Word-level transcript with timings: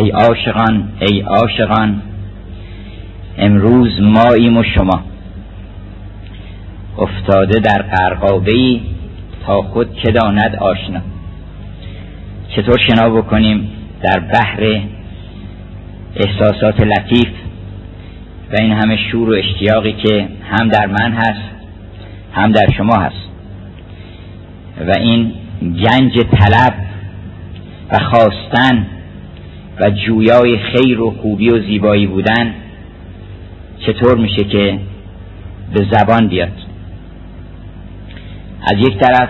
ای 0.00 0.10
عاشقان 0.10 0.88
ای 1.00 1.20
عاشقان 1.20 2.02
امروز 3.38 4.00
ماییم 4.00 4.56
و 4.56 4.62
شما. 4.62 5.04
افتاده 6.98 7.58
در 7.58 7.82
قرقابه 7.82 8.80
تا 9.46 9.62
خود 9.62 9.94
که 9.94 10.12
داند 10.12 10.56
آشنا. 10.56 11.00
چطور 12.56 12.78
شنا 12.88 13.10
بکنیم 13.10 13.70
در 14.02 14.20
بحر 14.20 14.80
احساسات 16.16 16.80
لطیف 16.80 17.32
و 18.52 18.56
این 18.60 18.72
همه 18.72 18.96
شور 18.96 19.30
و 19.30 19.32
اشتیاقی 19.32 19.92
که 19.92 20.28
هم 20.50 20.68
در 20.68 20.86
من 20.86 21.12
هست 21.12 21.50
هم 22.32 22.52
در 22.52 22.66
شما 22.76 22.94
هست. 22.94 23.30
و 24.86 25.00
این 25.00 25.32
گنج 25.60 26.12
طلب 26.12 26.74
و 27.92 27.98
خواستن 27.98 28.86
و 29.80 29.90
جویای 29.90 30.58
خیر 30.58 31.00
و 31.00 31.10
خوبی 31.10 31.50
و 31.50 31.62
زیبایی 31.62 32.06
بودن 32.06 32.54
چطور 33.86 34.18
میشه 34.18 34.44
که 34.44 34.78
به 35.74 35.86
زبان 35.90 36.28
بیاد؟ 36.28 36.52
از 38.62 38.78
یک 38.78 38.98
طرف 38.98 39.28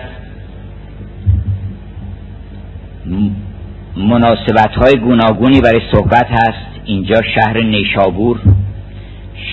مناسبت 3.97 4.75
های 4.75 4.99
گوناگونی 4.99 5.61
برای 5.61 5.81
صحبت 5.93 6.27
هست. 6.31 6.71
اینجا 6.85 7.21
شهر 7.35 7.61
نیشابور 7.61 8.39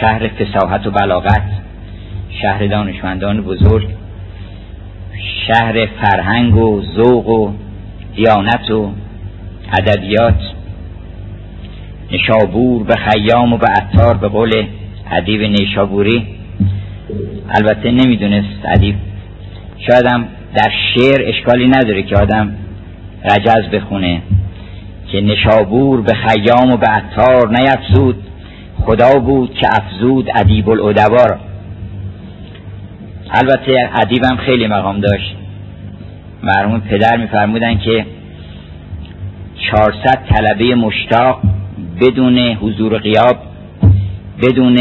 شهر 0.01 0.29
فساحت 0.29 0.87
و 0.87 0.91
بلاغت 0.91 1.43
شهر 2.43 2.67
دانشمندان 2.67 3.41
بزرگ 3.41 3.89
شهر 5.47 5.87
فرهنگ 5.87 6.57
و 6.57 6.83
ذوق 6.97 7.29
و 7.29 7.53
دیانت 8.17 8.71
و 8.71 8.93
ادبیات. 9.79 10.41
نشابور 12.13 12.83
به 12.85 12.95
خیام 12.95 13.53
و 13.53 13.57
به 13.57 13.67
عطار 13.67 14.17
به 14.17 14.29
قول 14.29 14.67
ادیب 15.11 15.43
نیشابوری. 15.43 16.27
البته 17.51 17.91
نمی‌دونست 17.91 18.65
ادیب. 18.65 18.95
شایدم 19.91 20.29
در 20.55 20.73
شعر 20.95 21.29
اشکالی 21.29 21.69
نداره 21.69 22.03
که 22.03 22.17
آدم 22.17 22.55
رجز 23.25 23.69
بخونه 23.73 24.23
که 25.13 25.21
نشابور 25.21 26.01
به 26.01 26.15
خیام 26.15 26.73
و 26.73 26.77
به 26.77 26.87
عطار 26.87 27.49
نیفزود. 27.49 28.17
خدا 28.83 29.19
بود 29.19 29.55
که 29.55 29.67
افزود 29.67 30.31
ادیب 30.37 30.69
الادبا 30.69 31.37
البته 33.31 33.91
ادیبم 34.03 34.37
خیلی 34.37 34.67
مقام 34.67 35.01
داشت. 35.01 35.35
مرحوم 36.43 36.81
پدر 36.81 37.17
میفرمودن 37.17 37.79
که 37.79 38.07
400 39.71 40.19
طلبه 40.29 40.75
مشتاق 40.75 41.43
بدون 42.01 42.39
حضور 42.39 42.99
قیاب 42.99 43.37
بدون 44.43 44.77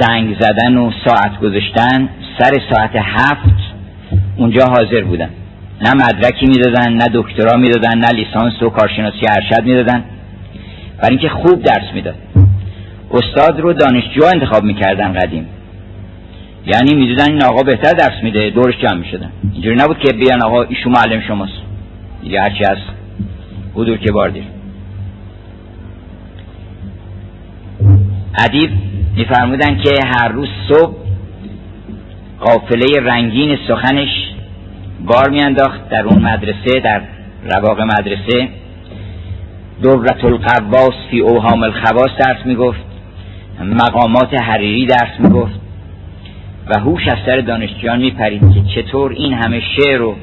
زنگ 0.00 0.36
زدن 0.40 0.76
و 0.76 0.90
ساعت 1.04 1.40
گذاشتن 1.40 2.08
سر 2.38 2.52
ساعت 2.72 2.90
هفت 2.94 3.60
اونجا 4.36 4.66
حاضر 4.66 5.04
بودن. 5.04 5.30
نه 5.82 5.94
مدرکی 5.94 6.46
می‌دادن 6.46 6.92
نه 6.92 7.06
دکترا 7.14 7.56
می‌دادن 7.56 7.98
نه 7.98 8.08
لیسانس 8.08 8.62
و 8.62 8.70
کارشناسی 8.70 9.26
ارشد 9.28 9.64
می‌دادن. 9.64 10.04
برای 10.98 11.10
اینکه 11.10 11.28
خوب 11.28 11.62
درس 11.62 11.94
می‌داد. 11.94 12.14
استاد 13.10 13.60
رو 13.60 13.72
دانشجو 13.72 14.24
انتخاب 14.34 14.64
می‌کردن 14.64 15.12
قدیم. 15.12 15.46
یعنی 16.66 16.94
می‌دیدن 16.94 17.30
این 17.30 17.42
آقا 17.42 17.62
بهتر 17.62 17.92
درس 17.92 18.22
میده 18.22 18.50
دورش 18.50 18.74
جمع 18.78 18.94
می‌شدن. 18.94 19.30
اینجوری 19.52 19.76
نبود 19.76 19.98
که 19.98 20.12
بیان 20.12 20.42
آقا 20.42 20.62
ایشون 20.62 20.92
معلم 20.92 21.20
شماست. 21.20 21.52
دیگه 22.22 22.40
هرچی 22.40 22.64
از 22.64 22.78
حضور 23.74 23.96
که 23.96 24.12
باردیر 24.12 24.44
ادیب 28.38 28.70
میفرمودن 29.16 29.78
که 29.78 29.90
هر 30.06 30.28
روز 30.28 30.48
صبح 30.68 30.96
قافله 32.40 32.86
رنگین 33.02 33.58
سخنش 33.68 34.08
بار 35.06 35.30
میانداخت 35.30 35.88
در 35.88 36.02
اون 36.02 36.22
مدرسه 36.22 36.80
در 36.84 37.02
رواق 37.44 37.80
مدرسه. 37.80 38.48
دورت 39.82 40.24
القواس 40.24 40.94
فی 41.10 41.20
اوهام 41.20 41.62
الخواس 41.62 42.10
درس 42.18 42.46
می‌گفت. 42.46 42.80
مقامات 43.60 44.34
حریری 44.42 44.86
درس 44.86 45.20
می‌گفت. 45.20 45.60
و 46.68 46.80
هوش 46.80 47.08
از 47.08 47.18
سر 47.26 47.40
دانشجویان 47.40 47.98
میپرید 47.98 48.54
که 48.54 48.82
چطور 48.82 49.12
این 49.12 49.32
همه 49.32 49.60
شعر 49.60 49.98
رو 49.98 50.16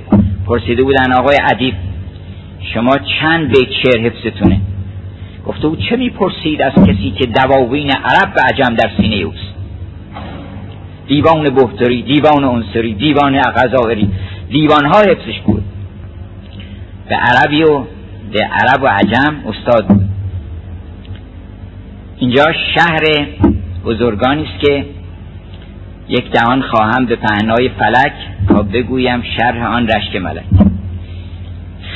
پرسیده 0.47 0.83
بودن. 0.83 1.13
آقای 1.13 1.37
ادیب 1.51 1.73
شما 2.73 2.91
چند 3.21 3.47
بیت 3.47 3.69
شعر 3.83 4.01
حفظتونه؟ 4.01 4.61
گفته 5.47 5.67
بود 5.67 5.79
چه 5.89 5.95
می‌پرسید 5.95 6.61
از 6.61 6.73
کسی 6.73 7.11
که 7.19 7.25
دواوین 7.25 7.91
عرب 7.91 8.33
به 8.33 8.41
عجم 8.41 8.75
در 8.75 8.89
سینه 8.97 9.15
اوست؟ 9.15 9.53
دیوان 11.07 11.49
بهتری 11.49 12.01
دیوان 12.01 12.43
انصری 12.43 12.93
دیوان 12.93 13.41
غذائری 13.41 14.09
دیوان 14.49 14.85
ها 14.85 14.99
حفظش 14.99 15.39
بود. 15.45 15.63
به 17.09 17.15
عربی 17.15 17.63
و 17.63 17.83
به 18.31 18.39
عرب 18.51 18.83
و 18.83 18.87
عجم 18.87 19.35
استاد 19.47 19.87
بود. 19.87 20.09
اینجا 22.17 22.45
شهر 22.75 23.27
بزرگانی 23.85 24.43
است 24.43 24.65
که 24.65 24.85
یک 26.09 26.31
دهان 26.31 26.61
خواهم 26.61 27.05
به 27.05 27.15
پهنای 27.15 27.69
فلک 27.69 28.13
تا 28.47 28.63
بگویم 28.63 29.23
شرح 29.37 29.63
آن 29.63 29.87
رشک 29.87 30.15
ملک. 30.15 30.43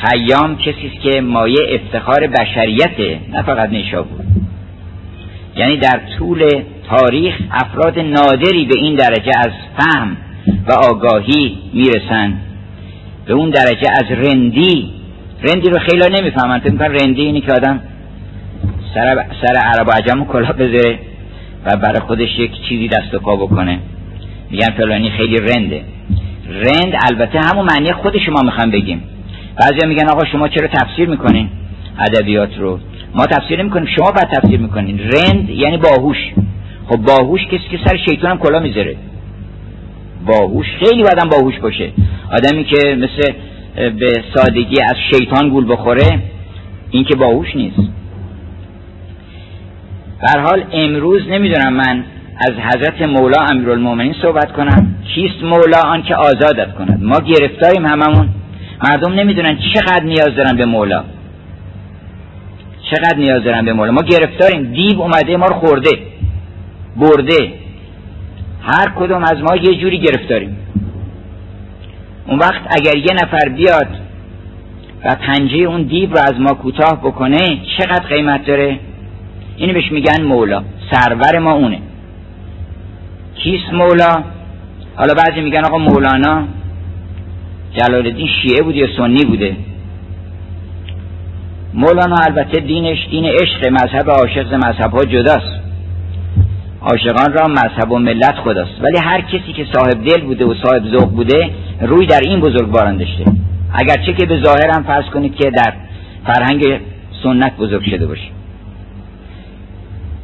خیام 0.02 0.56
کسی 0.56 0.90
است 0.92 1.02
که 1.02 1.20
مایه 1.20 1.58
افتخار 1.70 2.26
بشریته 2.26 3.20
نه 3.32 3.42
فقط 3.42 3.70
نیشابور 3.70 4.20
یعنی 5.56 5.76
در 5.76 6.00
طول 6.18 6.48
تاریخ 6.88 7.34
افراد 7.50 7.98
نادری 7.98 8.64
به 8.64 8.74
این 8.78 8.94
درجه 8.94 9.32
از 9.38 9.50
فهم 9.78 10.16
و 10.68 10.72
آگاهی 10.72 11.58
می‌رسن 11.72 12.34
به 13.26 13.32
اون 13.32 13.50
درجه 13.50 13.90
از 13.90 14.04
رندی 14.10 14.92
رندی 15.42 15.70
رو 15.70 15.78
خیلی 15.78 16.20
نمی‌فهمن. 16.20 16.58
فکر 16.58 16.72
می‌کنن 16.72 16.94
رندی 17.00 17.22
اینی 17.22 17.40
که 17.40 17.52
آدم 17.52 17.80
سر, 18.94 19.24
سر 19.42 19.56
عرب 19.56 19.88
و 19.88 19.90
عجم 19.90 20.22
و 20.22 20.24
کلا 20.24 20.52
بذاره 20.52 20.98
و 21.64 21.76
برای 21.76 22.00
خودش 22.00 22.38
یک 22.38 22.50
چیزی 22.68 22.88
دست 22.88 23.14
و 23.14 23.18
پا 23.18 23.36
بکنه. 23.36 23.78
میگن 24.50 24.70
فلانی 24.76 25.10
خیلی 25.10 25.36
رنده. 25.36 25.84
رند 26.48 26.94
البته 27.10 27.40
همون 27.40 27.66
معنی 27.66 27.92
خود 27.92 28.18
شما 28.18 28.42
می‌خوام 28.42 28.70
بگیم. 28.70 29.02
بعضی 29.56 29.86
میگن 29.86 30.08
آقا 30.08 30.24
شما 30.24 30.48
چرا 30.48 30.66
تفسیر 30.66 31.08
می‌کنین 31.08 31.48
ادبیات 31.98 32.58
رو؟ 32.58 32.78
ما 33.14 33.26
تفسیر 33.26 33.62
می‌کنیم 33.62 33.86
شما 33.96 34.10
بعد 34.10 34.30
تفسیر 34.30 34.60
می‌کنین. 34.60 34.98
رند 34.98 35.50
یعنی 35.50 35.76
باهوش. 35.76 36.16
خب 36.86 36.96
باهوش 36.96 37.40
کسی 37.46 37.68
که 37.70 37.78
سر 37.84 37.96
شیطان 37.96 38.30
هم 38.30 38.38
کلا 38.38 38.58
می‌ذاره. 38.60 38.96
باهوش 40.26 40.66
خیلی 40.78 41.02
بدن 41.02 41.28
باهوش 41.28 41.58
باشه. 41.58 41.92
آدمی 42.32 42.64
که 42.64 42.94
مثل 42.94 43.32
به 43.90 44.12
سادگی 44.34 44.82
از 44.82 44.96
شیطان 45.12 45.48
گول 45.48 45.72
بخوره 45.72 46.22
این 46.90 47.04
که 47.04 47.16
باهوش 47.16 47.56
نیست. 47.56 47.76
در 50.22 50.40
حال 50.40 50.64
امروز 50.72 51.22
نمی‌دونم 51.28 51.72
من 51.72 52.04
از 52.36 52.52
حضرت 52.52 53.02
مولا 53.02 53.38
امیرالمومنین 53.50 54.14
صحبت 54.22 54.52
کنم. 54.52 54.94
کیست 55.14 55.42
مولا 55.42 55.80
آن 55.86 56.02
که 56.02 56.14
آزادت 56.14 56.74
کند؟ 56.74 57.02
ما 57.02 57.18
گرفتاریم 57.18 57.86
هممون. 57.86 58.28
مردم 58.82 59.12
نمی‌دونن 59.12 59.58
چقدر 59.74 60.04
نیاز 60.04 60.34
دارن 60.36 60.56
به 60.56 60.64
مولا. 60.64 61.04
چقدر 62.90 63.16
نیاز 63.16 63.44
دارن 63.44 63.64
به 63.64 63.72
مولا. 63.72 63.92
ما 63.92 64.02
گرفتاریم. 64.02 64.62
دیو 64.62 65.00
اومده 65.00 65.36
ما 65.36 65.46
رو 65.46 65.54
خورده 65.54 65.90
برده. 66.96 67.52
هر 68.62 68.92
کدوم 68.96 69.22
از 69.24 69.36
ما 69.42 69.56
یه 69.56 69.80
جوری 69.80 69.98
گرفتاریم. 69.98 70.56
اون 72.26 72.38
وقت 72.38 72.62
اگر 72.78 72.96
یه 72.96 73.12
نفر 73.12 73.48
بیاد 73.48 73.88
و 75.04 75.14
پنجه 75.14 75.56
اون 75.56 75.82
دیو 75.82 76.10
رو 76.10 76.18
از 76.18 76.34
ما 76.40 76.54
کوتاه 76.54 77.00
بکنه 77.00 77.38
چقدر 77.78 78.06
قیمت 78.08 78.46
داره؟ 78.46 78.78
اینو 79.56 79.72
بهش 79.72 79.92
میگن 79.92 80.22
مولا. 80.22 80.62
سرور 80.90 81.38
ما 81.38 81.52
اونه. 81.52 81.78
کیست 83.34 83.72
مولا؟ 83.72 84.24
حالا 84.96 85.14
بعضی 85.14 85.40
میگن 85.40 85.64
آقا 85.64 85.78
مولانا. 85.78 86.44
جلال 87.76 88.06
الدین 88.06 88.28
شیعه 88.42 88.62
بوده 88.62 88.78
یا 88.78 88.96
سنی 88.96 89.24
بوده؟ 89.24 89.56
مولانا 91.74 92.16
البته 92.16 92.60
دینش 92.60 93.08
دین 93.10 93.24
عشق 93.24 93.66
مذهب 93.66 94.10
عاشق 94.10 94.54
مذهب 94.54 94.90
ها 94.90 95.04
جداست. 95.04 95.62
عاشقان 96.80 97.32
را 97.32 97.48
مذهب 97.48 97.92
و 97.92 97.98
ملت 97.98 98.34
خداست. 98.34 98.80
ولی 98.82 98.98
هر 99.04 99.20
کسی 99.20 99.52
که 99.52 99.66
صاحب 99.72 100.04
دل 100.04 100.20
بوده 100.20 100.44
و 100.44 100.54
صاحب 100.64 100.82
ذوق 100.88 101.10
بوده 101.10 101.50
روی 101.80 102.06
در 102.06 102.20
این 102.24 102.40
بزرگواران 102.40 102.96
داشته. 102.96 103.24
اگرچه 103.72 104.12
که 104.12 104.26
به 104.26 104.42
ظاهر 104.44 104.70
هم 104.74 104.82
فرض 104.82 105.04
کنید 105.04 105.34
که 105.34 105.50
در 105.50 105.72
فرهنگ 106.26 106.80
سنت 107.22 107.56
بزرگ 107.56 107.84
شده 107.90 108.06
باشه. 108.06 108.28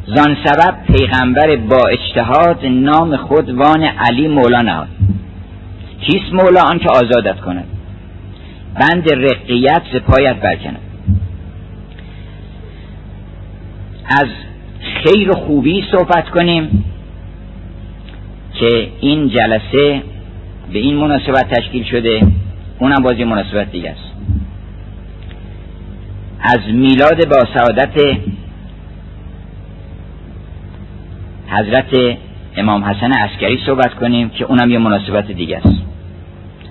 زان 0.06 0.36
سبب 0.44 0.74
پیغمبر 0.96 1.56
با 1.56 1.80
اجتهاد 1.88 2.66
نام 2.66 3.16
خود 3.16 3.50
وان 3.50 3.82
علی 3.82 4.28
مولا 4.28 4.62
نهاد 4.62 4.88
کیست 6.00 6.32
مولا 6.32 6.62
آن 6.62 6.78
که 6.78 6.88
آزادت 6.88 7.40
کند؟ 7.40 7.64
بند 8.74 9.12
رقیت 9.12 9.82
ز 9.92 9.96
پایت 9.96 10.36
برکند 10.36 10.80
از 14.08 14.26
خیر 15.04 15.32
خوبی 15.32 15.84
صحبت 15.92 16.28
کنیم 16.28 16.84
که 18.54 18.88
این 19.00 19.28
جلسه 19.28 20.02
به 20.72 20.78
این 20.78 20.96
مناسبت 20.96 21.48
تشکیل 21.50 21.84
شده 21.84 22.26
اونم 22.78 23.02
بازی 23.02 23.24
مناسبت 23.24 23.72
دیگه 23.72 23.90
است. 23.90 24.08
از 26.40 26.58
میلاد 26.74 27.28
با 27.28 27.44
سعادت 27.54 28.18
حضرت 31.48 32.18
امام 32.56 32.84
حسن 32.84 33.12
عسکری 33.12 33.58
صحبت 33.66 33.94
کنیم 33.94 34.28
که 34.30 34.44
اونم 34.44 34.70
یه 34.70 34.78
مناسبت 34.78 35.30
دیگه 35.30 35.56
است. 35.56 35.82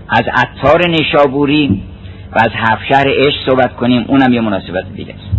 از 0.10 0.24
عطار 0.34 0.90
نشابوری 0.90 1.84
و 2.32 2.40
از 2.40 2.50
هفشهر 2.54 3.06
عشق 3.08 3.50
صحبت 3.50 3.76
کنیم 3.76 4.06
اونم 4.08 4.34
یه 4.34 4.42
مناسبت 4.42 4.86
دیگه 4.96 5.14
است. 5.14 5.38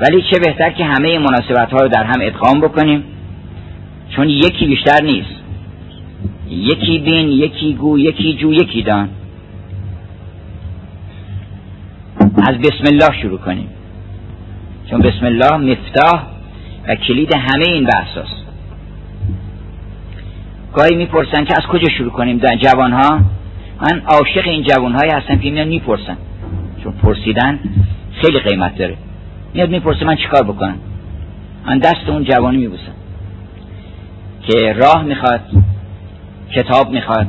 ولی 0.00 0.22
چه 0.22 0.40
بهتر 0.44 0.70
که 0.70 0.84
همه 0.84 1.18
مناسبت 1.18 1.72
ها 1.72 1.78
رو 1.78 1.88
در 1.88 2.04
هم 2.04 2.20
ادغام 2.20 2.60
بکنیم؟ 2.60 3.04
چون 4.16 4.28
یکی 4.28 4.66
بیشتر 4.66 5.04
نیست. 5.04 5.34
یکی 6.48 6.98
بین 6.98 7.28
یکی 7.28 7.72
گو 7.72 7.98
یکی 7.98 8.34
جو 8.34 8.52
یکی 8.52 8.82
دان. 8.82 9.08
از 12.20 12.58
بسم 12.58 12.84
الله 12.86 13.22
شروع 13.22 13.38
کنیم. 13.38 13.68
چون 14.90 15.00
بسم 15.00 15.26
الله 15.26 15.56
مفتاح 15.56 16.22
و 16.88 16.94
کلید 16.94 17.34
همه 17.34 17.64
این 17.68 17.84
بحث 17.84 18.16
است. 18.16 18.43
گاهی 20.74 20.96
می‌پرسن 20.96 21.44
که 21.44 21.54
از 21.56 21.66
کجا 21.66 21.88
شروع 21.98 22.10
کنیم؟ 22.10 22.38
جوان 22.38 22.92
ها 22.92 23.20
من 23.80 24.02
عاشق 24.06 24.46
این 24.48 24.62
جوان 24.62 24.92
های 24.92 25.10
هستم 25.10 25.38
که 25.38 25.50
میان 25.50 25.68
می‌پرسن. 25.68 26.16
چون 26.84 26.92
پرسیدن 26.92 27.58
خیلی 28.22 28.38
قیمت 28.38 28.78
داره. 28.78 28.96
میاد 29.54 29.70
می‌پرسه 29.70 30.04
من 30.04 30.16
چیکار 30.16 30.42
بکنم؟ 30.42 30.76
من 31.66 31.78
دست 31.78 32.08
اون 32.08 32.24
جوانی 32.24 32.56
میبوسم. 32.56 32.92
که 34.48 34.72
راه 34.72 35.02
می‌خواد 35.02 35.40
کتاب 36.54 36.90
می‌خواد 36.90 37.26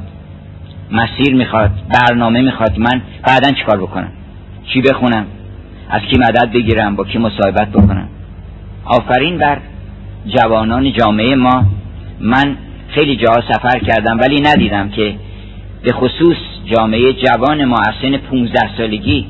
مسیر 0.91 1.35
می‌خواد 1.35 1.71
برنامه 1.89 2.41
می‌خواد 2.41 2.79
من 2.79 3.01
بعدا 3.27 3.51
چیکار 3.51 3.77
بکنم؟ 3.77 4.11
چی 4.73 4.81
بخونم؟ 4.81 5.25
از 5.89 6.01
کی 6.01 6.19
مدد 6.19 6.51
بگیرم؟ 6.53 6.95
با 6.95 7.03
کی 7.03 7.17
مصاحبت 7.17 7.69
بکنم؟ 7.69 8.07
آفرین 8.85 9.37
بر 9.37 9.57
جوانان 10.27 10.93
جامعه 10.93 11.35
ما. 11.35 11.65
من 12.19 12.57
خیلی 12.95 13.15
جاها 13.15 13.41
سفر 13.41 13.79
کردم 13.79 14.19
ولی 14.19 14.41
ندیدم 14.41 14.89
که 14.89 15.15
به 15.83 15.91
خصوص 15.93 16.37
جامعه 16.65 17.13
جوان 17.13 17.65
ما 17.65 17.77
از 17.77 17.93
سن 18.01 18.17
15 18.17 18.77
سالگی 18.77 19.25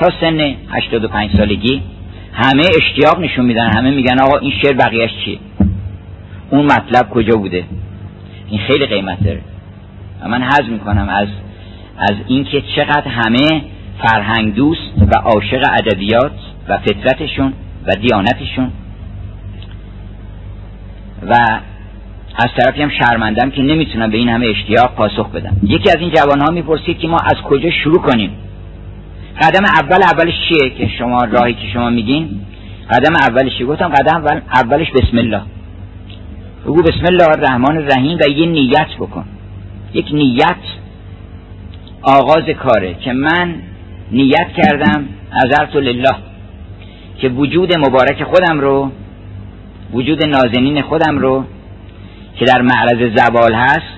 تا 0.00 0.10
سن 0.20 0.54
85 0.68 1.36
سالگی 1.36 1.82
همه 2.32 2.62
اشتیاق 2.76 3.20
نشون 3.20 3.44
میدن 3.44 3.70
همه 3.76 3.90
میگن 3.90 4.20
آقا 4.20 4.38
این 4.38 4.52
شعر 4.62 4.72
بقیهش 4.72 5.10
چیه؟ 5.24 5.38
اون 6.50 6.64
مطلب 6.64 7.10
کجا 7.10 7.36
بوده؟ 7.36 7.64
این 8.48 8.60
خیلی 8.60 8.86
قیمت 8.86 9.24
داره. 9.24 9.40
و 10.22 10.28
من 10.28 10.42
حض 10.42 10.68
می‌کنم 10.68 11.08
از 11.08 11.28
از 11.98 12.16
اینکه 12.28 12.62
چقدر 12.76 13.08
همه 13.08 13.62
فرهنگ 13.98 14.54
دوست 14.54 14.92
و 14.98 15.18
عاشق 15.18 15.62
ادبیات 15.78 16.32
و 16.68 16.78
فطرتشون 16.78 17.52
و 17.86 17.92
دیانتشون. 18.00 18.72
و 21.28 21.60
از 22.38 22.48
طرفی 22.58 22.82
هم 22.82 22.90
شرمندم 22.90 23.50
که 23.50 23.62
نمی‌تونم 23.62 24.10
به 24.10 24.16
این 24.16 24.28
همه 24.28 24.46
اشتیاق 24.46 24.94
پاسخ 24.94 25.30
بدم. 25.30 25.56
یکی 25.62 25.90
از 25.90 25.96
این 26.00 26.10
جوان 26.10 26.40
ها 26.40 26.50
می‌پرسید 26.50 26.98
که 26.98 27.08
ما 27.08 27.18
از 27.18 27.42
کجا 27.44 27.70
شروع 27.70 28.02
کنیم؟ 28.02 28.30
قدم 29.42 29.64
اول 29.64 30.02
اولش 30.02 30.34
چیه 30.48 30.70
که 30.70 30.88
شما 30.98 31.24
راهی 31.24 31.54
که 31.54 31.68
شما 31.72 31.90
میگین؟ 31.90 32.40
قدم 32.90 33.14
اولش 33.16 33.62
گفتم 33.68 33.88
قدم 33.88 34.16
اول 34.16 34.40
اولش 34.54 34.90
بسم 34.90 35.18
الله. 35.18 35.42
بگو 36.64 36.82
بسم 36.82 37.06
الله 37.06 37.28
الرحمن 37.28 37.76
الرحیم 37.76 38.18
و 38.18 38.30
یه 38.30 38.46
نیت 38.46 38.88
بکن. 39.00 39.24
یک 39.94 40.06
نیت 40.12 40.56
آغاز 42.02 42.48
کاره 42.48 42.94
که 42.94 43.12
من 43.12 43.54
نیت 44.12 44.48
کردم 44.56 45.04
نظرت 45.32 45.76
لله 45.76 46.16
که 47.18 47.28
وجود 47.28 47.78
مبارک 47.78 48.22
خودم 48.22 48.60
رو 48.60 48.92
وجود 49.92 50.22
نازنین 50.22 50.82
خودم 50.82 51.18
رو 51.18 51.44
که 52.36 52.44
در 52.44 52.62
معرض 52.62 53.16
زوال 53.16 53.54
هست 53.54 53.96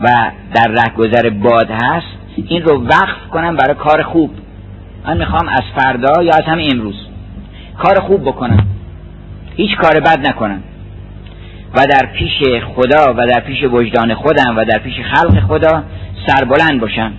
و 0.00 0.08
در 0.54 0.68
رهگذر 0.68 1.30
باد 1.30 1.70
هست 1.70 2.06
این 2.36 2.62
رو 2.62 2.86
وقف 2.86 3.28
کنم 3.30 3.56
برای 3.56 3.74
کار 3.74 4.02
خوب. 4.02 4.30
من 5.06 5.16
می‌خوام 5.16 5.48
از 5.48 5.62
فردا 5.76 6.22
یا 6.22 6.32
از 6.34 6.44
همین 6.46 6.70
امروز 6.72 6.94
کار 7.78 8.00
خوب 8.00 8.22
بکنم. 8.22 8.66
هیچ 9.56 9.76
کار 9.76 10.00
بد 10.00 10.26
نکنم. 10.26 10.62
و 11.74 11.86
در 11.90 12.06
پیش 12.06 12.42
خدا 12.76 13.14
و 13.16 13.26
در 13.26 13.40
پیش 13.40 13.64
وجدان 13.64 14.14
خودم 14.14 14.56
و 14.56 14.64
در 14.64 14.78
پیش 14.78 14.94
خلق 15.14 15.40
خدا 15.40 15.84
سربلند 16.26 16.80
باشم. 16.80 17.12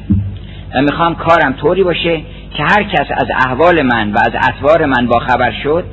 و 0.75 0.81
می‌خوام 0.81 1.15
کارم 1.15 1.53
طوری 1.53 1.83
باشه 1.83 2.21
که 2.57 2.63
هر 2.63 2.83
کس 2.83 3.07
از 3.11 3.27
احوال 3.45 3.81
من 3.81 4.11
و 4.13 4.17
از 4.17 4.31
اطوار 4.49 4.85
من 4.85 5.07
با 5.07 5.19
خبر 5.19 5.51
شد 5.63 5.85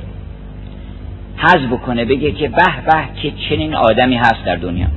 حذف 1.37 1.67
بکنه 1.71 2.05
بگه 2.05 2.31
که 2.31 2.47
به 2.47 2.63
به 2.85 3.21
که 3.21 3.31
چنین 3.49 3.75
آدمی 3.75 4.15
هست 4.15 4.45
در 4.45 4.55
دنیا. 4.55 4.87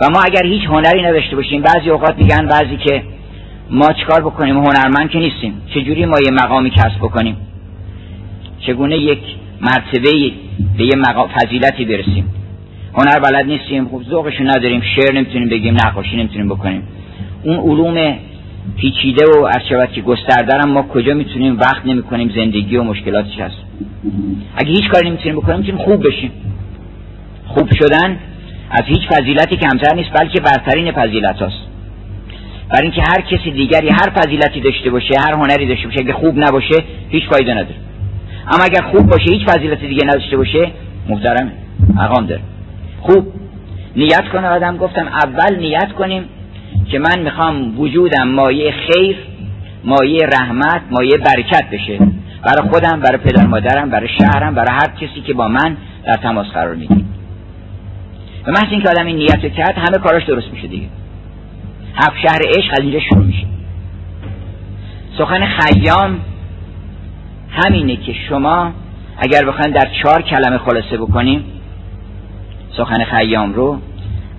و 0.00 0.08
ما 0.10 0.20
اگر 0.24 0.46
هیچ 0.46 0.64
هنری 0.64 1.02
نداشته 1.02 1.36
باشیم 1.36 1.62
بعضی 1.62 1.90
اوقات 1.90 2.18
میگن 2.18 2.46
بعضی 2.46 2.76
که 2.76 3.02
ما 3.70 3.92
چیکار 3.92 4.20
بکنیم؟ 4.20 4.56
هنرمند 4.56 5.10
که 5.10 5.18
نیستیم. 5.18 5.62
چجوری 5.74 6.06
ما 6.06 6.16
یه 6.24 6.44
مقامی 6.44 6.70
کسب 6.70 6.98
بکنیم؟ 6.98 7.36
چگونه 8.66 8.98
یک 8.98 9.18
مرتبه 9.60 10.10
به 10.78 10.84
یه 10.84 10.96
مقام 10.96 11.28
فضیلتی 11.28 11.84
برسیم؟ 11.84 12.34
هنر 12.94 13.18
بلد 13.18 13.46
نیستیم 13.46 13.88
خوب 13.88 14.02
ذوقشو 14.02 14.44
نداریم 14.44 14.82
شعر 14.96 15.14
نمی‌تونیم 15.14 15.48
بگیم 15.48 15.76
نقاشی 15.86 16.16
نمی‌تونیم 16.16 16.48
بکنیم. 16.48 16.82
اون 17.42 17.56
علوم 17.56 18.16
پیچیده 18.76 19.24
و 19.26 19.44
ارشبت 19.44 19.92
که 19.92 20.00
گستردرم 20.00 20.70
ما 20.70 20.82
کجا 20.82 21.14
می‌تونیم 21.14 21.58
وقت 21.58 21.86
نمی‌کنیم 21.86 22.32
زندگی 22.36 22.76
و 22.76 22.82
مشکلاتش 22.82 23.38
هست؟ 23.38 23.56
اگه 24.56 24.70
هیچ 24.70 24.88
کاری 24.88 25.08
نمی‌تونیم 25.08 25.36
بکنیم 25.36 25.58
می‌تونیم 25.58 25.84
خوب 25.84 26.06
بشیم. 26.06 26.30
خوب 27.46 27.68
شدن 27.74 28.18
از 28.70 28.82
هیچ 28.86 29.08
فضیلتی 29.08 29.56
کمتر 29.56 29.94
نیست 29.94 30.10
بلکه 30.20 30.40
برترین 30.40 30.92
فضیلت 30.92 31.42
هست 31.42 31.56
برای 32.70 32.82
اینکه 32.82 33.02
هر 33.02 33.20
کسی 33.20 33.50
دیگری 33.50 33.88
هر 33.88 34.10
فضیلتی 34.10 34.60
داشته 34.60 34.90
باشه 34.90 35.14
هر 35.26 35.34
هنری 35.34 35.66
داشته 35.66 35.88
باشه 35.88 36.00
اگه 36.00 36.12
خوب 36.12 36.38
نباشه 36.38 36.84
هیچ 37.08 37.24
فایده 37.28 37.52
نداره. 37.54 37.74
اما 38.48 38.64
اگر 38.64 38.82
خوب 38.82 39.06
باشه 39.06 39.32
هیچ 39.32 39.48
فضیلت 39.48 39.80
دیگه 39.80 40.04
نداشته 40.06 40.36
باشه 40.36 40.70
محترم 41.08 41.52
مقام 41.94 42.26
داره. 42.26 42.40
خوب. 43.00 43.32
نیت 43.96 44.28
کنه 44.32 44.48
آدم. 44.48 44.76
گفتم 44.76 45.08
اول 45.08 45.56
نیت 45.58 45.92
کنیم 45.92 46.24
که 46.90 46.98
من 46.98 47.18
می‌خوام 47.22 47.80
وجودم 47.80 48.28
مایه 48.28 48.72
خیر 48.72 49.16
مایه 49.84 50.26
رحمت 50.26 50.82
مایه 50.90 51.16
برکت 51.16 51.64
بشه. 51.72 51.98
برای 52.42 52.70
خودم 52.70 53.00
برای 53.00 53.18
پدر 53.18 53.46
مادرم 53.46 53.90
برای 53.90 54.08
شهرم 54.18 54.54
برای 54.54 54.70
هر 54.70 54.88
کسی 55.00 55.20
که 55.26 55.34
با 55.34 55.48
من 55.48 55.76
در 56.04 56.16
تماس 56.16 56.46
قرار 56.46 56.74
می‌گیره. 56.74 57.04
و 58.46 58.50
محض 58.50 58.70
اینکه 58.70 58.88
آدم 58.88 59.06
این 59.06 59.16
نیت 59.16 59.54
کرد 59.54 59.78
همه 59.78 59.98
کاراش 59.98 60.24
درست 60.24 60.48
میشه 60.52 60.66
دیگه. 60.66 60.86
هفت 61.94 62.18
شهر 62.22 62.40
عشق 62.48 62.72
از 62.72 62.80
اینجا 62.80 63.00
شروع 63.00 63.24
میشه. 63.24 63.46
سخن 65.18 65.46
خیام 65.46 66.20
همینه 67.50 67.96
که 67.96 68.14
شما 68.28 68.72
اگر 69.18 69.44
بخواین 69.44 69.74
در 69.74 69.88
چهار 70.02 70.22
کلمه 70.22 70.58
خلاصه 70.58 70.96
بکنیم 70.96 71.44
سخن 72.76 73.04
خیام 73.04 73.52
رو 73.52 73.78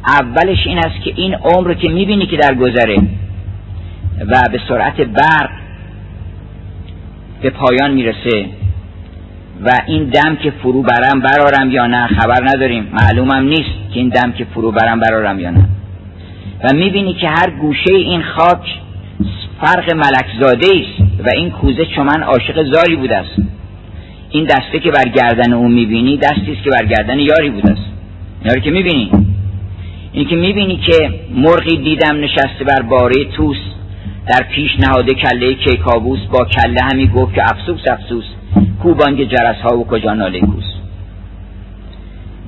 اولش 0.07 0.67
این 0.67 0.77
است 0.77 1.01
که 1.03 1.13
این 1.15 1.35
عمر 1.35 1.73
که 1.73 1.89
می‌بینی 1.89 2.25
که 2.25 2.37
در 2.37 2.53
گذره 2.53 2.97
و 4.27 4.49
به 4.51 4.59
سرعت 4.67 5.01
برق 5.01 5.49
به 7.43 7.49
پایان 7.49 7.91
می‌رسه. 7.91 8.45
و 9.65 9.69
این 9.87 10.03
دم 10.03 10.35
که 10.35 10.51
فرو 10.51 10.81
برم 10.81 11.19
برارم 11.19 11.71
یا 11.71 11.87
نه 11.87 12.07
خبر 12.07 12.47
نداریم. 12.47 12.87
معلومم 12.93 13.47
نیست 13.47 13.91
که 13.93 13.99
این 13.99 14.09
دم 14.09 14.31
که 14.31 14.45
فرو 14.53 14.71
برم 14.71 14.99
برارم 14.99 15.39
یا 15.39 15.49
نه. 15.49 15.65
و 16.63 16.75
می‌بینی 16.75 17.13
که 17.13 17.27
هر 17.27 17.49
گوشه 17.49 17.93
این 17.93 18.23
خاک 18.23 18.79
فرق 19.61 19.93
ملکزاده 19.93 20.67
است 20.67 21.25
و 21.25 21.29
این 21.35 21.51
کوزه 21.51 21.85
چمن 21.85 22.23
عاشق 22.23 22.63
زاری 22.71 22.95
بوده 22.95 23.17
است. 23.17 23.41
این 24.29 24.43
دسته 24.43 24.79
که 24.79 24.91
بر 24.91 25.09
گردن 25.09 25.53
او 25.53 25.67
می‌بینی 25.67 26.17
دستی 26.17 26.51
است 26.51 26.63
که 26.63 26.69
بر 26.69 26.85
گردن 26.85 27.19
یاری 27.19 27.49
بوده 27.49 27.71
است. 27.71 27.85
یاری 28.45 28.61
که 28.61 28.71
می‌بینی؟ 28.71 29.11
این 30.13 30.27
که 30.27 30.35
می‌بینی 30.35 30.77
که 30.77 31.19
مرغی 31.35 31.77
دیدم 31.77 32.19
نشسته 32.19 32.63
بر 32.67 32.81
باره 32.81 33.25
توس 33.25 33.57
در 34.27 34.43
پیش 34.43 34.71
نهاده 34.79 35.13
کله 35.13 35.53
کیکابوس 35.53 36.19
با 36.19 36.45
کله 36.45 36.81
همی 36.91 37.07
گفت 37.07 37.33
که 37.33 37.43
افسوس 37.43 37.81
افسوس 37.87 38.25
کوبانگ 38.83 39.23
جرس 39.23 39.55
ها 39.55 39.77
و 39.77 39.87
کجا 39.87 40.13
ناله 40.13 40.39
کوس. 40.39 40.63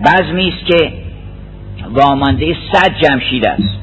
بزمی 0.06 0.48
است 0.48 0.66
که 0.66 0.94
وامانده 1.90 2.56
صد 2.72 2.92
جمشید 3.02 3.48
است. 3.48 3.80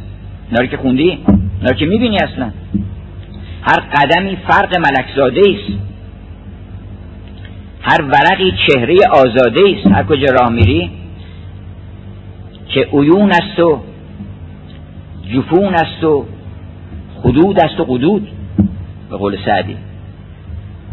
ناری 0.52 0.68
که 0.68 0.76
خوندی؟ 0.76 1.18
ناری 1.62 1.76
که 1.76 1.86
می‌بینی 1.86 2.16
اصلا؟ 2.16 2.50
هر 3.62 3.80
قدمی 3.80 4.36
فرق 4.36 4.76
ملکزاده 4.76 5.40
است. 5.40 5.78
هر 7.82 8.02
ورقی 8.02 8.52
چهره 8.68 8.96
آزاده 9.12 9.60
است. 9.76 9.94
هر 9.94 10.02
کجا 10.04 10.26
راه 10.40 10.52
میری 10.52 10.90
که 12.68 12.88
عیون 12.92 13.30
است 13.30 13.60
و 13.60 13.80
جفون 15.32 15.74
است 15.74 16.04
و 16.04 16.26
حدود 17.24 17.60
است 17.60 17.80
و 17.80 17.84
قدود 17.84 18.28
به 19.10 19.16
قول 19.16 19.36
سعدی. 19.44 19.76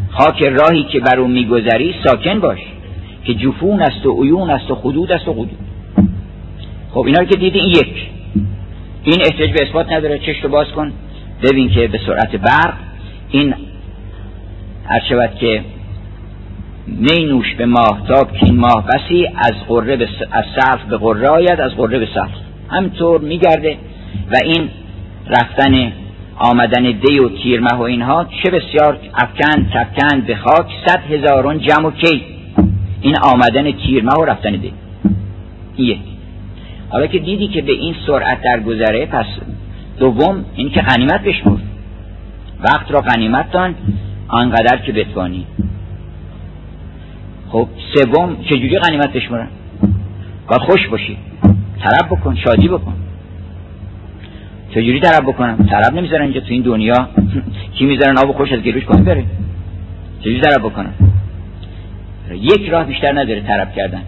خاک 0.10 0.44
راهی 0.44 0.84
که 0.84 1.00
بر 1.00 1.20
اون 1.20 1.32
میگذری 1.32 1.96
ساکن 2.04 2.40
باش 2.40 2.60
که 3.26 3.34
جفون 3.34 3.82
است 3.82 4.06
و 4.06 4.24
عیون 4.24 4.50
است 4.50 4.72
و 4.72 4.76
حدود 4.76 5.12
است 5.12 5.28
و 5.28 5.34
قدود. 5.34 5.58
خب 6.92 7.00
اینا 7.06 7.20
رو 7.20 7.26
که 7.26 7.38
دیدی 7.38 7.60
این 7.60 7.70
یک. 7.70 8.10
این 9.04 9.22
احتیاج 9.22 9.52
به 9.52 9.68
اثبات 9.68 9.92
نداره 9.92 10.20
چشم 10.20 10.44
رو 10.44 10.50
باز 10.50 10.68
کن. 10.68 10.92
ببین 11.44 11.70
که 11.70 11.88
به 11.88 12.00
سرعت 12.06 12.36
برق 12.36 12.74
این 13.30 13.54
هر 14.86 15.02
شود 15.10 15.36
که 15.36 15.64
می 16.88 17.26
نوش 17.26 17.56
به 17.56 17.66
ماهتاب 17.66 18.34
که 18.34 18.46
این 18.46 18.56
ماه 18.56 18.88
بسی 18.88 19.28
از 19.36 19.54
قره 19.68 19.96
به 19.96 20.08
از 20.32 20.46
صرف 20.60 20.84
به 20.84 20.98
قره 20.98 21.28
آید 21.28 21.62
از 21.62 21.72
قره 21.72 22.00
به 22.00 22.08
صرف 22.14 22.30
همطور 22.70 23.22
میگرده 23.22 23.78
و 24.32 24.36
این 24.44 24.70
رفتن 25.28 25.92
آمدن 26.40 26.84
دی 26.84 27.20
و 27.20 27.30
تیرمه 27.30 27.74
و 27.74 27.82
اینها 27.82 28.26
چه 28.44 28.52
بسیار 28.52 29.00
افکن 29.14 29.70
تفکن 29.74 30.22
به 30.22 30.36
خاک 30.36 30.68
صد 30.86 31.00
هزارون 31.12 31.60
جمع 31.60 31.88
و 31.88 31.92
کی. 31.92 32.22
این 33.02 33.16
آمدن 33.24 33.72
تیرمه 33.72 34.12
و 34.12 34.26
رفتن 34.26 34.52
دی. 34.52 34.74
یک. 35.78 36.00
حالا 36.90 37.08
که 37.08 37.20
دیدی 37.20 37.48
که 37.48 37.62
به 37.62 37.72
این 37.72 37.96
سرعت 38.08 38.42
در 38.42 38.60
گذره 38.60 39.06
پس 39.06 39.26
دوم 40.00 40.46
این 40.56 40.70
که 40.70 40.82
غنیمت 40.82 41.24
بشمور 41.24 41.60
وقت 42.64 42.92
را 42.92 43.02
غنیمت 43.02 43.52
دان 43.52 43.76
آنقدر 44.28 44.78
که 44.78 44.92
بتوانی. 44.92 45.46
خب 47.50 47.68
سوم 47.94 48.38
چجوری 48.50 48.80
غنیمت 48.80 49.14
بشمورن 49.14 49.48
باید 50.48 50.62
خوش 50.62 50.88
باشی. 50.88 51.18
طرب 51.84 52.06
بکن 52.10 52.36
شادی 52.36 52.68
بکن. 52.68 52.94
چجوری 54.72 55.00
طرب 55.00 55.24
بکنم؟ 55.24 55.68
طرب 55.72 55.94
نمی‌ذارن 55.94 56.22
اینجا 56.22 56.40
تو 56.40 56.48
این 56.50 56.62
دنیا. 56.62 57.10
کی 57.78 57.86
می‌ذارن 57.86 58.18
آب 58.18 58.32
خوش 58.32 58.52
از 58.52 58.60
گلوش 58.60 58.84
کنی 58.84 59.02
بره؟ 59.02 59.24
چجوری 60.20 60.42
طرب 60.42 60.62
بکنم؟ 60.62 60.94
یک 62.32 62.70
راه 62.70 62.86
بیشتر 62.86 63.20
نداره 63.20 63.42
طرب 63.42 63.74
کردن. 63.76 64.02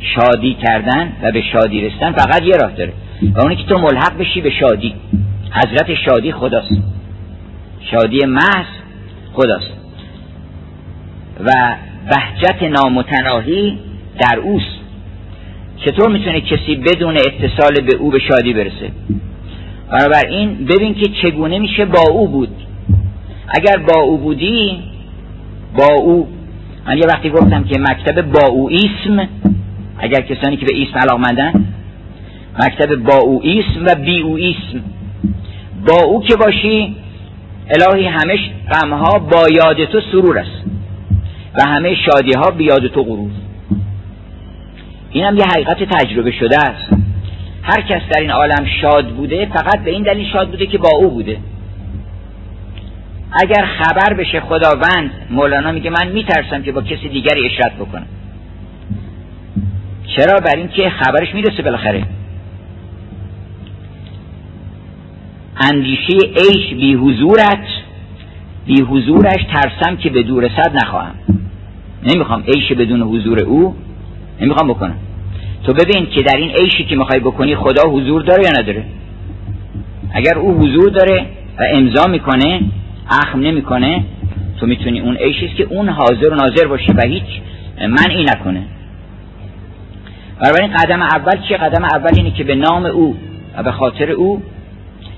شادی 0.00 0.54
کردن 0.54 1.12
و 1.22 1.32
به 1.32 1.42
شادی 1.52 1.80
رسیدن 1.80 2.12
فقط 2.12 2.42
یه 2.42 2.56
راه 2.62 2.72
داره. 2.72 2.92
و 3.34 3.40
اونی 3.40 3.56
که 3.56 3.64
تو 3.64 3.80
ملحق 3.80 4.18
بشی 4.18 4.40
به 4.40 4.50
شادی. 4.50 4.94
حضرت 5.52 5.94
شادی 5.94 6.32
خداست. 6.32 6.82
شادی 7.90 8.26
محض 8.26 8.66
خداست. 9.32 9.70
و 11.44 11.50
بهجت 12.10 12.62
نامتناهی 12.62 13.78
در 14.20 14.38
اوست. 14.38 14.80
چطور 15.76 16.10
می‌تونه 16.10 16.40
کسی 16.40 16.76
بدون 16.76 17.16
اتصال 17.16 17.74
به 17.90 17.96
او 17.96 18.10
به 18.10 18.18
شادی 18.18 18.52
برسه؟ 18.52 18.90
بنابراین 19.90 20.64
ببین 20.64 20.94
که 20.94 21.08
چگونه 21.22 21.58
میشه 21.58 21.84
با 21.84 22.00
او 22.10 22.28
بود. 22.28 22.56
اگر 23.48 23.76
با 23.76 24.00
او 24.00 24.18
بودی 24.18 24.82
با 25.76 25.94
او. 25.94 26.28
من 26.86 26.98
یه 26.98 27.06
وقتی 27.06 27.30
گفتم 27.30 27.64
که 27.64 27.80
مکتب 27.80 28.32
با 28.32 28.48
او 28.48 28.70
اسم 28.70 29.28
اگر 29.98 30.20
کسانی 30.20 30.56
که 30.56 30.66
به 30.66 30.82
اسم 30.82 30.98
علاقمندن 30.98 31.64
مکتب 32.58 32.96
با 32.96 33.16
او 33.16 33.42
اسم 33.44 33.84
و 33.86 33.94
بی 33.94 34.20
او 34.20 34.38
اسم. 34.38 34.82
با 35.86 36.02
او 36.02 36.22
که 36.22 36.36
باشی 36.36 36.96
الهی 37.70 38.06
همش 38.06 38.50
غمها 38.72 39.18
با 39.18 39.46
یاد 39.54 39.84
تو 39.84 40.00
سرور 40.12 40.38
است 40.38 40.62
و 41.54 41.68
همه 41.68 41.94
شادی 41.94 42.32
ها 42.32 42.50
بیاد 42.50 42.86
تو 42.86 43.02
غرور. 43.02 43.30
این 45.10 45.24
هم 45.24 45.36
یه 45.36 45.44
حقیقت 45.44 45.84
تجربه 45.84 46.30
شده 46.30 46.58
است. 46.58 47.09
هر 47.62 47.82
کس 47.82 48.02
در 48.10 48.20
این 48.20 48.30
عالم 48.30 48.66
شاد 48.80 49.08
بوده 49.08 49.46
فقط 49.46 49.84
به 49.84 49.90
این 49.90 50.02
دلیل 50.02 50.32
شاد 50.32 50.50
بوده 50.50 50.66
که 50.66 50.78
با 50.78 50.88
او 50.88 51.10
بوده. 51.10 51.38
اگر 53.32 53.66
خبر 53.66 54.14
بشه 54.14 54.40
خداوند 54.40 55.10
مولانا 55.30 55.72
میگه 55.72 55.90
من 55.90 56.08
میترسم 56.08 56.62
که 56.62 56.72
با 56.72 56.82
کسی 56.82 57.08
دیگری 57.08 57.46
اشرت 57.46 57.72
بکنم. 57.74 58.06
چرا؟ 60.16 60.38
بر 60.38 60.56
این 60.56 60.68
که 60.68 60.90
خبرش 60.90 61.34
می‌رسه 61.34 61.62
بالاخره. 61.62 62.06
اندیشه 65.72 66.18
عیش 66.36 66.74
بی 66.74 66.94
حضورت 66.94 67.66
بی 68.66 68.80
حضورش 68.80 69.44
ترسم 69.54 69.96
که 69.96 70.10
به 70.10 70.22
دور 70.22 70.48
صد 70.48 70.76
نخواهم. 70.84 71.14
نمی‌خوام 72.02 72.42
عیش 72.42 72.72
بدون 72.72 73.02
حضور 73.02 73.40
او 73.42 73.76
نمی‌خوام 74.40 74.68
بکنم. 74.68 74.96
تو 75.64 75.72
ببین 75.72 76.06
که 76.06 76.22
در 76.22 76.36
این 76.36 76.50
عیشی 76.50 76.84
که 76.84 76.96
می‌خوای 76.96 77.20
بکنی 77.20 77.56
خدا 77.56 77.82
حضور 77.90 78.22
داره 78.22 78.44
یا 78.44 78.50
نداره؟ 78.60 78.84
اگر 80.14 80.38
او 80.38 80.54
حضور 80.54 80.90
داره 80.90 81.26
و 81.58 81.64
امضا 81.74 82.06
می‌کنه 82.06 82.60
اخم 83.10 83.40
نمی‌کنه 83.40 84.04
تو 84.60 84.66
می‌تونی 84.66 85.00
اون 85.00 85.16
عیشی 85.16 85.48
که 85.48 85.64
اون 85.64 85.88
حاضر 85.88 86.28
و 86.28 86.34
ناظر 86.34 86.66
باشه 86.66 86.92
و 86.92 87.06
هیچ 87.06 87.24
منعی 87.80 88.24
نکنه. 88.24 88.62
بنابراین 90.40 90.72
قدم 90.72 91.02
اول 91.02 91.42
چیه؟ 91.48 91.56
قدم 91.56 91.84
اول 91.84 92.10
اینه 92.16 92.30
که 92.30 92.44
به 92.44 92.54
نام 92.54 92.86
او 92.86 93.16
و 93.56 93.62
به 93.62 93.72
خاطر 93.72 94.10
او 94.10 94.42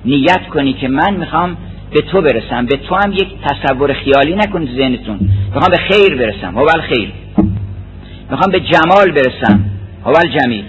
نیت 0.05 0.47
کنی 0.47 0.73
که 0.73 0.89
من 0.89 1.15
می‌خوام 1.15 1.57
به 1.91 2.01
تو 2.01 2.23
برسم. 2.23 2.67
به 2.67 2.77
تو 2.77 2.95
هم 2.95 3.13
یک 3.13 3.29
تصور 3.43 3.93
خیالی 3.93 4.35
نکنید 4.35 4.77
ذهنتون. 4.77 5.19
می‌خوام 5.55 5.71
به 5.71 5.77
خیر 5.77 6.17
برسم. 6.17 6.59
هو 6.59 6.67
خیر 6.67 7.13
می‌خوام 8.31 8.53
به 8.53 8.61
جمال 8.61 9.11
برسم. 9.11 9.65
هو 10.05 10.13
جمیل. 10.13 10.65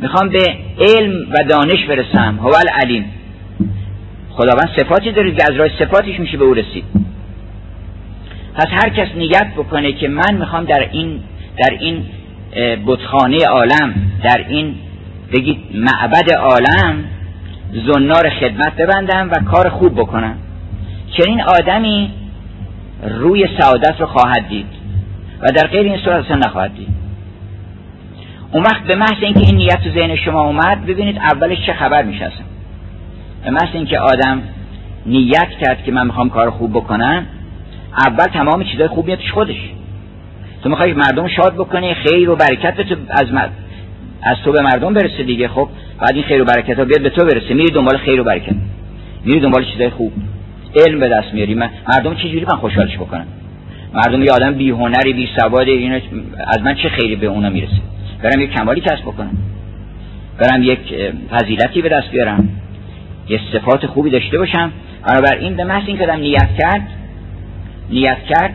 می‌خوام 0.00 0.28
به 0.28 0.56
علم 0.78 1.30
و 1.30 1.44
دانش 1.48 1.84
برسم 1.84 2.38
هو 2.42 2.52
علیم. 2.82 3.04
خداوند 4.30 4.68
صفاتی 4.76 5.12
داره 5.12 5.32
که 5.32 5.42
از 5.42 5.56
راه 5.56 5.68
صفاتش 5.78 6.20
میشه 6.20 6.36
به 6.36 6.44
او 6.44 6.54
رسید. 6.54 6.84
پس 8.54 8.66
هر 8.70 8.88
کس 8.88 9.08
نیت 9.16 9.46
بکنه 9.56 9.92
که 9.92 10.08
من 10.08 10.34
می‌خوام 10.34 10.64
در 10.64 10.88
این 10.92 11.20
در 11.58 11.76
این 11.80 12.04
بتخانه 12.86 13.46
عالم 13.46 13.94
در 14.24 14.44
این 14.48 14.74
بگید 15.32 15.58
معبد 15.74 16.32
عالم 16.32 17.04
زنار 17.86 18.30
خدمت 18.30 18.76
ببندم 18.76 19.30
و 19.30 19.50
کار 19.50 19.68
خوب 19.68 19.94
بکنم. 19.94 20.38
چنین 21.18 21.42
آدمی 21.42 22.10
روی 23.02 23.48
سعادت 23.58 24.00
رو 24.00 24.06
خواهد 24.06 24.48
دید 24.48 24.66
و 25.40 25.46
در 25.46 25.66
غیر 25.66 25.86
این 25.86 25.98
صورت 25.98 26.24
اصلا 26.24 26.36
نخواهد 26.36 26.74
دید. 26.74 27.03
اون 28.54 28.62
وقت 28.62 28.82
به 28.82 28.94
محض 28.94 29.22
اینکه 29.22 29.40
این 29.40 29.56
نیت 29.56 29.82
تو 29.84 29.90
ذهن 29.90 30.16
شما 30.16 30.42
اومد 30.42 30.86
ببینید 30.86 31.18
اولش 31.18 31.66
چه 31.66 31.72
خبر 31.72 32.02
میشه 32.02 32.32
به 33.44 33.50
محض 33.50 33.74
اینکه 33.74 33.98
آدم 33.98 34.42
نیت 35.06 35.48
کرد 35.60 35.84
که 35.84 35.92
من 35.92 36.06
می‌خوام 36.06 36.30
کار 36.30 36.50
خوب 36.50 36.70
بکنم 36.70 37.26
اول 38.06 38.24
تمام 38.24 38.64
چیزای 38.64 38.88
خوب 38.88 39.06
میاد 39.06 39.18
خودش. 39.34 39.56
تو 40.62 40.68
می‌خوای 40.68 40.92
مردم 40.92 41.28
شاد 41.28 41.54
بکنی 41.54 41.94
خیر 41.94 42.30
و 42.30 42.36
برکت 42.36 42.76
به 42.76 42.84
تو 42.84 42.96
از 43.10 43.26
از 44.22 44.36
تو 44.44 44.52
به 44.52 44.62
مردم 44.62 44.94
برسه 44.94 45.22
دیگه 45.22 45.48
خب؟ 45.48 45.68
بعد 46.00 46.14
این 46.14 46.24
خیر 46.24 46.42
و 46.42 46.44
برکت 46.44 46.78
ها 46.78 46.84
بیاد 46.84 47.02
به 47.02 47.10
تو 47.10 47.26
برسه. 47.26 47.54
میری 47.54 47.70
دنبال 47.74 47.96
خیر 47.96 48.20
و 48.20 48.24
برکت. 48.24 48.54
میری 49.24 49.40
دنبال 49.40 49.64
چیزای 49.64 49.90
خوب. 49.90 50.12
علم 50.86 51.00
به 51.00 51.08
دست 51.08 51.34
میاری. 51.34 51.54
من 51.54 51.70
مردم 51.88 52.14
چه 52.14 52.28
جوری 52.28 52.44
من 52.44 52.56
خوشحالش 52.56 52.96
بکنم؟ 52.96 53.26
مردم 53.94 54.22
یه 54.22 54.32
آدم 54.32 54.54
بی 54.54 54.70
هنری 54.70 55.12
بی 55.12 55.28
سواد 55.38 55.68
اینا 55.68 56.00
از 56.46 56.62
من 56.62 56.74
چه 56.74 56.88
خیری 56.88 57.16
به 57.16 57.26
اونا 57.26 57.50
می‌رسه؟ 57.50 57.93
برم 58.24 58.40
یک 58.40 58.50
کمالی 58.50 58.80
کسب 58.80 59.02
بکنم. 59.02 59.36
برم 60.38 60.62
یک 60.62 60.94
فضیلتی 61.30 61.82
به 61.82 61.88
دست 61.88 62.10
بیارم. 62.10 62.48
یه 63.28 63.40
صفات 63.52 63.86
خوبی 63.86 64.10
داشته 64.10 64.38
باشم. 64.38 64.72
این 65.40 65.56
به 65.56 65.64
محض 65.64 65.82
این 65.86 65.96
کدم 65.96 66.16
نیت 66.16 66.48
کرد 66.58 66.88
نیت 67.90 68.18
کرد 68.28 68.54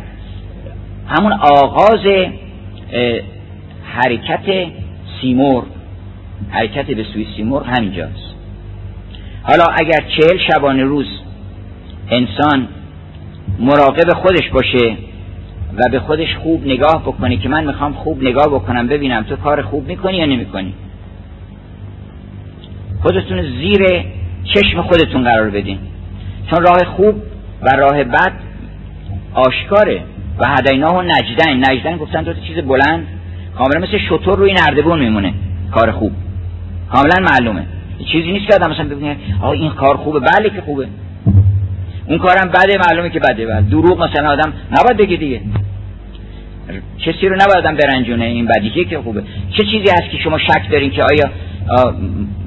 همون 1.08 1.34
آغاز 1.34 2.06
حرکت 3.84 4.68
سیمور 5.22 5.64
حرکت 6.50 6.86
به 6.86 7.06
سوی 7.14 7.28
سیمرغ 7.36 7.68
همینجاست. 7.68 8.36
حالا 9.44 9.64
اگر 9.64 10.04
چهل 10.18 10.38
شبانه 10.52 10.84
روز 10.84 11.08
انسان 12.12 12.68
مراقب 13.60 14.14
خودش 14.14 14.50
باشه 14.50 14.98
و 15.78 15.90
به 15.92 16.00
خودش 16.00 16.36
خوب 16.36 16.66
نگاه 16.66 17.02
بکنه 17.02 17.38
که 17.38 17.50
من 17.50 17.66
می‌خوام 17.66 17.94
خوب 17.94 18.24
نگاه 18.24 18.48
بکنم 18.48 18.88
ببینم 18.88 19.24
تو 19.24 19.36
کار 19.36 19.62
خوب 19.62 19.88
می‌کنی 19.88 20.18
یا 20.18 20.26
نمی‌کنی؟ 20.26 20.74
خودتون 23.02 23.42
زیر 23.42 24.06
چشم 24.44 24.82
خودتون 24.82 25.24
قرار 25.24 25.50
بدین. 25.50 25.80
چون 26.50 26.64
راه 26.64 26.86
خوب 26.86 27.16
و 27.62 27.70
راه 27.78 28.04
بد 28.04 28.34
آشکاره. 29.34 30.04
و 30.40 30.46
هدیناه 30.48 30.98
و 30.98 31.02
نجدن. 31.02 31.72
نجدن 31.72 31.98
گفتن 31.98 32.24
دو 32.24 32.34
چیز 32.34 32.58
بلند. 32.58 33.08
کاملا 33.58 33.80
مثل 33.80 33.98
شطور 33.98 34.38
روی 34.38 34.54
نردبون 34.54 35.00
میمونه 35.00 35.34
کار 35.72 35.92
خوب. 35.92 36.12
کاملا 36.92 37.16
معلومه. 37.32 37.66
چیزی 38.12 38.32
نیست 38.32 38.48
که 38.48 38.56
آدم 38.56 38.72
مثلا 38.72 38.86
ببینه 38.86 39.18
آقا 39.42 39.52
این 39.52 39.72
کار 39.72 39.98
خوبه. 39.98 40.20
بله 40.20 40.50
که 40.50 40.62
خوبه. 40.62 40.88
اون 42.10 42.20
کارم 42.20 42.48
بده 42.50 42.78
معلومه 42.88 43.10
که 43.10 43.20
بده. 43.20 43.46
بله 43.46 43.62
دروغ 43.62 44.04
مثلا 44.04 44.30
آدم 44.30 44.54
نباید 44.72 44.98
بگه 44.98 45.18
دیگه. 45.18 45.42
کسی 47.00 47.28
رو 47.28 47.36
نبایدم 47.42 47.76
برنجونه 47.76 48.26
این 48.26 48.46
بدیهی 48.46 48.86
که 48.86 49.00
خوبه. 49.00 49.24
چه 49.58 49.64
چیزی 49.64 49.90
هست 49.92 50.10
که 50.12 50.18
شما 50.18 50.38
شک 50.38 50.72
دارین 50.72 50.92
که 50.92 51.02
آیا 51.04 51.32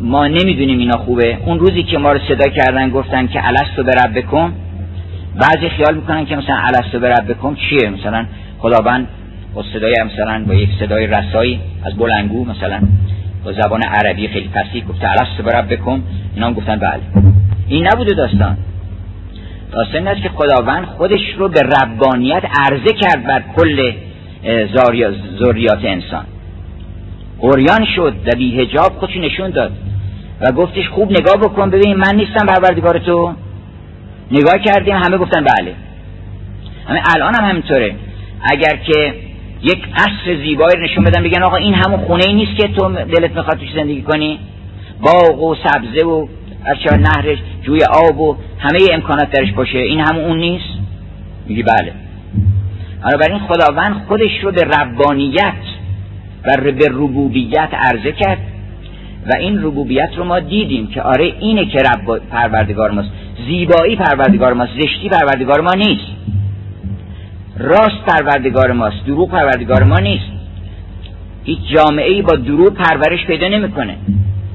ما 0.00 0.26
نمی‌دونیم 0.26 0.78
اینا 0.78 0.98
خوبه؟ 0.98 1.38
اون 1.46 1.58
روزی 1.58 1.82
که 1.82 1.98
ما 1.98 2.12
رو 2.12 2.18
صدا 2.28 2.48
کردن 2.48 2.90
گفتن 2.90 3.26
که 3.26 3.48
الستو 3.48 3.82
به 3.82 3.92
رب 3.92 4.18
بکن 4.18 4.52
بعضی 5.40 5.68
خیال 5.68 5.94
می‌کنن 5.94 6.26
که 6.26 6.36
مثلا 6.36 6.56
الستو 6.56 7.00
به 7.00 7.08
رب 7.08 7.30
بکن 7.30 7.54
چیه؟ 7.54 7.90
مثلا 7.90 8.26
خداوند 8.58 9.08
با 9.54 9.64
صدای 9.72 9.94
مثلا 10.06 10.44
با 10.44 10.54
یک 10.54 10.68
صدای 10.80 11.06
رسایی 11.06 11.60
از 11.84 11.94
بلنگو 11.94 12.44
مثلا 12.44 12.80
با 13.44 13.52
زبان 13.52 13.82
عربی 13.82 14.28
خیلی 14.28 14.50
فصیح 14.54 14.84
گفته 14.84 15.10
الستو 15.10 15.42
به 15.42 15.52
رب 15.52 15.72
بکن 15.72 16.02
اینا 16.34 16.46
هم 16.46 16.52
گفتن 16.52 16.76
بله. 16.76 17.00
این 17.68 17.86
نبوده 17.86 18.14
داستان. 18.14 18.56
داستان 19.72 19.96
این 19.96 20.08
است 20.08 20.22
که 20.22 20.28
خداوند 20.28 20.84
خودش 20.84 21.20
رو 21.38 21.48
به 21.48 21.60
ربانیت 21.60 22.42
عرضه 22.60 22.92
کرد 22.92 23.24
بر 23.24 23.42
کل 23.56 23.92
ذریات 25.38 25.84
انسان. 25.84 26.24
اوریان 27.38 27.86
شد 27.96 28.14
و 28.26 28.36
بی 28.36 28.60
هجاب 28.60 28.92
خودش 28.92 29.16
نشون 29.16 29.50
داد 29.50 29.72
و 30.40 30.52
گفتش 30.52 30.88
خوب 30.88 31.10
نگاه 31.10 31.36
بکن 31.36 31.70
ببین 31.70 31.94
من 31.94 32.16
نیستم 32.16 32.46
پروردگار 32.46 32.98
تو 32.98 33.34
نگاه 34.30 34.58
کردیم 34.58 34.96
همه 34.96 35.18
گفتن 35.18 35.44
بله. 35.44 35.74
همه 36.88 37.02
الان 37.14 37.34
هم 37.34 37.44
همینطوره. 37.44 37.94
اگر 38.50 38.76
که 38.76 39.14
یک 39.62 39.86
قصر 39.94 40.36
زیبایی 40.44 40.84
نشون 40.84 41.04
بدن 41.04 41.22
بگن 41.22 41.42
آقا 41.42 41.56
این 41.56 41.74
همون 41.74 42.00
خونه 42.00 42.24
ای 42.26 42.34
نیست 42.34 42.56
که 42.56 42.68
تو 42.68 42.88
دلت 42.88 43.36
می‌خواد 43.36 43.58
توش 43.58 43.72
زندگی 43.74 44.02
کنی؟ 44.02 44.38
باغ 45.00 45.42
و 45.42 45.54
سبزه 45.54 46.06
و 46.06 46.26
هرچه 46.64 46.96
نهرش 46.96 47.38
جوی 47.62 47.84
آب 47.84 48.20
و 48.20 48.36
همه 48.58 48.78
امکانات 48.92 49.30
درش 49.30 49.52
باشه 49.52 49.78
این 49.78 50.00
همون 50.00 50.24
اون 50.24 50.38
نیست؟ 50.38 50.68
میگی 51.46 51.62
بله. 51.62 51.92
بنابراین 53.02 53.38
خداوند 53.38 54.02
خودش 54.08 54.30
رو 54.42 54.52
به 54.52 54.64
ربانیت 54.64 55.54
و 56.44 56.56
به 56.56 56.88
ربوبیت 56.90 57.68
عرضه 57.72 58.12
کرد 58.12 58.38
و 59.26 59.36
این 59.38 59.62
ربوبیت 59.62 60.10
رو 60.16 60.24
ما 60.24 60.40
دیدیم 60.40 60.86
که 60.86 61.02
آره 61.02 61.24
اینه 61.24 61.66
که 61.66 61.78
رب 61.78 62.18
پروردگار 62.30 62.90
ماست. 62.90 63.08
زیبایی 63.46 63.96
پروردگار 63.96 64.52
ماست 64.52 64.72
زشتی 64.72 65.08
پروردگار 65.08 65.60
ما 65.60 65.72
نیست. 65.74 66.06
راست 67.58 68.04
پروردگار 68.06 68.72
ماست 68.72 69.06
دروغ 69.06 69.30
پروردگار 69.30 69.82
ما 69.82 69.98
نیست. 69.98 70.32
هیچ 71.44 71.58
جامعه 71.74 72.10
ای 72.10 72.22
با 72.22 72.36
دروغ 72.36 72.74
پرورش 72.74 73.26
پیدا 73.26 73.48
نمی‌کنه. 73.48 73.96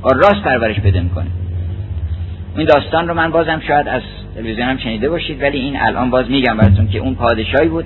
با 0.01 0.09
راست 0.11 0.43
پرورش 0.43 0.79
پیدا 0.79 1.01
می‌کنه. 1.01 1.27
این 2.57 2.65
داستان 2.65 3.07
رو 3.07 3.13
من 3.13 3.31
بازم 3.31 3.61
شاید 3.67 3.87
از 3.87 4.01
تلویزیون 4.35 4.67
هم 4.67 4.77
شنیده 4.77 5.09
باشید 5.09 5.41
ولی 5.41 5.59
این 5.59 5.81
الان 5.81 6.09
باز 6.09 6.29
میگم 6.29 6.57
براتون 6.57 6.87
که 6.87 6.99
اون 6.99 7.15
پادشاهی 7.15 7.67
بود. 7.67 7.85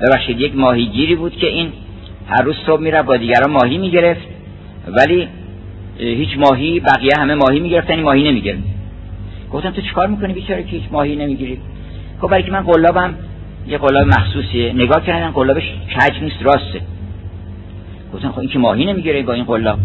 ببخشید 0.00 0.40
یک 0.40 0.56
ماهیگیری 0.56 1.14
بود 1.14 1.36
که 1.36 1.46
این 1.46 1.72
هر 2.28 2.42
روز 2.42 2.56
صبح 2.66 2.80
میره 2.80 3.02
با 3.02 3.16
دیگران 3.16 3.50
ماهی 3.50 3.78
می‌گرفت. 3.78 4.26
ولی 4.88 5.28
هیچ 5.98 6.38
ماهی 6.38 6.80
بقیه 6.80 7.10
همه 7.18 7.34
ماهی 7.34 7.60
می‌گرفتن 7.60 7.94
این 7.94 8.02
ماهی 8.02 8.30
نمی‌گرفت. 8.30 8.62
گفتم 9.52 9.70
تو 9.70 9.82
چیکار 9.82 10.06
می‌کنی 10.06 10.32
بیچاره 10.32 10.62
که 10.62 10.70
هیچ 10.70 10.84
ماهی 10.90 11.16
نمی‌گیری؟ 11.16 11.58
خب 12.20 12.28
برای 12.28 12.42
که 12.42 12.52
من 12.52 12.62
قلابم 12.62 13.14
یه 13.66 13.78
قلاب 13.78 14.06
مخصوصیه. 14.06 14.72
نگاه 14.72 15.04
کردن 15.04 15.30
قلابش 15.30 15.62
کج 15.96 16.22
نیست 16.22 16.42
راسته. 16.42 16.80
گفتم 18.14 18.32
خب 18.32 18.40
این 18.40 18.48
که 18.48 18.58
ماهی 18.58 18.84
نمی‌گیره 18.84 19.22
با 19.22 19.32
این 19.32 19.44
قلاب. 19.44 19.78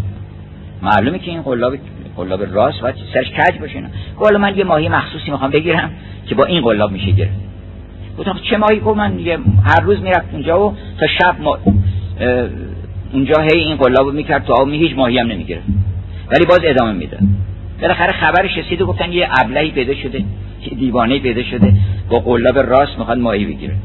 معلومه 0.82 1.18
که 1.18 1.30
این 1.30 1.42
قلاب 1.42 1.74
قلاب 2.20 2.54
راست 2.54 2.80
باید 2.80 2.94
سرش 3.14 3.30
کج 3.30 3.58
باشه 3.60 3.80
نه 3.80 4.38
من 4.38 4.56
یه 4.56 4.64
ماهی 4.64 4.88
مخصوصی 4.88 5.30
می‌خوام 5.30 5.50
بگیرم 5.50 5.90
که 6.26 6.34
با 6.34 6.44
این 6.44 6.62
قلاب 6.62 6.92
میشه 6.92 7.10
گرفت. 7.10 7.32
گفتم 8.18 8.38
چه 8.50 8.56
ماهی؟ 8.56 8.80
کو 8.80 8.94
من 8.94 9.16
دیگه 9.16 9.38
هر 9.64 9.80
روز 9.80 10.00
می‌رفت 10.00 10.28
اونجا 10.32 10.66
و 10.66 10.76
تا 11.00 11.06
شب 11.06 11.40
ما 11.40 11.58
اونجا 13.12 13.34
هی 13.42 13.60
این 13.60 13.76
قلاب 13.76 14.12
می‌کرد 14.14 14.44
تو 14.44 14.52
آب 14.52 14.68
می 14.68 14.78
هیچ 14.78 14.92
ماهی 14.96 15.18
هم 15.18 15.26
نمی‌گیره 15.26 15.62
ولی 16.30 16.46
باز 16.46 16.60
ادامه 16.64 16.92
میده. 16.92 17.18
بالاخره 17.80 18.12
خبرش 18.12 18.58
رسید 18.58 18.80
و 18.82 18.86
گفتن 18.86 19.12
یه 19.12 19.28
ابلهی 19.40 19.70
پیدا 19.70 19.94
شده 19.94 20.18
یه 20.18 20.74
دیوانه 20.78 21.18
پیدا 21.18 21.42
شده 21.42 21.72
با 22.10 22.18
قلاب 22.18 22.58
راست 22.58 22.98
می‌خواد 22.98 23.18
ماهی 23.18 23.44
بگیره. 23.44 23.76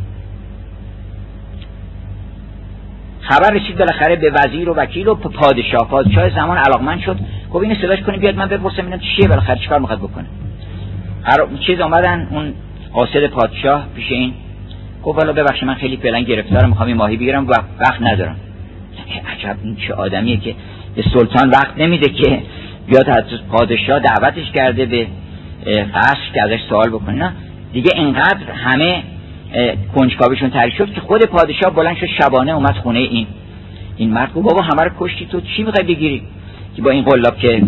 خبر 3.28 3.54
رسید 3.54 3.78
بالاخره 3.78 4.16
به 4.16 4.32
وزیر 4.32 4.70
و 4.70 4.74
وکیل 4.74 5.08
و 5.08 5.16
پادشاه. 5.16 5.90
پادشاه 5.90 6.30
زمان 6.30 6.58
علاقمند 6.58 7.02
شد. 7.02 7.18
گفت 7.54 7.64
اینو 7.64 7.76
صداش 7.82 8.00
کنیم 8.00 8.20
بیاد 8.20 8.36
من 8.36 8.48
بپرسم 8.48 8.78
ببینم 8.78 9.00
چیه 9.00 9.28
بالاخره 9.28 9.60
چیکار 9.60 9.80
می‌خواد 9.80 10.00
بکنه. 10.00 10.26
هر 11.24 11.48
چیز 11.68 11.80
آمدن 11.80 12.28
اون 12.32 12.54
قاصد 12.94 13.28
پادشاه 13.28 13.86
پیش 13.96 14.12
این 14.12 14.34
گفت 15.04 15.20
والا 15.20 15.34
ببخشید 15.34 15.66
من 15.66 15.74
خیلی 15.74 15.98
فعلا 15.98 16.20
گرفتارم 16.20 16.70
می‌خوام 16.70 16.88
این 16.88 16.98
ماهی 16.98 17.18
بگیرم 17.18 17.48
و 17.48 17.54
وقت 17.80 18.02
ندارم. 18.02 18.36
عجب 19.38 19.58
این 19.64 19.76
چه 19.76 19.94
آدمیه 19.94 20.38
که 20.38 20.56
به 20.96 21.04
سلطان 21.14 21.50
وقت 21.50 21.78
نمیده 21.78 22.10
که 22.10 22.42
بیاد 22.88 23.10
از 23.10 23.24
پادشاه 23.52 24.00
دعوتش 24.00 24.52
کرده 24.52 24.86
به 24.86 25.08
قصر 25.96 26.32
که 26.34 26.44
ازش 26.44 26.60
سوال 26.70 26.90
بکنه. 26.90 27.16
نه 27.16 27.34
دیگه 27.74 27.92
اینقدر 27.96 28.52
همه 28.52 29.04
کنجکاویشون 29.96 30.50
تری 30.50 30.72
شد 30.72 30.94
که 30.94 31.02
خود 31.02 31.26
پادشاه 31.26 31.74
بلند 31.74 31.98
شد 31.98 32.08
شبانه 32.22 32.52
اومد 32.52 32.76
خونه 32.76 33.00
این. 33.00 33.28
این 33.98 34.10
مرد 34.10 34.34
گفت 34.34 34.46
بابا 34.46 34.62
همه 34.62 34.84
رو 34.84 34.92
کشتی 35.00 35.26
تو 35.26 35.42
چی 35.42 35.64
می‌خوای 35.64 35.84
بگیری؟ 35.88 36.22
که 36.76 36.82
با 36.82 36.90
این 36.90 37.04
قلاب 37.04 37.38
که 37.38 37.64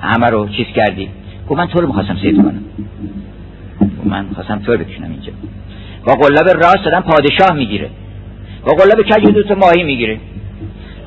همه 0.00 0.26
رو 0.26 0.48
چیز 0.48 0.66
کردی. 0.66 1.08
گفت 1.48 1.58
من 1.58 1.66
تو 1.66 1.80
رو 1.80 1.86
می‌خواستم 1.86 2.16
سید 2.22 2.36
کنم. 2.36 2.64
من 4.04 4.26
خواستم 4.34 4.58
تو 4.58 4.72
بکشنم 4.72 5.10
اینجا. 5.10 5.32
با 6.06 6.14
قلاب 6.14 6.48
راست 6.48 6.84
دادن 6.84 7.00
پادشاه 7.00 7.56
می‌گیره. 7.56 7.90
با 8.66 8.72
قلاب 8.72 9.02
کج 9.02 9.34
دو 9.34 9.42
تا 9.42 9.54
ماهی 9.54 9.82
می‌گیره. 9.82 10.18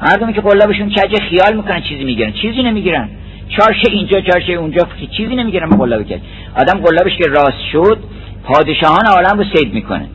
مردمی 0.01 0.33
که 0.33 0.41
قلابشون 0.41 0.89
کج 0.89 1.21
خیال 1.29 1.57
می‌کنن 1.57 1.81
چیزی 1.81 2.03
می‌گیرن. 2.03 2.31
چیزی 2.31 2.63
نمی‌گیرن. 2.63 3.09
چارشه 3.49 3.91
اینجا 3.91 4.21
چارشه 4.21 4.53
اونجا 4.53 4.87
چیزی 5.17 5.35
نمی‌گیرن 5.35 5.69
با 5.69 5.77
قلاب 5.77 6.03
کج. 6.03 6.19
آدم 6.55 6.79
قلابش 6.79 7.17
که 7.17 7.29
راست 7.29 7.61
شد 7.71 7.97
پادشاهان 8.47 9.05
عالم 9.05 9.37
رو 9.37 9.43
سید 9.55 9.73
می‌کنه. 9.73 10.07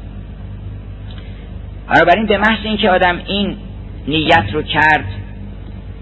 بنابراین 1.88 2.27
به 2.27 2.38
محض 2.38 2.59
اینکه 2.64 2.90
آدم 2.90 3.21
این 3.27 3.57
نیت 4.09 4.45
رو 4.53 4.62
کرد 4.62 5.05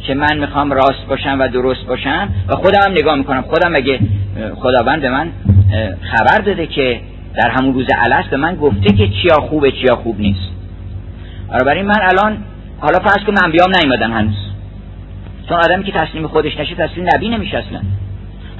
که 0.00 0.14
من 0.14 0.38
می‌خوام 0.38 0.70
راست 0.72 1.06
باشم 1.08 1.40
و 1.40 1.48
درست 1.48 1.86
باشم 1.86 2.28
و 2.48 2.54
خودم 2.56 2.78
هم 2.86 2.92
نگاه 2.92 3.14
می‌کنم. 3.14 3.42
خودم 3.42 3.74
اگه 3.76 4.00
خداوند 4.54 5.02
به 5.02 5.10
من 5.10 5.32
خبر 6.00 6.38
داده 6.38 6.66
که 6.66 7.00
در 7.34 7.50
همون 7.50 7.74
روز 7.74 7.86
علس 7.98 8.26
به 8.26 8.36
من 8.36 8.56
گفته 8.56 8.96
که 8.96 9.08
چیا 9.08 9.34
خوبه 9.34 9.72
چیا 9.72 9.96
خوب 9.96 10.20
نیست. 10.20 10.50
برای 11.66 11.82
من 11.82 12.00
الان 12.00 12.38
حالا 12.78 12.98
فرض 12.98 13.24
کنم 13.26 13.38
انبیام 13.44 13.70
نیومدن 13.76 14.12
هنوز. 14.12 14.34
چون 15.48 15.58
آدمی 15.58 15.84
که 15.84 15.92
تسلیم 15.92 16.26
خودش 16.26 16.56
نشه 16.56 16.74
تسلیم 16.74 17.06
نبی 17.14 17.28
نمیشه 17.28 17.58
اصلا. 17.58 17.80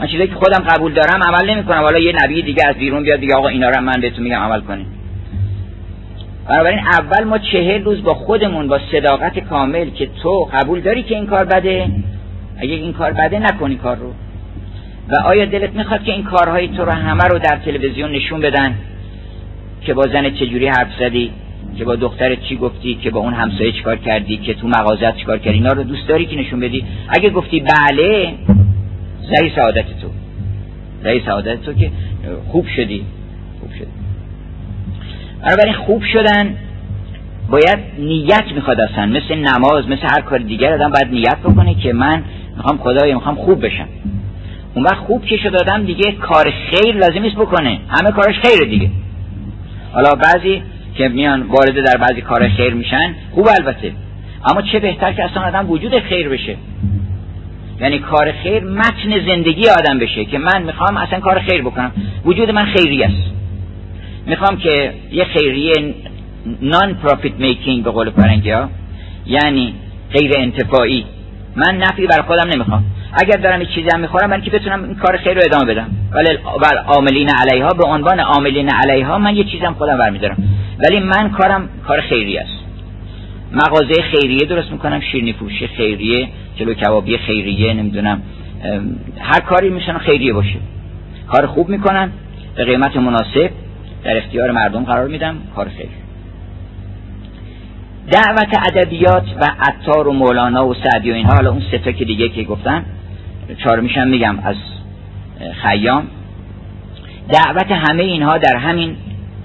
من 0.00 0.06
چیزایی 0.06 0.28
که 0.28 0.34
خودم 0.34 0.64
قبول 0.64 0.92
دارم 0.92 1.22
عمل 1.22 1.50
نمی‌کنم. 1.50 1.82
حالا 1.82 1.98
یه 1.98 2.12
نبی 2.24 2.42
دیگه 2.42 2.68
از 2.68 2.74
بیرون 2.76 3.02
بیاد 3.02 3.20
دیگه 3.20 3.34
آقا 3.34 3.48
اینا 3.48 3.68
رو 3.68 3.80
من 3.80 4.00
بهتون 4.00 4.24
میگم 4.24 4.36
عمل 4.36 4.60
کنین. 4.60 4.86
بنابراین 6.48 6.78
اول 6.78 7.24
ما 7.24 7.38
چهل 7.38 7.84
روز 7.84 8.02
با 8.02 8.14
خودمون 8.14 8.68
با 8.68 8.80
صداقت 8.92 9.38
کامل 9.38 9.90
که 9.90 10.08
تو 10.22 10.48
قبول 10.52 10.80
داری 10.80 11.02
که 11.02 11.14
این 11.14 11.26
کار 11.26 11.44
بده 11.44 11.86
اگه 12.58 12.74
این 12.74 12.92
کار 12.92 13.12
بده 13.12 13.38
نکنی 13.38 13.76
کار 13.76 13.96
رو. 13.96 14.12
و 15.08 15.20
آیا 15.24 15.44
دلت 15.44 15.74
می‌خواد 15.74 16.04
که 16.04 16.12
این 16.12 16.24
کارهای 16.24 16.68
تو 16.68 16.84
رو 16.84 16.92
همه 16.92 17.24
رو 17.24 17.38
در 17.38 17.56
تلویزیون 17.56 18.12
نشون 18.12 18.40
بدن؟ 18.40 18.74
که 19.80 19.94
با 19.94 20.02
زن 20.02 20.30
چجوری 20.30 20.68
حرف 20.68 20.88
زدی؟ 21.00 21.32
که 21.78 21.84
با 21.84 21.96
دخترت 21.96 22.42
چی 22.42 22.56
گفتی؟ 22.56 22.94
که 22.94 23.10
با 23.10 23.20
اون 23.20 23.34
همسایه 23.34 23.72
چیکار 23.72 23.96
کردی؟ 23.96 24.36
که 24.36 24.54
تو 24.54 24.68
مغازت 24.68 25.16
چیکار 25.16 25.38
کردی؟ 25.38 25.56
اینا 25.56 25.72
رو 25.72 25.82
دوست 25.82 26.08
داری 26.08 26.26
که 26.26 26.36
نشون 26.36 26.60
بدی؟ 26.60 26.84
اگه 27.08 27.30
گفتی 27.30 27.60
بله 27.60 28.34
زهی 29.28 29.52
سعادت 29.56 29.84
تو 30.00 30.08
زهی 31.02 31.22
سعادت 31.26 31.62
تو 31.62 31.72
که 31.72 31.90
خوب 32.48 32.66
شدی. 32.76 33.04
خوب 33.60 33.70
شدی. 33.74 33.86
بنابراین 35.42 35.74
خوب 35.74 36.02
شدن 36.12 36.56
باید 37.50 37.78
نیت 37.98 38.52
می‌خواد 38.54 38.80
اصلا. 38.80 39.06
مثل 39.06 39.34
نماز 39.34 39.88
مثل 39.88 40.02
هر 40.02 40.20
کار 40.20 40.38
دیگر 40.38 40.72
آدم 40.72 40.90
باید 40.90 41.10
نیت 41.10 41.38
بکنه 41.38 41.74
که 41.74 41.92
من 41.92 42.24
می‌خوام 42.56 42.78
خدای 42.78 43.14
می‌خوام 43.14 43.34
خوب 43.34 43.66
بشم. 43.66 43.88
اون 44.74 44.84
وقت 44.84 44.96
خوب 44.96 45.24
که 45.24 45.36
شد 45.36 45.56
آدم 45.56 45.84
دیگه 45.84 46.12
کار 46.12 46.52
خیر 46.70 46.94
لازم 46.94 47.22
نیست 47.22 47.36
بکنه. 47.36 47.78
همه 47.88 48.10
کارش 48.10 48.34
خیره 48.38 48.70
دیگه. 48.70 48.90
حالا 49.92 50.14
بعضی 50.14 50.62
که 50.94 51.08
میان 51.08 51.42
وارد 51.42 51.84
در 51.86 51.96
بعضی 51.96 52.20
کار 52.20 52.48
خیر 52.48 52.74
میشن 52.74 53.14
خوب 53.30 53.48
البته. 53.58 53.92
اما 54.50 54.62
چه 54.62 54.78
بهتر 54.78 55.12
که 55.12 55.24
اصلا 55.24 55.42
آدم 55.42 55.70
وجود 55.70 55.98
خیر 55.98 56.28
بشه. 56.28 56.56
یعنی 57.80 57.98
کار 57.98 58.32
خیر 58.32 58.64
متن 58.64 59.26
زندگی 59.26 59.68
آدم 59.68 59.98
بشه 59.98 60.24
که 60.24 60.38
من 60.38 60.62
می‌خوام 60.62 60.96
اصلا 60.96 61.20
کار 61.20 61.38
خیر 61.38 61.62
بکنم. 61.62 61.92
وجود 62.24 62.50
من 62.50 62.64
خیری 62.64 63.04
است. 63.04 63.32
می‌خوام 64.26 64.56
که 64.56 64.94
یه 65.12 65.24
خیریه 65.24 65.94
نان 66.62 66.94
پروفیت 66.94 67.34
میکینگ 67.38 67.84
به 67.84 67.90
قول 67.90 68.10
فرنگی 68.10 68.50
ها 68.50 68.68
یعنی 69.26 69.74
غیر 70.12 70.32
انتفاعی. 70.36 71.04
من 71.56 71.76
نفی 71.76 72.06
بر 72.06 72.22
خودم 72.22 72.48
نمی‌خوام. 72.54 72.84
اگر 73.12 73.36
دارم 73.36 73.64
چیزی 73.64 73.88
هم 73.94 74.00
می‌خورم 74.00 74.30
من 74.30 74.42
که 74.42 74.50
بتونم 74.50 74.84
این 74.84 74.94
کار 74.94 75.16
خیر 75.16 75.34
رو 75.34 75.42
ادامه 75.44 75.64
بدم. 75.64 75.90
ولی 76.12 76.38
عاملین 76.86 77.28
علیها 77.28 77.68
به 77.68 77.86
عنوان 77.86 78.20
عاملین 78.20 78.68
علیها 78.68 79.18
من 79.18 79.36
یه 79.36 79.44
چیزم 79.44 79.74
خودم 79.78 79.98
برمیدارم. 79.98 80.36
ولی 80.84 81.00
من 81.00 81.30
کارم 81.30 81.68
کار 81.86 82.00
خیری 82.00 82.38
است. 82.38 82.59
مغازه 83.52 84.02
خیریه 84.02 84.38
درست 84.38 84.72
می‌کنم 84.72 85.00
شیرنی 85.00 85.32
فروشی 85.32 85.66
خیریه 85.66 86.28
جلو 86.56 86.74
کبابی 86.74 87.16
خیریه 87.16 87.72
نمی‌دونم 87.72 88.22
هر 89.18 89.40
کاری 89.40 89.70
میشن 89.70 89.98
خیریه 89.98 90.32
باشه. 90.32 90.56
کار 91.26 91.46
خوب 91.46 91.68
می‌کنن 91.68 92.10
به 92.56 92.64
قیمت 92.64 92.96
مناسب 92.96 93.50
در 94.04 94.16
اختیار 94.16 94.50
مردم 94.50 94.84
قرار 94.84 95.08
میدم 95.08 95.36
کار 95.56 95.68
خیر. 95.68 95.88
دعوت 98.10 98.58
ادبیات 98.68 99.24
و 99.40 99.44
عطار 99.60 100.08
و 100.08 100.12
مولانا 100.12 100.66
و 100.66 100.74
سعدی 100.74 101.10
و 101.10 101.14
اینها 101.14 101.34
حالا 101.34 101.50
اون 101.50 101.62
ستا 101.72 101.92
که 101.92 102.04
دیگه 102.04 102.28
که 102.28 102.42
گفتم 102.42 102.84
چهارمیشم 103.64 104.08
میگم 104.08 104.38
از 104.38 104.56
خیام. 105.62 106.06
دعوت 107.28 107.72
همه 107.72 108.02
اینها 108.02 108.38
در 108.38 108.56
همین 108.56 108.96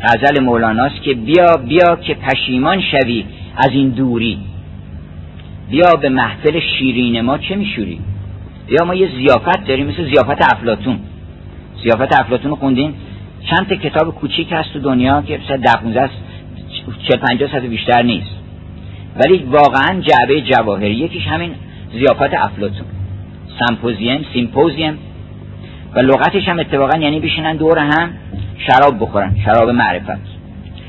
غزل 0.02 0.44
مولاناست 0.44 1.02
که 1.02 1.14
بیا 1.14 1.58
بیا 1.58 1.96
که 1.96 2.14
پشیمان 2.14 2.82
شوی. 2.82 3.26
از 3.58 3.70
این 3.72 3.90
دوری. 3.90 4.40
بیا 5.70 5.92
به 6.02 6.10
محفل 6.10 6.60
شیرین 6.60 7.22
ما 7.22 7.38
چه 7.38 7.56
میشوری 7.56 8.00
بیا 8.68 8.86
ما 8.86 8.96
یه 8.96 9.10
زیافت 9.18 9.68
داریم 9.68 9.88
مثل 9.88 10.06
زیافت 10.14 10.54
افلاتون 10.54 11.00
زیافت 11.84 12.20
افلاتون 12.20 12.56
خوندین؟ 12.56 12.94
چند 13.50 13.70
تا 13.70 13.76
کتاب 13.76 14.16
کوچیک 14.16 14.48
هست 14.52 14.74
تو 14.74 14.80
دنیا 14.80 15.22
که 15.22 15.40
مثلا 15.46 15.58
ده 15.58 15.74
15 15.74 16.10
40 17.08 17.20
50 17.20 17.50
صفحه 17.50 17.68
بیشتر 17.68 18.04
نیست. 18.04 18.36
ولی 19.16 19.38
واقعا 19.38 20.02
جعبه 20.02 20.42
جواهری 20.42 20.96
یکیش 20.96 21.28
همین 21.28 21.56
زیافت 21.94 22.34
افلاتون 22.34 22.88
سمپوزیم 23.60 24.26
سیمپوزیم. 24.34 24.98
و 25.96 26.00
لغتش 26.00 26.48
هم 26.48 26.60
اتفاقا 26.60 26.98
یعنی 26.98 27.20
بشینن 27.20 27.56
دور 27.56 27.80
هم 27.80 28.10
شراب 28.58 29.00
بخورن 29.00 29.36
شراب 29.46 29.70
معرفت. 29.70 30.22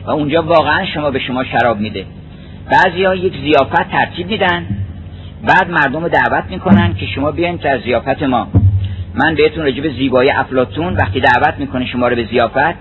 و 0.07 0.11
اونجا 0.11 0.43
واقعا 0.43 0.87
شما 0.87 1.11
به 1.11 1.19
شما 1.19 1.45
شراب 1.45 1.81
میده. 1.81 2.07
بعضی 2.71 3.05
ها 3.05 3.15
یک 3.15 3.33
زیافت 3.45 3.91
ترتیب 3.91 4.27
میدن. 4.27 4.67
بعد 5.47 5.71
مردم 5.71 6.03
رو 6.03 6.09
دعوت 6.09 6.45
می‌کنن 6.51 6.95
که 6.95 7.07
شما 7.07 7.31
بیاین 7.31 7.57
در 7.57 7.81
زیافت 7.81 8.23
ما. 8.23 8.49
من 9.15 9.35
بهتون 9.35 9.65
راجع 9.65 9.81
به 9.83 9.89
زیبایی 9.89 10.31
افلاتون 10.31 10.95
وقتی 10.95 11.21
دعوت 11.21 11.55
می‌کنه 11.59 11.87
شما 11.87 12.09
رو 12.09 12.17
به 12.17 12.25
زیافت 12.25 12.75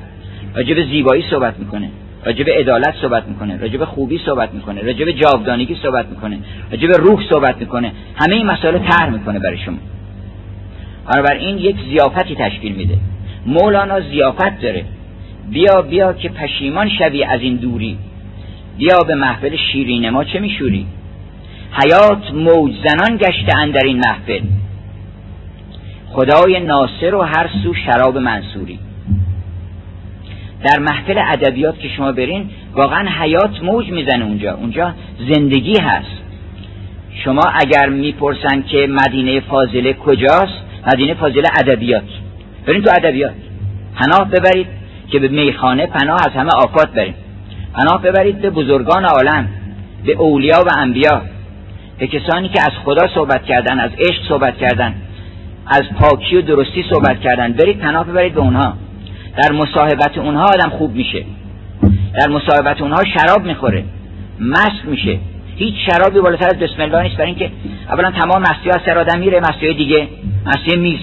راجع 0.56 0.74
به 0.74 0.86
زیبایی 0.86 1.24
صحبت 1.30 1.60
می‌کنه. 1.60 1.90
راجع 2.26 2.44
به 2.44 2.54
عدالت 2.54 2.94
صحبت 3.02 3.28
می‌کنه. 3.28 3.58
راجع 3.58 3.78
به 3.78 3.86
خوبی 3.86 4.22
صحبت 4.26 4.54
می‌کنه. 4.54 4.82
راجع 4.82 5.06
به 5.06 5.14
جاودانگی 5.14 5.78
صحبت 5.84 6.10
می‌کنه. 6.10 6.40
راجع 6.72 6.88
به 6.88 6.98
روح 6.98 7.24
صحبت 7.30 7.58
می‌کنه. 7.58 7.92
همه 8.16 8.36
این 8.36 8.46
مسائل 8.46 8.78
طرح 8.78 9.10
می‌کنه 9.10 9.40
برای 9.40 9.58
شما. 9.58 9.78
این 11.40 11.58
یک 11.58 11.76
زیافتی 11.90 12.36
تشکیل 12.36 12.76
میده. 12.76 12.98
مولانا 13.46 14.00
زیافت 14.02 14.62
داره. 14.62 14.86
بیا 15.50 15.82
بیا 15.82 16.14
که 16.14 16.30
پشیمان 16.30 16.90
شوی 16.90 17.24
از 17.24 17.42
این 17.42 17.56
دوری. 17.56 17.98
بیا 18.78 18.98
به 19.08 19.16
محفل 19.16 19.56
شیرین 19.72 20.10
ما 20.10 20.24
چه 20.24 20.40
میشوری؟ 20.40 20.88
حیات 21.72 22.32
موج 22.34 22.74
زنان 22.88 23.18
گشته 23.18 23.58
اندر 23.58 23.86
این 23.86 23.98
محفل. 23.98 24.42
خدای 26.12 26.60
ناصر 26.60 27.16
و 27.16 27.22
هر 27.22 27.50
سو 27.64 27.74
شراب 27.74 28.18
منصوری. 28.18 28.80
در 30.64 30.80
محفل 30.80 31.18
ادبیات 31.18 31.80
که 31.80 31.90
شما 31.90 32.12
برین 32.12 32.50
واقعا 32.74 33.10
حیات 33.22 33.64
موج 33.64 33.90
می‌زنه 33.90 34.26
اونجا. 34.26 34.54
اونجا 34.54 34.94
زندگی 35.34 35.80
هست. 35.82 36.22
شما 37.24 37.42
اگر 37.62 37.90
می‌پرسن 37.90 38.62
که 38.62 38.88
مدینه 38.88 39.40
فاضله 39.40 39.94
کجاست 39.94 40.62
مدینه 40.94 41.14
فاضله 41.14 41.50
ادبیات. 41.60 42.04
برین 42.66 42.82
تو 42.82 42.92
ادبیات. 42.92 43.34
پناه 43.96 44.30
ببرید 44.30 44.68
که 45.12 45.20
به 45.20 45.28
میخانه 45.28 45.88
پناه 45.88 46.20
از 46.26 46.32
همه 46.32 46.52
آفات 46.56 46.94
بریم 46.94 47.16
پناه 47.78 48.02
ببرید 48.02 48.42
به 48.42 48.50
بزرگان 48.50 49.06
عالم 49.06 49.48
به 50.06 50.12
اولیا 50.12 50.64
و 50.68 50.70
انبیا 50.78 51.22
به 52.00 52.08
کسانی 52.08 52.50
که 52.50 52.62
از 52.62 52.72
خدا 52.86 53.08
صحبت 53.16 53.46
کردن 53.46 53.80
از 53.80 53.92
عشق 54.00 54.28
صحبت 54.28 54.58
کردن 54.58 54.96
از 55.68 55.84
پاکی 56.00 56.36
و 56.36 56.42
درستی 56.42 56.86
صحبت 56.94 57.22
کردن. 57.22 57.54
برید 57.54 57.80
پناه 57.80 58.06
ببرید 58.06 58.34
به 58.34 58.40
اونها. 58.40 58.74
در 59.38 59.52
مصاحبت 59.52 60.18
اونها 60.18 60.44
آدم 60.44 60.70
خوب 60.70 60.96
میشه. 60.96 61.26
در 62.20 62.30
مصاحبت 62.30 62.82
اونها 62.82 63.04
شراب 63.18 63.46
می‌خوره. 63.46 63.84
مست 64.40 64.86
میشه. 64.86 65.20
هیچ 65.56 65.76
شرابی 65.90 66.20
بالاتر 66.20 66.48
از 66.48 66.60
بسم 66.60 66.82
الله 66.82 67.04
نیست. 67.04 67.16
برای 67.16 67.30
اینکه 67.30 67.52
اولا 67.90 68.12
تمام 68.12 68.42
مستی 68.42 68.70
ها 68.70 68.80
سر 68.86 68.98
آدم 68.98 69.20
میره 69.20 69.40
مستی 69.40 69.74
دیگه. 69.74 70.08
مستی 70.46 70.78
میز. 70.78 71.00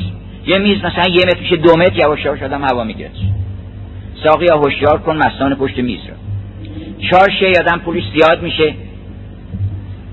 یه 0.47 0.59
میز 0.59 0.79
مثلا 0.79 1.05
یه 1.09 1.21
متر 1.27 1.39
پیش 1.39 1.53
دو 1.53 1.77
متر 1.77 1.97
یواش 1.97 2.25
یواش 2.25 2.43
آدم 2.43 2.65
هوا 2.65 2.85
می‌گیره 2.85 3.11
ساقی 4.25 4.47
یا 4.47 4.57
هوشیار 4.57 4.99
کن 4.99 5.17
مستان 5.17 5.55
پشت 5.55 5.79
میز 5.79 6.01
رو. 6.09 6.32
چهار 7.11 7.31
شی 7.31 7.47
آدم 7.47 7.79
پولیس 7.79 8.05
زیاد 8.17 8.43
میشه. 8.43 8.75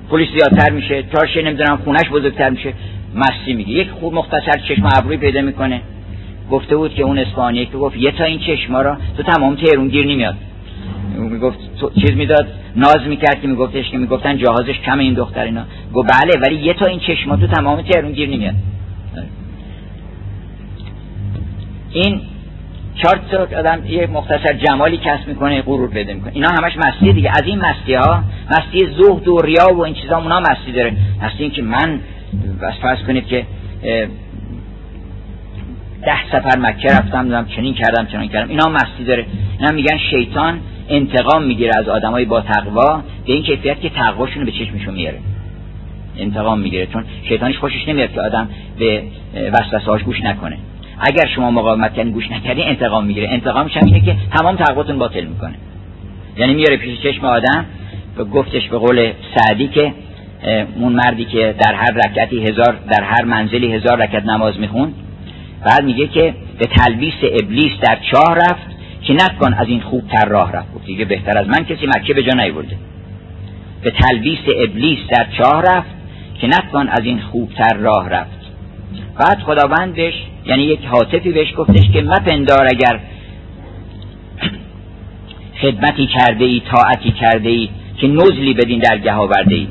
پلیس 0.10 0.30
زیادتر 0.38 0.72
میشه. 0.72 1.04
چهار 1.04 1.28
شی 1.28 1.42
نمی‌دونم 1.42 1.78
خونش 1.78 2.10
بزرگتر 2.12 2.50
میشه. 2.50 2.74
مستی 3.16 3.54
میگه. 3.54 3.72
یک 3.72 3.90
خوب 3.90 4.14
مختصر 4.14 4.60
چشم 4.68 4.90
ابروی 4.98 5.18
پیدا 5.18 5.42
می‌کنه. 5.42 5.82
گفته 6.52 6.76
بود 6.76 6.94
که 6.94 7.04
اون 7.04 7.20
اسپانیایی 7.20 7.66
که 7.68 7.78
گفت 7.78 7.98
یه 7.98 8.12
تا 8.12 8.24
این 8.24 8.40
چشما 8.40 8.82
را 8.82 8.98
تو 9.18 9.24
تمام 9.24 9.56
تهرون 9.56 9.88
گیر 9.88 10.06
نمیاد. 10.06 10.36
می‌گفت 11.18 11.60
چیز 12.00 12.12
می‌داد. 12.12 12.48
ناز 12.76 13.00
می‌کرد 13.08 13.42
که 13.42 13.48
میگفتش 13.48 13.90
که 13.90 13.98
می‌گفتن 13.98 14.38
جهازش 14.38 14.80
کم 14.86 15.00
این 15.00 15.14
دختر 15.14 15.44
اینا. 15.44 15.64
گفت 15.94 16.10
بله 16.10 16.40
ولی 16.42 16.56
یه 16.56 16.74
تا 16.74 16.86
این 16.86 17.00
چشما 17.00 17.36
تو 17.36 17.48
تمام 17.48 17.82
تهرون 17.82 18.12
گیر 18.12 18.30
نمیاد. 18.30 18.56
این 21.92 22.22
چهار 23.02 23.20
تا 23.32 23.60
آدم 23.60 23.86
یه 23.86 24.08
مختصر 24.08 24.54
جمالی 24.54 24.98
کسب 24.98 25.28
می‌کنه 25.28 25.62
غرور 25.62 25.90
پیدا 25.90 26.14
می‌کنه. 26.14 26.32
اینا 26.36 26.50
همش 26.50 26.78
مستی 26.78 27.14
دیگه. 27.14 27.30
از 27.30 27.44
این 27.46 27.60
مستی 27.60 27.94
ها 27.94 28.24
مستی 28.52 28.80
زهد 28.80 29.28
و 29.28 29.38
ریا 29.38 29.76
و 29.76 29.86
این 29.86 29.94
چیزا 29.94 30.18
اونا 30.18 30.40
مستی 30.40 30.72
داره. 30.72 30.94
مستی 31.24 31.44
این 31.44 31.52
که 31.52 31.62
من 31.62 32.00
بس 32.62 32.74
فرض 32.82 33.00
کنید 33.08 33.28
که 33.28 33.46
ده 36.06 36.28
سفر 36.32 36.60
مکه 36.60 36.88
رفتم 36.88 37.30
دارم 37.30 37.46
چنین 37.46 37.74
کردم 37.74 38.06
چنین 38.06 38.30
کردم. 38.30 38.50
اینا 38.50 38.70
مستی 38.70 39.04
داره. 39.04 39.26
اینا 39.60 39.72
میگن 39.72 39.98
شیطان 39.98 40.60
انتقام 40.90 41.44
می‌گیره 41.44 41.72
از 41.78 41.88
آدمای 41.88 42.26
با 42.26 42.42
تقوا 42.42 43.04
به 43.26 43.34
این 43.34 43.44
کیفیت 43.44 43.82
که 43.82 43.90
تقواشون 43.90 44.46
به 44.46 44.52
چشمشون 44.52 44.94
میاره. 44.94 45.20
انتقام 46.18 46.60
می‌گیره. 46.60 46.86
چون 46.86 47.06
شیطانش 47.30 47.58
خوشش 47.58 47.88
نمیاد 47.88 48.12
که 48.12 48.22
آدم 48.22 48.50
به 48.80 49.04
وسوسه‌هاش 49.54 50.04
گوش 50.04 50.22
نکنه. 50.22 50.58
اگر 51.00 51.28
شما 51.36 51.52
مقاومت 51.52 51.94
کردین 51.94 52.12
گوش 52.12 52.32
نکردین 52.32 52.68
انتقام 52.68 53.06
می‌گیره. 53.06 53.30
انتقامش 53.30 53.78
هم 53.78 53.86
اینه 53.86 54.00
که 54.00 54.16
تمام 54.38 54.56
تقواتون 54.56 55.00
باطل 55.00 55.26
می‌کنه. 55.26 55.56
یعنی 56.38 56.54
میاره 56.54 56.78
پیش 56.78 57.02
چشم 57.02 57.26
آدم 57.26 57.66
و 58.18 58.24
گفتش 58.24 58.68
به 58.68 58.78
قول 58.78 59.12
سعدی 59.36 59.68
که 59.68 59.94
اون 60.76 60.94
مردی 60.94 61.26
که 61.26 61.56
در 61.60 61.74
هر 61.74 61.92
رکعتی 62.06 62.44
هزار 62.44 62.78
در 62.90 63.04
هر 63.04 63.26
منزلی 63.26 63.74
هزار 63.74 63.98
رکعت 63.98 64.26
نماز 64.26 64.60
می‌خوند 64.60 64.94
بعد 65.66 65.84
میگه 65.84 66.08
که 66.08 66.34
به 66.60 66.66
تلبیس 66.66 67.14
ابلیس 67.24 67.72
در 67.82 67.98
چاه 68.12 68.36
رفت 68.36 68.70
که 69.02 69.14
نتوان 69.14 69.54
از 69.54 69.68
این 69.68 69.82
خوبتر 69.82 70.26
راه 70.26 70.52
رفت. 70.52 70.74
گفت 70.74 70.86
دیگه 70.86 71.06
بهتر 71.06 71.38
از 71.38 71.48
من 71.48 71.66
کسی 71.66 71.88
مکه 71.88 72.14
به 72.14 72.24
جا 72.24 72.34
نیورده. 72.34 72.76
به 73.82 73.92
تلبیس 73.92 74.40
ابلیس 74.64 75.00
در 75.10 75.28
چاه 75.38 75.62
رفت 75.62 75.90
که 76.42 76.48
نتوان 76.48 76.88
از 76.90 77.02
این 77.04 77.20
خوبتر 77.20 77.78
راه 77.78 78.10
رفت. 78.10 78.39
بعد 79.20 79.40
خداوند 79.40 79.96
بهش 79.96 80.14
یعنی 80.46 80.64
یک 80.64 80.86
حاطفی 80.86 81.32
بهش 81.32 81.54
گفتش 81.58 81.90
که 81.94 82.02
مپندار 82.02 82.68
اگر 82.68 83.00
خدمتی 85.62 86.08
کرده 86.08 86.46
ای 86.46 86.62
طاعتی 86.72 87.12
کرده 87.12 87.50
ای 87.50 87.70
که 87.98 88.08
نزلی 88.08 88.54
بدین 88.54 88.80
درگه 88.80 89.14
آورده 89.14 89.56
ای 89.56 89.68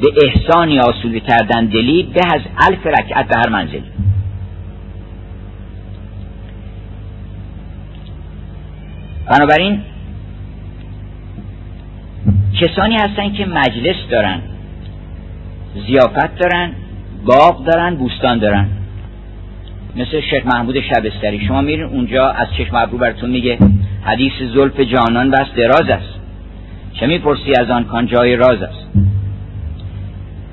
به 0.00 0.08
احسانی 0.26 0.78
آسوده 0.78 1.20
کردن 1.20 1.66
دلی 1.66 2.02
به 2.02 2.20
از 2.34 2.40
الف 2.68 2.86
رکعت 2.86 3.28
به 3.28 3.36
هر 3.36 3.48
منزل. 3.48 3.80
بنابراین 9.26 9.80
کسانی 12.60 12.96
هستن 12.96 13.32
که 13.32 13.46
مجلس 13.46 13.96
دارن 14.10 14.42
زیافت 15.86 16.38
دارن 16.38 16.72
باغ 17.24 17.64
دارن 17.64 17.94
بوستان 17.94 18.38
دارن. 18.38 18.68
مثل 19.96 20.20
شیخ 20.20 20.46
محمود 20.46 20.80
شبستری. 20.80 21.46
شما 21.46 21.60
میرین 21.60 21.84
اونجا 21.84 22.28
از 22.28 22.46
چشم 22.58 22.76
ابرو 22.76 22.98
براتون 22.98 23.30
میگه 23.30 23.58
حدیث 24.02 24.32
زلف 24.54 24.80
جانان 24.80 25.30
بس 25.30 25.46
دراز 25.56 25.88
است. 25.88 26.14
چه 26.92 27.06
می‌پرسی 27.06 27.52
از 27.60 27.70
آن 27.70 27.84
کان 27.84 28.06
جای 28.06 28.36
راز 28.36 28.62
است؟ 28.62 28.88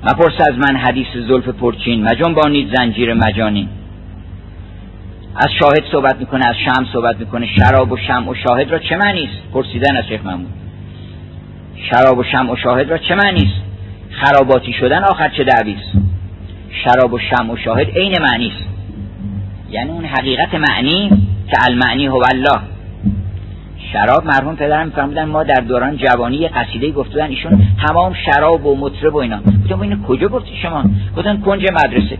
مپرس 0.02 0.40
از 0.50 0.58
من 0.58 0.76
حدیث 0.76 1.06
زلف 1.28 1.48
پرچین. 1.48 2.04
مجان 2.04 2.34
بانید 2.34 2.76
زنجیر 2.76 3.14
مجانی. 3.14 3.68
از 5.36 5.48
شاهد 5.58 5.84
صحبت 5.92 6.16
می‌کنه 6.20 6.46
از 6.46 6.54
شم 6.64 6.86
صحبت 6.92 7.20
می‌کنه. 7.20 7.46
شراب 7.46 7.92
و 7.92 7.96
شم 7.96 8.28
و 8.28 8.34
شاهد 8.34 8.70
را 8.70 8.78
چه 8.78 8.96
معنی 8.96 9.24
است؟ 9.24 9.52
پرسیدن 9.52 9.96
از 9.96 10.04
شیخ 10.08 10.26
محمود. 10.26 10.50
شراب 11.90 12.18
و 12.18 12.24
شم 12.24 12.50
و 12.50 12.56
شاهد 12.56 12.90
را 12.90 12.98
چه 12.98 13.14
معنی 13.14 13.42
است؟ 13.42 13.62
خراباتی 14.10 14.72
شدن 14.72 15.04
آخر 15.04 15.28
چه 15.28 15.44
دعوی 15.44 15.74
است؟ 15.74 16.21
شراب 16.84 17.12
و 17.12 17.18
شم 17.18 17.50
و 17.50 17.56
شاهد 17.56 17.90
عین 17.90 18.16
معنی 18.20 18.46
است. 18.46 18.68
یعنی 19.70 19.90
اون 19.90 20.04
حقیقت 20.04 20.54
معنی 20.54 21.08
که 21.50 21.56
المعنی 21.68 22.06
هو 22.06 22.22
الله. 22.34 22.60
شراب 23.92 24.26
مرحوم 24.26 24.56
پدرم 24.56 24.86
میفرمودن 24.86 25.24
ما 25.24 25.42
در 25.42 25.60
دوران 25.60 25.96
جوانی 25.96 26.48
قصیده 26.48 26.90
گفتن 26.90 27.22
ایشون 27.22 27.62
تمام 27.86 28.14
شراب 28.14 28.66
و 28.66 28.76
مطرب 28.76 29.14
و 29.14 29.18
اینا. 29.18 29.40
گفتم 29.64 29.80
اینو 29.80 30.02
کجا 30.02 30.28
گفتی 30.28 30.56
شما؟ 30.62 30.84
گفتن 31.16 31.40
کنج 31.40 31.62
مدرسه. 31.72 32.18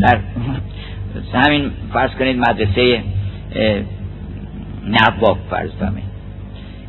در 0.00 0.18
همین 1.34 1.70
فرض 1.92 2.10
کنید 2.10 2.38
مدرسه 2.38 3.02
نواب 4.86 5.38
فرض 5.50 5.70
کنید 5.80 6.10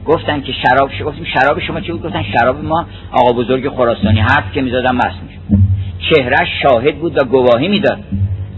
گفتن 0.05 0.41
که 0.41 0.51
شراب 0.51 0.91
شما 0.91 1.07
گفتیم 1.07 1.25
شراب 1.25 1.59
شما 1.59 1.81
چی 1.81 1.91
بود؟ 1.91 2.03
گفتن 2.03 2.23
شراب 2.23 2.63
ما 2.63 2.85
آقا 3.11 3.33
بزرگ 3.33 3.69
خراسانی 3.69 4.19
حرف 4.19 4.51
که 4.53 4.61
می‌زدن 4.61 4.95
مست 4.95 5.17
می‌شد. 5.23 5.70
چهره 6.09 6.47
شاهد 6.63 6.95
بود 6.95 7.17
و 7.17 7.25
گواهی 7.25 7.67
می‌داد. 7.67 7.99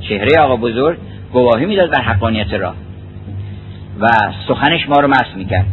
چهره 0.10 0.40
آقا 0.40 0.56
بزرگ 0.56 0.98
گواهی 1.34 1.66
می‌داد 1.66 1.92
بر 1.92 2.02
حقانیت 2.02 2.54
راه. 2.54 2.76
و 4.00 4.08
سخنش 4.48 4.90
ما 4.90 4.96
رو 4.96 5.08
مست 5.08 5.36
می‌کرد. 5.36 5.66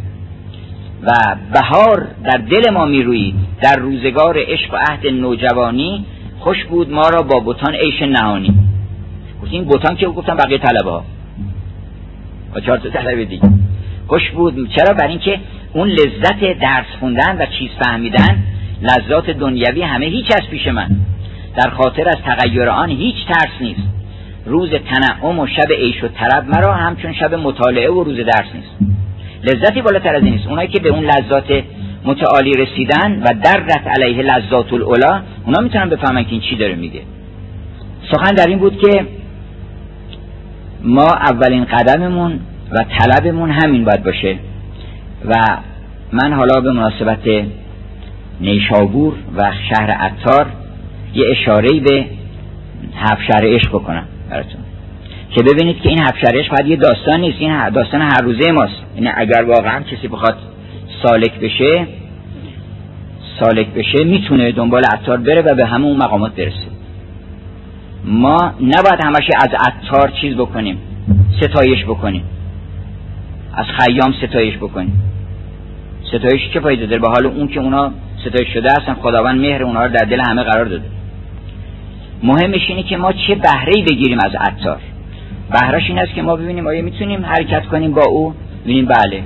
و 1.03 1.11
بهار 1.53 2.07
در 2.23 2.37
دل 2.37 2.71
ما 2.71 2.85
می‌روید. 2.85 3.35
در 3.61 3.75
روزگار 3.75 4.35
عشق 4.37 4.73
و 4.73 4.77
عهد 4.77 5.07
نوجوانی 5.07 6.05
خوش 6.39 6.65
بود 6.65 6.91
ما 6.91 7.09
را 7.09 7.21
با 7.21 7.39
بوتان 7.39 7.75
عیش 7.75 8.01
نهانی. 8.01 8.53
گفت 9.41 9.51
این 9.51 9.65
بوتان 9.65 9.95
که 9.95 10.07
گفتم 10.07 10.35
بقیه 10.35 10.57
طلبه 10.57 10.91
ها 10.91 11.03
با 12.53 12.59
چهار 12.59 12.77
تا 12.77 12.89
طلبه 12.89 13.25
دیگه. 13.25 13.49
خوش 14.07 14.29
بود. 14.29 14.69
چرا؟ 14.75 14.93
بر 14.93 15.07
اینکه 15.07 15.39
اون 15.73 15.87
لذت 15.87 16.59
درس 16.59 16.85
خوندن 16.99 17.37
و 17.39 17.45
چیز 17.45 17.69
فهمیدن 17.79 18.43
لذات 18.81 19.29
دنیوی 19.29 19.81
همه 19.81 20.05
هیچ 20.05 20.25
از 20.41 20.49
پیش 20.49 20.67
من. 20.67 20.89
در 21.55 21.69
خاطر 21.69 22.09
از 22.09 22.15
تغییر 22.25 22.69
آن 22.69 22.89
هیچ 22.89 23.15
ترس 23.27 23.61
نیست. 23.61 23.81
روز 24.45 24.69
تنعم 24.69 25.39
و 25.39 25.47
شب 25.47 25.71
عیش 25.71 26.03
و 26.03 26.07
طرب 26.07 26.49
مرا 26.49 26.73
همچون 26.73 27.13
شب 27.13 27.35
مطالعه 27.35 27.91
و 27.91 28.03
روز 28.03 28.17
درس 28.17 28.47
نیست. 28.53 28.93
لذتی 29.43 29.81
بالاتر 29.81 30.15
از 30.15 30.23
این 30.23 30.33
نیست 30.33 30.47
اونایی 30.47 30.67
که 30.67 30.79
به 30.79 30.89
اون 30.89 31.05
لذات 31.05 31.63
متعالی 32.05 32.51
رسیدن 32.51 33.23
و 33.23 33.25
درت 33.43 33.87
علیه 33.87 34.23
لذات 34.23 34.73
الاولا 34.73 35.21
اونا 35.45 35.61
می‌تونن 35.61 35.89
بفهمن 35.89 36.23
که 36.23 36.31
این 36.31 36.41
چی 36.41 36.55
داره 36.55 36.75
میگه. 36.75 37.01
سخن 38.11 38.35
در 38.35 38.47
این 38.47 38.59
بود 38.59 38.77
که 38.77 39.05
ما 40.83 41.07
اولین 41.07 41.65
قدممون 41.65 42.39
و 42.71 42.85
طلبمون 42.99 43.51
همین 43.51 43.85
باید 43.85 44.03
باشه. 44.03 44.37
و 45.25 45.33
من 46.11 46.33
حالا 46.33 46.61
به 46.61 46.71
مناسبت 46.71 47.19
نیشابور 48.41 49.13
و 49.35 49.51
شهر 49.69 49.91
عطار 49.91 50.47
یه 51.13 51.25
اشاره 51.31 51.79
به 51.79 52.05
هفشهر 52.95 53.55
عشق 53.55 53.69
بکنم 53.69 54.03
براتون. 54.29 54.61
که 55.35 55.43
ببینید 55.43 55.81
که 55.81 55.89
این 55.89 55.99
هفشهر 55.99 56.39
عشق 56.39 56.49
باید 56.57 56.67
یه 56.67 56.75
داستان 56.75 57.19
نیست 57.19 57.37
این 57.39 57.69
داستان 57.69 58.01
هر 58.01 58.21
روزه 58.21 58.51
ماست. 58.51 58.73
این 58.95 59.03
یعنی 59.03 59.15
اگر 59.17 59.43
واقعا 59.43 59.81
کسی 59.81 60.07
بخواد 60.07 60.37
سالک 61.03 61.39
بشه 61.39 61.87
سالک 63.39 63.67
بشه 63.67 64.03
می‌تونه 64.03 64.51
دنبال 64.51 64.81
عطار 64.93 65.17
بره 65.17 65.41
و 65.41 65.55
به 65.55 65.65
همه 65.65 65.85
اون 65.85 65.97
مقامات 65.97 66.35
برسه. 66.35 66.71
ما 68.05 68.53
نباید 68.61 69.03
همش 69.03 69.29
از 69.35 69.49
عطار 69.67 70.11
چیز 70.21 70.35
بکنیم 70.35 70.77
ستایش 71.41 71.83
بکنیم. 71.83 72.23
از 73.53 73.65
خیام 73.65 74.13
ستایش 74.27 74.57
بکنیم. 74.57 75.01
ستایش 76.03 76.41
چه 76.53 76.59
فایده 76.59 76.85
داره؟ 76.85 77.01
به 77.01 77.07
حال 77.07 77.25
اون 77.25 77.47
که 77.47 77.59
اونا 77.59 77.91
ستایش 78.25 78.53
شده 78.53 78.69
هستن 78.69 78.93
خداوند 78.93 79.39
مهر 79.39 79.63
اونها 79.63 79.85
رو 79.85 79.91
در 79.91 80.05
دل 80.05 80.21
همه 80.29 80.43
قرار 80.43 80.65
داده. 80.65 80.85
مهمش 82.23 82.69
اینه 82.69 82.83
که 82.83 82.97
ما 82.97 83.13
چه 83.13 83.35
بهره 83.35 83.83
بگیریم 83.89 84.17
از 84.25 84.31
عطار. 84.35 84.79
بهرش 85.51 85.83
این 85.87 85.99
است 85.99 86.13
که 86.13 86.21
ما 86.21 86.35
ببینیم 86.35 86.67
آیا 86.67 86.81
می‌تونیم 86.81 87.25
حرکت 87.25 87.65
کنیم 87.65 87.91
با 87.91 88.03
او؟ 88.05 88.33
ببینیم 88.63 88.85
بله. 88.85 89.23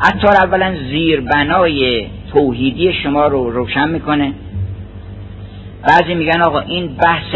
عطار 0.00 0.36
اولا 0.36 0.74
زیر 0.90 1.20
بنای 1.20 2.06
توحیدی 2.32 2.92
شما 2.92 3.26
رو 3.26 3.50
روشن 3.50 3.88
می‌کنه. 3.88 4.32
بعضی 5.88 6.14
میگن 6.14 6.40
آقا 6.40 6.60
این 6.60 6.86
بحث 6.86 7.34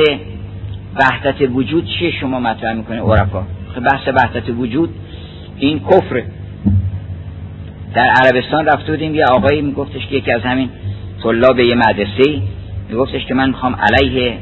وحدت 1.00 1.50
وجود 1.52 1.86
چیه 1.86 2.10
شما 2.20 2.40
مطرح 2.40 2.72
می‌کنه 2.72 3.00
عرفا 3.00 3.46
بحث 3.80 4.08
وحدت 4.08 4.50
وجود 4.58 4.90
این 5.58 5.80
کفره 5.80 6.24
در 7.94 8.06
عربستان 8.06 8.66
رفته 8.66 8.92
بودیم 8.92 9.14
یه 9.14 9.24
آقایی 9.24 9.62
میگفتش 9.62 10.06
که 10.06 10.16
یکی 10.16 10.32
از 10.32 10.42
همین 10.42 10.70
طلاب 11.22 11.58
یه 11.60 11.74
مدرسه 11.74 12.42
میگفتش 12.88 13.26
که 13.26 13.34
من 13.34 13.48
می‌خوام 13.48 13.76
علیه 13.76 14.38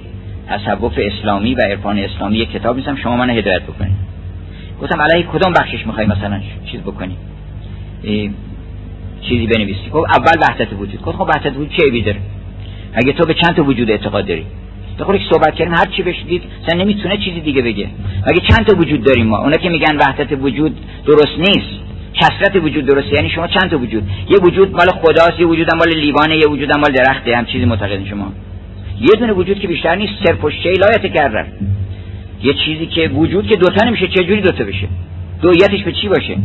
تصوف 0.50 0.98
اسلامی 0.98 1.54
و 1.54 1.60
عرفان 1.60 1.98
اسلامی 1.98 2.36
یک 2.38 2.50
کتاب 2.50 2.76
میسم 2.76 2.96
شما 2.96 3.16
من 3.16 3.30
هدایت 3.30 3.62
بکنید. 3.62 3.92
گفتم 4.82 5.02
علیه 5.02 5.26
کدام 5.26 5.52
بخشش 5.52 5.86
می‌خوای 5.86 6.06
مثلا 6.06 6.40
چیز 6.70 6.80
بکنی؟ 6.80 7.16
چیزی 9.22 9.46
بنویسی. 9.46 9.90
خب 9.90 9.96
اول 9.96 10.42
وحدت 10.48 10.72
وجود. 10.72 11.00
خب 11.02 11.20
وحدت 11.20 11.52
وجود 11.52 11.70
چه 11.78 11.84
عیبی 11.84 12.14
اگه 12.92 13.12
تو 13.12 13.24
به 13.24 13.34
چند 13.34 13.56
تا 13.56 13.64
وجود 13.64 13.90
اعتقاد 13.90 14.26
داری؟ 14.26 14.46
بخور 14.98 15.14
یک 15.14 15.22
صحبت 15.32 15.54
کردیم 15.54 15.74
هر 15.74 15.86
چی 15.96 16.02
بشدید 16.02 16.42
سن 16.66 16.76
نمی‌تونه 16.76 17.16
چیزی 17.16 17.40
دیگه 17.40 17.62
بگه. 17.62 17.88
مگه 18.30 18.40
چند 18.50 18.66
تا 18.66 18.76
وجود 18.76 19.04
داریم 19.04 19.26
ما؟ 19.26 19.38
اونا 19.38 19.56
که 19.56 19.68
میگن 19.68 19.96
وحدت 19.96 20.32
وجود 20.40 20.76
درست 21.06 21.38
نیست. 21.38 21.80
کسرت 22.14 22.56
وجود 22.56 22.86
درسته. 22.86 23.16
یعنی 23.16 23.30
شما 23.30 23.46
چند 23.46 23.70
تا 23.70 23.78
وجود؟ 23.78 24.02
یه 24.28 24.38
وجود 24.42 24.72
مال 24.72 24.88
خداست 24.88 25.40
یه 25.40 25.46
وجود 25.46 25.74
مال 25.74 25.88
لیوانه 25.94 26.36
یه 26.36 26.46
وجود 26.48 26.76
مال 26.76 26.92
درخته 26.92 27.36
هم 27.36 27.44
چیزی 27.44 27.64
معتقدین 27.64 28.06
شما. 28.06 28.32
یه 29.00 29.10
دونه 29.18 29.32
وجود 29.32 29.58
که 29.58 29.68
بیشتر 29.68 29.94
نیست 29.94 30.12
صرف 30.26 30.44
و 30.44 30.50
شی 30.50 30.74
یه 32.42 32.54
چیزی 32.64 32.86
که 32.86 33.08
وجود 33.08 33.46
که 33.46 33.56
دوتا 33.56 33.86
نمیشه 33.86 34.08
چه 34.08 34.24
جوری 34.24 34.40
دوتا 34.40 34.64
بشه؟ 34.64 34.88
دویتش 35.42 35.82
به 35.84 35.92
چی 35.92 36.08
باشه؟ 36.08 36.36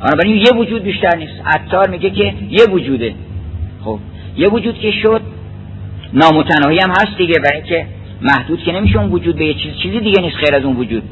بنابراین 0.00 0.36
یه 0.36 0.52
وجود 0.56 0.82
بیشتر 0.82 1.16
نیست. 1.16 1.32
عطار 1.46 1.90
میگه 1.90 2.10
که 2.10 2.34
یه 2.50 2.64
وجوده. 2.70 3.14
خب 3.84 3.98
یه 4.36 4.48
وجود 4.48 4.78
که 4.78 4.90
شد 4.90 5.20
نامتناهی 6.12 6.78
هم 6.78 6.90
هست 6.90 7.16
دیگه 7.18 7.34
برای 7.38 7.56
اینکه 7.56 7.86
محدود 8.22 8.62
که 8.62 8.72
نمیشه 8.72 8.98
اون 8.98 9.12
وجود 9.12 9.36
به 9.36 9.44
یه 9.44 9.54
چیز 9.54 9.74
چیزی 9.82 10.00
دیگه 10.00 10.22
نیست 10.22 10.36
خیر 10.36 10.54
از 10.54 10.64
اون 10.64 10.76
وجود. 10.76 11.02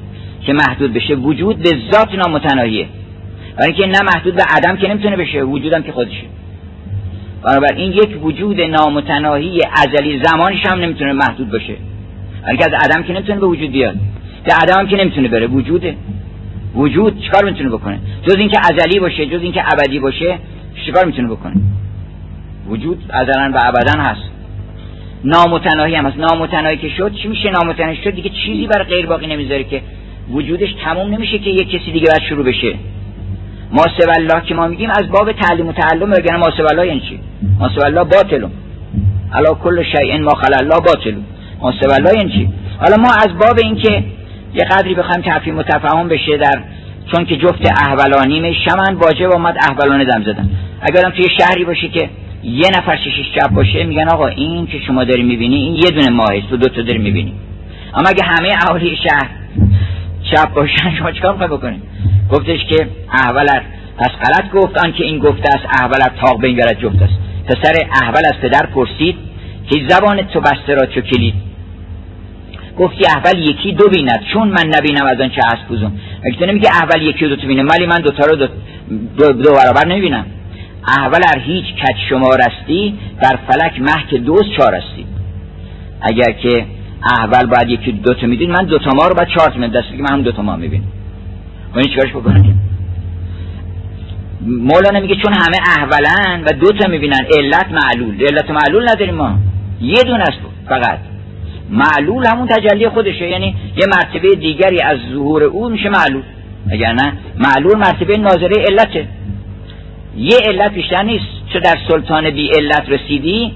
که 0.47 0.53
محدود 0.53 0.93
بشه 0.93 1.15
وجود 1.15 1.59
به 1.59 1.71
ذات 1.93 2.15
نامتناهیه. 2.15 2.87
برای 3.57 3.73
اینکه 3.73 3.87
نه 3.87 4.11
محدود 4.15 4.35
به 4.35 4.43
عدم 4.57 4.77
که 4.77 4.89
نمی‌تونه 4.89 5.17
بشه 5.17 5.43
وجودم 5.43 5.83
که 5.83 5.93
خودشه. 5.93 6.25
این 7.77 7.93
یک 7.93 8.25
وجود 8.25 8.61
نامتناهی 8.61 9.59
ازلی 9.73 10.21
زمانش 10.25 10.67
هم 10.67 10.81
نمی‌تونه 10.81 11.13
محدود 11.13 11.51
باشه. 11.51 11.77
برای 12.43 12.59
از 12.59 12.73
عدم 12.85 13.03
که 13.03 13.13
نمی‌تونه 13.13 13.41
به 13.41 13.47
وجود 13.47 13.73
بیاد. 13.73 13.97
به 14.45 14.53
عدم 14.63 14.81
هم 14.81 14.87
که 14.87 14.97
نمی‌تونه 14.97 15.29
بره 15.29 15.47
وجوده. 15.47 15.97
وجود 16.75 17.21
چیکار 17.21 17.45
می‌تونه 17.45 17.71
بکنه؟ 17.71 17.99
جز 18.23 18.37
اینکه 18.37 18.59
ازلی 18.59 19.01
باشه 19.01 19.27
جز 19.27 19.43
اینکه 19.43 19.63
ابدی 19.73 19.99
باشه 19.99 20.39
چیکار 20.87 21.05
می‌تونه 21.05 21.29
بکنه؟ 21.29 21.55
وجود 22.69 23.05
ازلا 23.09 23.51
و 23.55 23.59
ابدا 23.65 24.01
هست. 24.01 24.31
نامتناهی 25.25 25.95
هم 25.95 26.07
هست. 26.07 26.19
نامتناهی 26.19 26.77
که 26.77 26.89
شد 26.89 27.15
چی 27.15 27.29
میشه 27.29 27.51
نامتناهی؟ 27.51 27.97
شد 28.05 28.11
دیگه 28.11 28.31
چیزی 28.31 28.67
برای 28.67 28.85
غیر 28.85 29.07
باقی 29.07 29.27
نمی‌ذاره 29.27 29.65
که 29.65 29.83
وجودش 30.31 30.75
تموم 30.85 31.15
نمیشه 31.15 31.39
که 31.39 31.51
یک 31.51 31.71
کسی 31.71 31.93
دیگه 31.93 32.07
باید 32.07 32.29
شروع 32.29 32.45
بشه. 32.45 32.75
ما 33.73 33.85
الله 34.19 34.43
که 34.47 34.55
ما 34.55 34.67
میگیم 34.67 34.91
از 34.91 35.09
باب 35.11 35.33
تعلیم 35.33 35.69
و 35.69 35.73
تعلم 35.73 36.11
بگن 36.11 36.37
ما 36.37 36.47
الله 36.71 36.87
یعنی 36.87 37.01
چی؟ 37.01 37.21
ما 37.59 37.67
الله 37.85 38.05
باطل. 38.05 38.47
علا 39.33 39.55
کل 39.55 39.83
شیء 39.83 40.19
ما 40.19 40.31
خلا 40.31 40.57
الله 40.57 40.81
باطل. 40.81 41.15
ما 41.61 41.73
الله 41.97 42.19
یعنی 42.19 42.33
چی؟ 42.33 42.53
حالا 42.79 42.97
ما 42.97 43.09
از 43.13 43.39
باب 43.39 43.59
اینکه 43.63 44.05
یه 44.55 44.65
قدری 44.65 44.95
بخوایم 44.95 45.23
تفهیم 45.27 45.59
و 45.59 45.63
تفاهم 45.63 46.09
بشه 46.09 46.37
در 46.37 46.61
چون 47.13 47.25
که 47.25 47.37
جفت 47.37 47.73
احولانی 47.87 48.55
شمن 48.55 48.95
واجب 48.95 49.33
آمد 49.33 49.57
احولانه 49.71 50.05
دم 50.05 50.23
زدن. 50.23 50.51
اگرم 50.81 51.11
توی 51.11 51.27
شهری 51.41 51.65
باشه 51.65 51.89
که 51.89 52.11
یه 52.45 52.69
نفر 52.79 52.97
ششش 52.97 53.33
چپ 53.35 53.49
باشه 53.49 53.85
میگن 53.85 54.09
آقا 54.09 54.27
این 54.27 54.67
که 54.67 54.79
شما 54.87 55.05
داری 55.05 55.23
می‌بینی 55.23 55.57
این 55.57 55.75
یه 55.75 55.91
دونه 55.91 56.11
ماهی 56.11 56.43
تو 56.51 56.57
دو 56.57 56.69
تا 56.69 56.83
داری 56.83 56.99
می‌بینی. 56.99 57.33
اما 57.95 58.09
اگه 58.09 58.25
همه 58.25 58.49
اهالی 58.69 58.97
شهر 58.97 59.31
چپ 60.31 60.55
باشن 60.55 60.97
شما 60.99 61.13
چیکار 61.13 61.33
می‌خوای 61.33 61.49
بکنید 61.49 61.83
گفتش 62.33 62.65
که 62.65 62.89
احولت 63.13 63.63
پس 63.99 64.11
غلط 64.11 64.51
گفت 64.51 64.79
آن 64.85 64.93
که 64.93 65.05
این 65.05 65.19
گفته 65.19 65.49
است 65.49 65.67
احولت 65.81 66.13
تاق 66.21 66.41
بنگرد 66.43 66.79
جفت 66.81 67.03
است. 67.03 67.15
پسر 67.47 67.75
احول 68.03 68.23
از 68.27 68.41
پدر 68.43 68.67
پرسید 68.67 69.17
که 69.71 69.87
زبان 69.89 70.23
تو 70.23 70.41
بسته 70.41 70.75
را 70.75 70.87
چو 70.87 71.01
کلید؟ 71.01 71.35
گفتی 72.79 73.07
احول 73.07 73.39
یکی 73.39 73.73
دو 73.73 73.89
بیند 73.89 74.21
چون 74.33 74.49
من 74.49 74.67
نبینم 74.67 75.05
از 75.05 75.21
آن 75.21 75.31
چه 75.31 75.41
هست 75.45 75.63
بوزم. 75.69 75.93
اگه 76.25 76.37
تو 76.39 76.47
نمیگه 76.47 76.71
احول 76.71 77.03
یکی 77.03 77.29
دو 77.29 77.37
تو 77.37 77.47
بینه 77.47 77.63
ولی 77.63 77.87
من 77.87 77.99
دوتا 77.99 78.27
رو 78.27 78.37
دو, 78.37 78.47
دو, 79.19 79.33
دو 79.33 79.53
برابر 79.53 79.87
نمی‌بینم. 79.87 80.27
احول 80.89 81.21
ار 81.35 81.39
هیچ 81.39 81.65
کچ 81.65 81.97
شما 82.09 82.31
رستی 82.35 82.99
در 83.23 83.39
فلک 83.49 83.81
محک 83.81 84.15
دوست 84.15 84.51
چار 84.59 84.75
استی 84.75 85.07
اگر 86.01 86.33
که 86.33 86.67
احول 87.05 87.47
باید 87.47 87.69
یکی 87.69 87.93
دو 87.93 88.15
تا 88.15 88.27
میدین 88.27 88.51
من 88.51 88.65
دو 88.65 88.79
تا 88.79 88.91
ما 88.97 89.07
رو 89.07 89.15
باید 89.15 89.29
چهار 89.29 89.51
تا 89.51 89.81
دست 89.81 89.93
من 89.99 90.13
هم 90.13 90.23
دو 90.23 90.33
تا 90.33 90.43
ما 90.43 90.57
می‌بینم. 90.57 91.00
این 91.79 91.85
چیکارش 91.85 92.11
بکنیم 92.11 92.61
مولانا 94.47 95.01
میگه 95.01 95.15
چون 95.15 95.33
همه 95.33 95.57
احولن 95.77 96.45
و 96.45 96.53
دو 96.53 96.67
تا 96.67 96.89
می‌بینن 96.89 97.21
علت 97.39 97.67
معلول. 97.73 98.23
علت 98.23 98.51
معلول 98.51 98.89
نداریم 98.89 99.15
ما. 99.15 99.39
یه 99.81 100.03
دونه 100.03 100.23
است 100.23 100.39
فقط. 100.69 100.99
معلول 101.71 102.27
همون 102.27 102.49
تجلی 102.49 102.89
خودشه. 102.89 103.29
یعنی 103.29 103.57
یه 103.77 103.87
مرتبه 103.95 104.29
دیگری 104.35 104.83
از 104.83 104.99
ظهور 105.13 105.43
او 105.43 105.69
میشه 105.69 105.89
معلول. 105.89 106.23
اگر 106.71 106.93
نه 106.93 107.13
معلول 107.39 107.79
مرتبه 107.79 108.17
ناظره 108.17 108.65
علته. 108.69 109.09
یه 110.17 110.39
علت 110.45 110.73
بیشتر 110.73 111.03
نیست. 111.03 111.25
چه 111.53 111.61
در 111.61 111.79
سلطان 111.89 112.31
بی 112.31 112.51
علت 112.51 112.89
رسیدی 112.89 113.53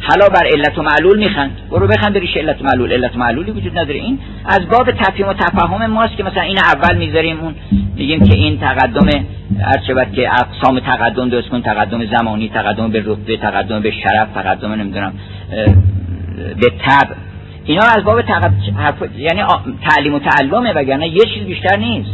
حالا 0.00 0.28
بر 0.28 0.46
علت 0.46 0.78
و 0.78 0.82
معلول 0.82 1.18
میخند. 1.18 1.50
برو 1.70 1.86
بخند 1.86 2.14
بریش 2.14 2.36
علت 2.36 2.62
و 2.62 2.64
معلول. 2.64 2.92
علت 2.92 3.16
و 3.16 3.18
معلولی 3.18 3.50
وجود 3.50 3.78
نداره. 3.78 3.98
این 3.98 4.18
از 4.44 4.68
باب 4.68 4.90
تفهیم 4.90 5.28
و 5.28 5.32
تفهم 5.32 5.86
ماست 5.86 6.16
که 6.16 6.22
مثلا 6.22 6.42
این 6.42 6.58
اول 6.58 6.96
می‌ذاریم 6.96 7.40
اون 7.40 7.54
میگیم 7.96 8.24
که 8.24 8.34
این 8.34 8.60
تقدم 8.60 9.08
هر 9.60 10.04
که 10.04 10.30
اقسام 10.32 10.80
تقدم 10.80 11.28
درست 11.28 11.48
کن 11.48 11.62
تقدم 11.62 12.06
زمانی 12.06 12.48
تقدم 12.48 12.90
به 12.90 13.02
رتبه 13.06 13.36
تقدم 13.36 13.80
به 13.80 13.90
شرف 13.90 14.28
تقدم 14.34 14.72
نمی‌دونم 14.72 15.12
به 16.60 16.72
تب 16.86 17.08
اینا 17.64 17.82
از 17.96 18.04
باب 18.04 18.22
تقدم 18.22 18.54
یعنی 19.16 19.42
تعلیم 19.90 20.14
و 20.14 20.18
تعلمه 20.18 20.72
وگرنه 20.72 21.08
یه 21.08 21.24
چیز 21.34 21.46
بیشتر 21.46 21.78
نیست. 21.78 22.10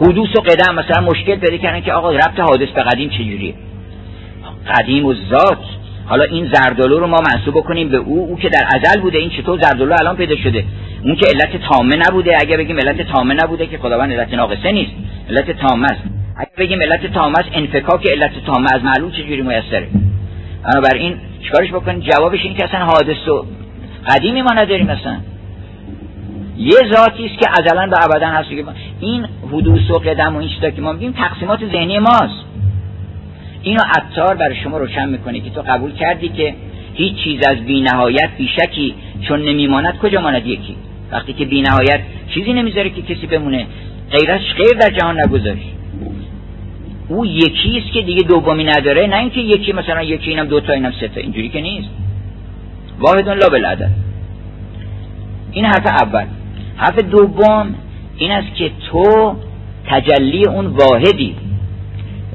حدوث 0.00 0.28
و 0.36 0.40
قدم 0.40 0.74
مثلا 0.74 1.02
مشکل 1.04 1.36
پیدا 1.36 1.56
کردن 1.56 1.80
که 1.80 1.92
آقا 1.92 2.10
ربط 2.10 2.40
حادث 2.40 2.68
به 2.68 2.82
قدیم 2.82 3.08
چجوریه؟ 3.08 3.54
قدیم 4.78 5.06
و 5.06 5.14
ذات. 5.14 5.58
حالا 6.10 6.24
این 6.24 6.50
زردالو 6.52 6.98
رو 6.98 7.06
ما 7.06 7.16
منصوب 7.32 7.54
بکنیم 7.54 7.88
به 7.88 7.96
او. 7.96 8.18
او 8.18 8.36
که 8.38 8.48
در 8.48 8.64
ازل 8.74 9.00
بوده. 9.00 9.18
این 9.18 9.30
چطور 9.30 9.60
زردالو 9.62 9.94
الان 10.00 10.16
پیدا 10.16 10.36
شده؟ 10.36 10.64
اون 11.04 11.16
که 11.16 11.26
علت 11.26 11.56
تامه 11.68 11.96
نبوده. 11.96 12.32
اگه 12.40 12.56
بگیم 12.56 12.76
علت 12.78 13.02
تامه 13.02 13.34
نبوده 13.34 13.66
که 13.66 13.78
خداوند 13.78 14.12
علت 14.12 14.34
ناقصه 14.34 14.72
نیست. 14.72 14.90
علت 15.28 15.50
تامه 15.50 15.84
است. 15.84 16.02
اگه 16.36 16.50
بگیم 16.58 16.82
علت 16.82 17.12
تامه 17.12 17.38
است 17.38 17.48
انفکاک 17.52 18.06
علت 18.06 18.44
تامه 18.46 18.66
از 18.74 18.84
معلول 18.84 19.10
چجوری 19.10 19.42
میسره. 19.42 19.88
بنابراین 20.64 21.16
چیکارش 21.42 21.68
بکنیم؟ 21.68 22.00
جوابش 22.00 22.44
این 22.44 22.54
که 22.54 22.64
اصلا 22.64 22.80
حادث 22.84 23.28
و 23.28 23.46
قدیمی 24.08 24.42
ما 24.42 24.50
نداریم 24.50 24.86
مثلا 24.86 25.16
یه 26.56 26.78
ذاتی 26.94 27.26
است 27.26 27.38
که 27.38 27.46
ازلا 27.60 27.86
به 27.86 28.04
ابدا 28.04 28.26
هست. 28.26 28.48
که 28.48 28.64
این 29.00 29.26
حدوث 29.52 29.90
و 29.90 29.98
قدم 29.98 30.36
و 30.36 30.38
این 30.38 30.70
که 30.76 30.82
ما 30.82 30.92
میگیم 30.92 31.12
تقسیمات 31.12 31.60
ذهنی 31.72 31.98
ماست. 31.98 32.49
اینو 33.62 33.80
عطار 33.96 34.36
برای 34.36 34.56
شما 34.56 34.78
روشن 34.78 35.08
می‌کنه 35.08 35.40
که 35.40 35.50
تو 35.50 35.62
قبول 35.62 35.92
کردی 35.92 36.28
که 36.28 36.54
هیچ 36.94 37.16
چیز 37.16 37.46
از 37.46 37.56
بینهایت 37.56 38.30
بیشکی 38.38 38.94
چون 39.28 39.42
نمیماند 39.42 39.98
کجا 39.98 40.20
ماند 40.20 40.46
یکی؟ 40.46 40.76
وقتی 41.12 41.32
که 41.32 41.44
بینهایت 41.44 42.00
چیزی 42.34 42.52
نمی‌ذاره 42.52 42.90
که 42.90 43.02
کسی 43.02 43.26
بمونه 43.26 43.66
غیرش 44.10 44.54
غیر 44.54 44.78
در 44.80 44.90
جهان 44.90 45.20
نگذاشت. 45.20 45.62
او 47.08 47.26
یکی 47.26 47.78
است 47.78 47.92
که 47.92 48.02
دیگه 48.02 48.22
دومی 48.22 48.64
نداره 48.64 49.06
نه 49.06 49.16
اینکه 49.16 49.40
یکی 49.40 49.72
مثلا 49.72 50.02
یکی 50.02 50.30
اینم 50.30 50.46
دو 50.46 50.60
تا 50.60 50.72
اینم 50.72 50.92
سه 51.00 51.08
تا 51.08 51.20
اینجوری 51.20 51.48
که 51.48 51.60
نیست. 51.60 51.88
واحد 52.98 53.28
لا 53.28 53.48
بالعدد. 53.48 53.90
این 55.52 55.64
حرف 55.64 55.86
اول. 55.86 56.24
حرف 56.76 56.98
دوم 56.98 57.74
این 58.16 58.30
است 58.30 58.54
که 58.54 58.70
تو 58.90 59.36
تجلی 59.86 60.46
اون 60.46 60.66
واحدی 60.66 61.36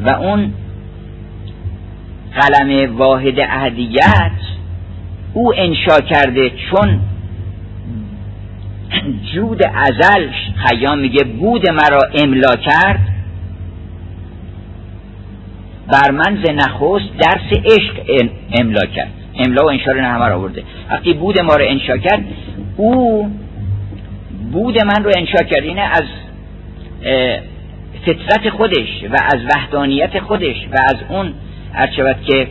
و 0.05 0.09
اون 0.09 0.53
قلم 2.35 2.97
واحد 2.97 3.39
اهدیت 3.39 4.31
او 5.33 5.53
انشا 5.55 5.99
کرده 5.99 6.49
چون 6.49 6.99
جود 9.33 9.61
ازل 9.73 10.29
خیام 10.55 10.99
میگه 10.99 11.23
بود 11.23 11.69
مرا 11.69 12.01
املا 12.23 12.55
کرد. 12.55 12.99
بر 15.87 16.11
من 16.11 16.43
ز 16.43 16.49
نخست 16.49 17.17
درس 17.17 17.59
عشق 17.65 18.25
املا 18.59 18.85
کرد. 18.95 19.11
املا 19.35 19.65
و 19.65 19.69
انشا 19.69 19.91
رو 19.91 20.01
همه 20.01 20.33
آورده. 20.33 20.63
وقتی 20.89 21.13
بود 21.13 21.39
ما 21.39 21.55
رو 21.55 21.65
انشا 21.67 21.97
کرد 21.97 22.25
او 22.77 23.29
بود 24.51 24.85
من 24.85 25.03
رو 25.03 25.11
انشا 25.17 25.43
کرد. 25.43 25.63
اینه 25.63 25.81
از 25.81 26.03
فطرت 28.05 28.49
خودش 28.49 29.03
و 29.11 29.15
از 29.33 29.39
وحدانیت 29.55 30.19
خودش 30.19 30.55
و 30.71 30.77
از 30.83 30.95
اون 31.09 31.33
هر 31.75 31.91
شود 31.91 32.15
که 32.25 32.47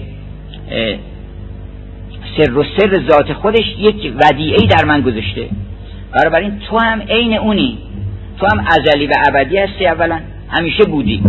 سر 2.36 2.58
و 2.58 2.64
سر 2.78 3.00
ذات 3.10 3.32
خودش 3.32 3.64
یک 3.78 4.12
ودیعه 4.16 4.66
در 4.66 4.84
من 4.84 5.00
گذاشته. 5.00 5.48
برای 6.12 6.44
این 6.44 6.58
تو 6.58 6.78
هم 6.78 7.02
عین 7.02 7.38
اونی. 7.38 7.78
تو 8.38 8.46
هم 8.52 8.64
ازلی 8.66 9.06
و 9.06 9.12
ابدی 9.28 9.58
هستی 9.58 9.86
اولا. 9.86 10.20
همیشه 10.48 10.84
بودی. 10.84 11.22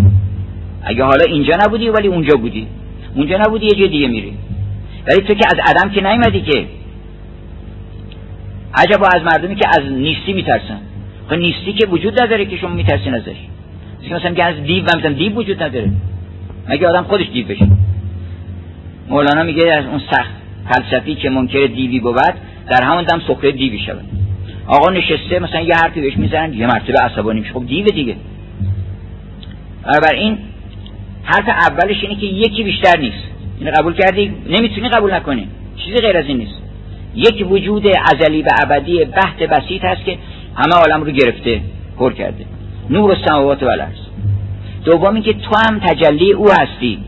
اگه 0.84 1.04
حالا 1.04 1.24
اینجا 1.28 1.58
نبودی 1.66 1.90
ولی 1.90 2.08
اونجا 2.08 2.38
بودی. 2.38 2.68
اونجا 3.16 3.38
نبودی 3.38 3.66
یه 3.66 3.72
جای 3.72 3.88
دیگه 3.88 4.08
میری. 4.08 4.34
ولی 5.08 5.22
تو 5.22 5.34
که 5.34 5.46
از 5.46 5.76
عدم 5.76 5.90
که 5.90 6.02
نیومدی 6.02 6.42
که. 6.42 6.66
عجبا 8.74 9.08
از 9.14 9.22
مردمی 9.24 9.56
که 9.56 9.68
از 9.70 9.92
نیستی 9.92 10.34
میترسن. 10.34 10.80
خب 11.30 11.34
نیستی 11.34 11.74
که 11.74 11.88
وجود 11.88 12.22
نداره 12.22 12.46
که 12.46 12.58
شما 12.58 12.70
میترسین 12.70 13.14
ازش. 13.14 13.36
مثلا 14.12 14.30
میگن 14.30 14.46
از 14.46 14.64
دیو 14.64 14.84
مثلا 14.84 15.14
دیو 15.14 15.34
وجود 15.34 15.64
نداره. 15.64 15.92
مگه 16.70 16.88
آدم 16.88 17.04
خودش 17.04 17.26
دیو 17.34 17.48
بشه؟ 17.48 17.68
مولانا 19.10 19.44
میگه 19.44 19.74
از 19.74 19.86
اون 19.86 20.02
سخت 20.12 20.32
فلسفی 20.70 21.15
که 21.15 21.30
منکر 21.30 21.68
دیوی 21.68 22.00
بود 22.00 22.34
در 22.70 22.84
همون 22.84 23.04
دم 23.04 23.22
سخره 23.28 23.52
دیوی 23.52 23.80
شود. 23.80 24.06
آقا 24.68 24.91
نشسته 24.91 25.39
مثلا 25.39 25.62
یه 25.62 25.76
حرفی 25.76 26.02
بهش 26.02 26.18
می‌زنن 26.18 26.54
یه 26.54 26.68
مرتبه 26.68 27.00
عصبانی 27.00 27.39
میشه. 27.39 27.54
خب 27.54 27.68
دیو 27.68 27.86
دیگه. 27.86 28.15
این 30.13 30.38
حرف 31.24 31.50
اولش 31.50 32.04
اینه 32.04 32.15
که 32.15 32.26
یکی 32.26 32.63
بیشتر 32.63 33.00
نیست. 33.00 33.24
اینو 33.60 33.72
قبول 33.72 33.94
کردی؟ 33.94 34.34
نمی‌تونی 34.50 34.89
قبول 34.89 35.13
نکنی. 35.13 35.48
چیزی 35.78 35.98
غیر 35.98 36.18
از 36.18 36.26
این 36.26 36.38
نیست. 36.38 36.62
یک 37.15 37.52
وجود 37.52 37.88
ازلی 38.13 38.41
و 38.41 38.48
ابدی 38.63 39.06
بحت 39.06 39.44
بسیط 39.44 39.86
هست 39.86 40.06
که 40.06 40.18
همه 40.56 40.76
عالم 40.76 41.04
رو 41.04 41.12
گرفته 41.12 41.62
پر 41.98 42.13
کرده. 42.13 42.46
نور 42.89 43.12
و 43.12 43.15
سماوات 43.26 43.63
و 43.63 43.68
دوم 44.86 45.22
که 45.22 45.34
تو 45.34 45.58
هم 45.58 45.80
تجلی 45.80 46.34
او 46.34 46.52
هستی. 46.52 47.00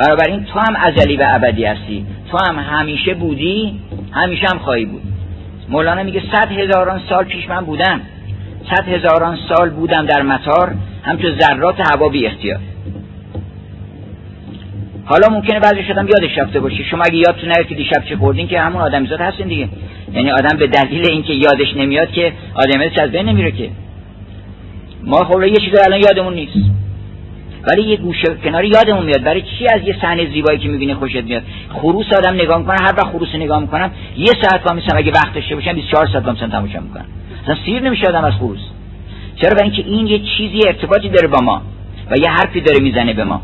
این 0.00 0.44
تو 0.44 0.58
هم 0.58 0.76
ازلی 0.76 1.16
و 1.16 1.24
ابدی 1.26 1.64
هستی. 1.64 2.06
تو 2.30 2.38
هم 2.38 2.58
همیشه 2.58 3.14
بودی 3.14 3.80
همیشه 4.12 4.46
هم 4.52 4.58
خواهی 4.58 4.84
بود. 4.84 5.02
مولانا 5.68 6.02
میگه 6.02 6.22
صد 6.32 6.52
هزاران 6.52 7.00
سال 7.08 7.24
پیش 7.24 7.48
من 7.48 7.64
بودم. 7.64 8.00
صد 8.70 8.88
هزاران 8.88 9.38
سال 9.48 9.70
بودم 9.70 10.06
در 10.06 10.22
مطار 10.22 10.74
همچون 11.02 11.38
ذرات 11.38 11.80
هوا 11.80 12.08
بی 12.08 12.26
اختیار. 12.26 12.58
حالا 15.04 15.28
ممکنه 15.28 15.60
بعضی 15.60 15.84
شدم 15.88 16.08
یادش 16.08 16.38
رفته 16.38 16.60
باشی. 16.60 16.84
شما 16.84 17.02
اگه 17.04 17.16
یادتون 17.16 17.48
نیاد 17.48 17.66
که 17.66 17.74
دیشب 17.74 18.04
چه 18.08 18.16
خوردین 18.16 18.48
که 18.48 18.60
همون 18.60 18.82
آدمیزاد 18.82 19.20
هستین 19.20 19.48
دیگه. 19.48 19.68
یعنی 20.12 20.30
آدم 20.30 20.58
به 20.58 20.66
دلیل 20.66 21.10
اینکه 21.10 21.32
یادش 21.32 21.76
نمیاد 21.76 22.10
که 22.10 22.32
آدمیزاد 22.54 23.00
از 23.00 23.10
بین 23.10 23.26
نمیره 23.26 23.50
که. 23.50 23.70
ما 25.04 25.24
خب 25.24 25.42
یه 25.42 25.56
چیزی 25.56 25.76
الان 25.86 26.00
یادمون 26.00 26.34
نیست. 26.34 26.77
ولی 27.66 27.82
یه 27.82 27.96
گوشه 27.96 28.34
کناری 28.44 28.68
یادمون 28.68 29.06
میاد. 29.06 29.22
برای 29.22 29.42
چی 29.42 29.66
از 29.74 29.82
یه 29.82 29.96
صحنه 30.02 30.30
زیبایی 30.32 30.58
که 30.58 30.68
می‌بینی 30.68 30.94
خوشت 30.94 31.16
میاد؟ 31.16 31.42
خروس 31.68 32.06
آدم 32.16 32.34
نگاه 32.34 32.58
می‌کنه 32.58 32.76
هر 32.80 32.94
وقت 32.96 33.06
خروس 33.06 33.34
نگاه 33.34 33.60
می‌کنم 33.60 33.90
یه 34.16 34.32
ساعت 34.42 34.62
با 34.64 34.72
میسم 34.72 34.96
اگه 34.96 35.12
وقت 35.12 35.34
داشته 35.34 35.54
باشم 35.54 35.72
24 35.72 36.08
ساعت 36.12 36.24
با 36.24 36.32
میسم 36.32 36.50
تماشا 36.50 36.80
می‌کنم. 36.80 37.04
اصلا 37.42 37.56
سیر 37.64 37.82
نمیشه 37.82 38.06
آدم 38.08 38.24
از 38.24 38.32
خروس. 38.32 38.60
چرا؟ 39.36 39.50
برای 39.50 39.70
اینکه 39.70 39.82
این 39.90 40.06
یه 40.06 40.18
چیزی 40.18 40.60
ارتباطی 40.66 41.08
داره 41.08 41.28
با 41.28 41.38
ما 41.42 41.62
و 42.10 42.16
یه 42.18 42.30
حرفی 42.30 42.60
داره 42.60 42.80
می‌زنه 42.80 43.12
به 43.12 43.24
ما. 43.24 43.42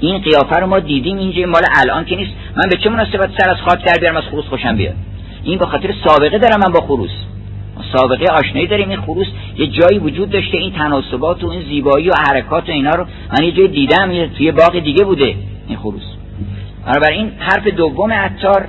این 0.00 0.18
قیافه 0.18 0.56
رو 0.56 0.66
ما 0.66 0.78
دیدیم 0.78 1.18
اینجا 1.18 1.46
مال 1.46 1.62
الان 1.80 2.04
که 2.04 2.16
نیست. 2.16 2.30
من 2.56 2.68
به 2.70 2.76
چه 2.76 2.90
مناسبت 2.90 3.30
سر 3.38 3.50
از 3.50 3.56
خاک 3.56 4.00
بیارم 4.00 4.16
از 4.16 4.24
خروس 4.24 4.44
خوشم 4.44 4.76
بیاد؟ 4.76 4.94
این 5.44 5.58
به 5.58 5.66
خاطر 5.66 5.94
سابقه 6.06 6.38
دارم 6.38 6.60
من 6.60 6.72
با 6.72 6.80
خروس. 6.80 7.10
سابقه 7.96 8.24
آشنایی 8.32 8.66
داریم. 8.66 8.88
این 8.88 9.00
خروس 9.00 9.26
یه 9.56 9.66
جایی 9.66 9.98
وجود 9.98 10.30
داشته 10.30 10.58
این 10.58 10.72
تناسبات 10.72 11.44
و 11.44 11.48
این 11.48 11.62
زیبایی 11.62 12.08
و 12.08 12.12
حرکات 12.28 12.68
و 12.68 12.72
اینا 12.72 12.90
رو. 12.90 13.04
من 13.04 13.46
یه 13.46 13.52
جای 13.52 13.68
دیدم 13.68 14.26
توی 14.26 14.52
باغ 14.52 14.78
دیگه 14.78 15.04
بوده 15.04 15.34
این 15.68 15.78
خروس. 15.78 16.02
این 17.10 17.32
حرف 17.38 17.66
دوم 17.66 18.12
عطار 18.12 18.68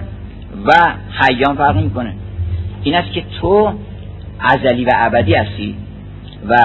و 0.65 0.71
خیام 1.09 1.55
فرق 1.55 1.77
می‌کنه. 1.77 2.13
این 2.83 2.95
است 2.95 3.11
که 3.11 3.23
تو 3.41 3.73
ازلی 4.39 4.85
و 4.85 4.89
ابدی 4.95 5.33
هستی 5.33 5.75
و 6.49 6.55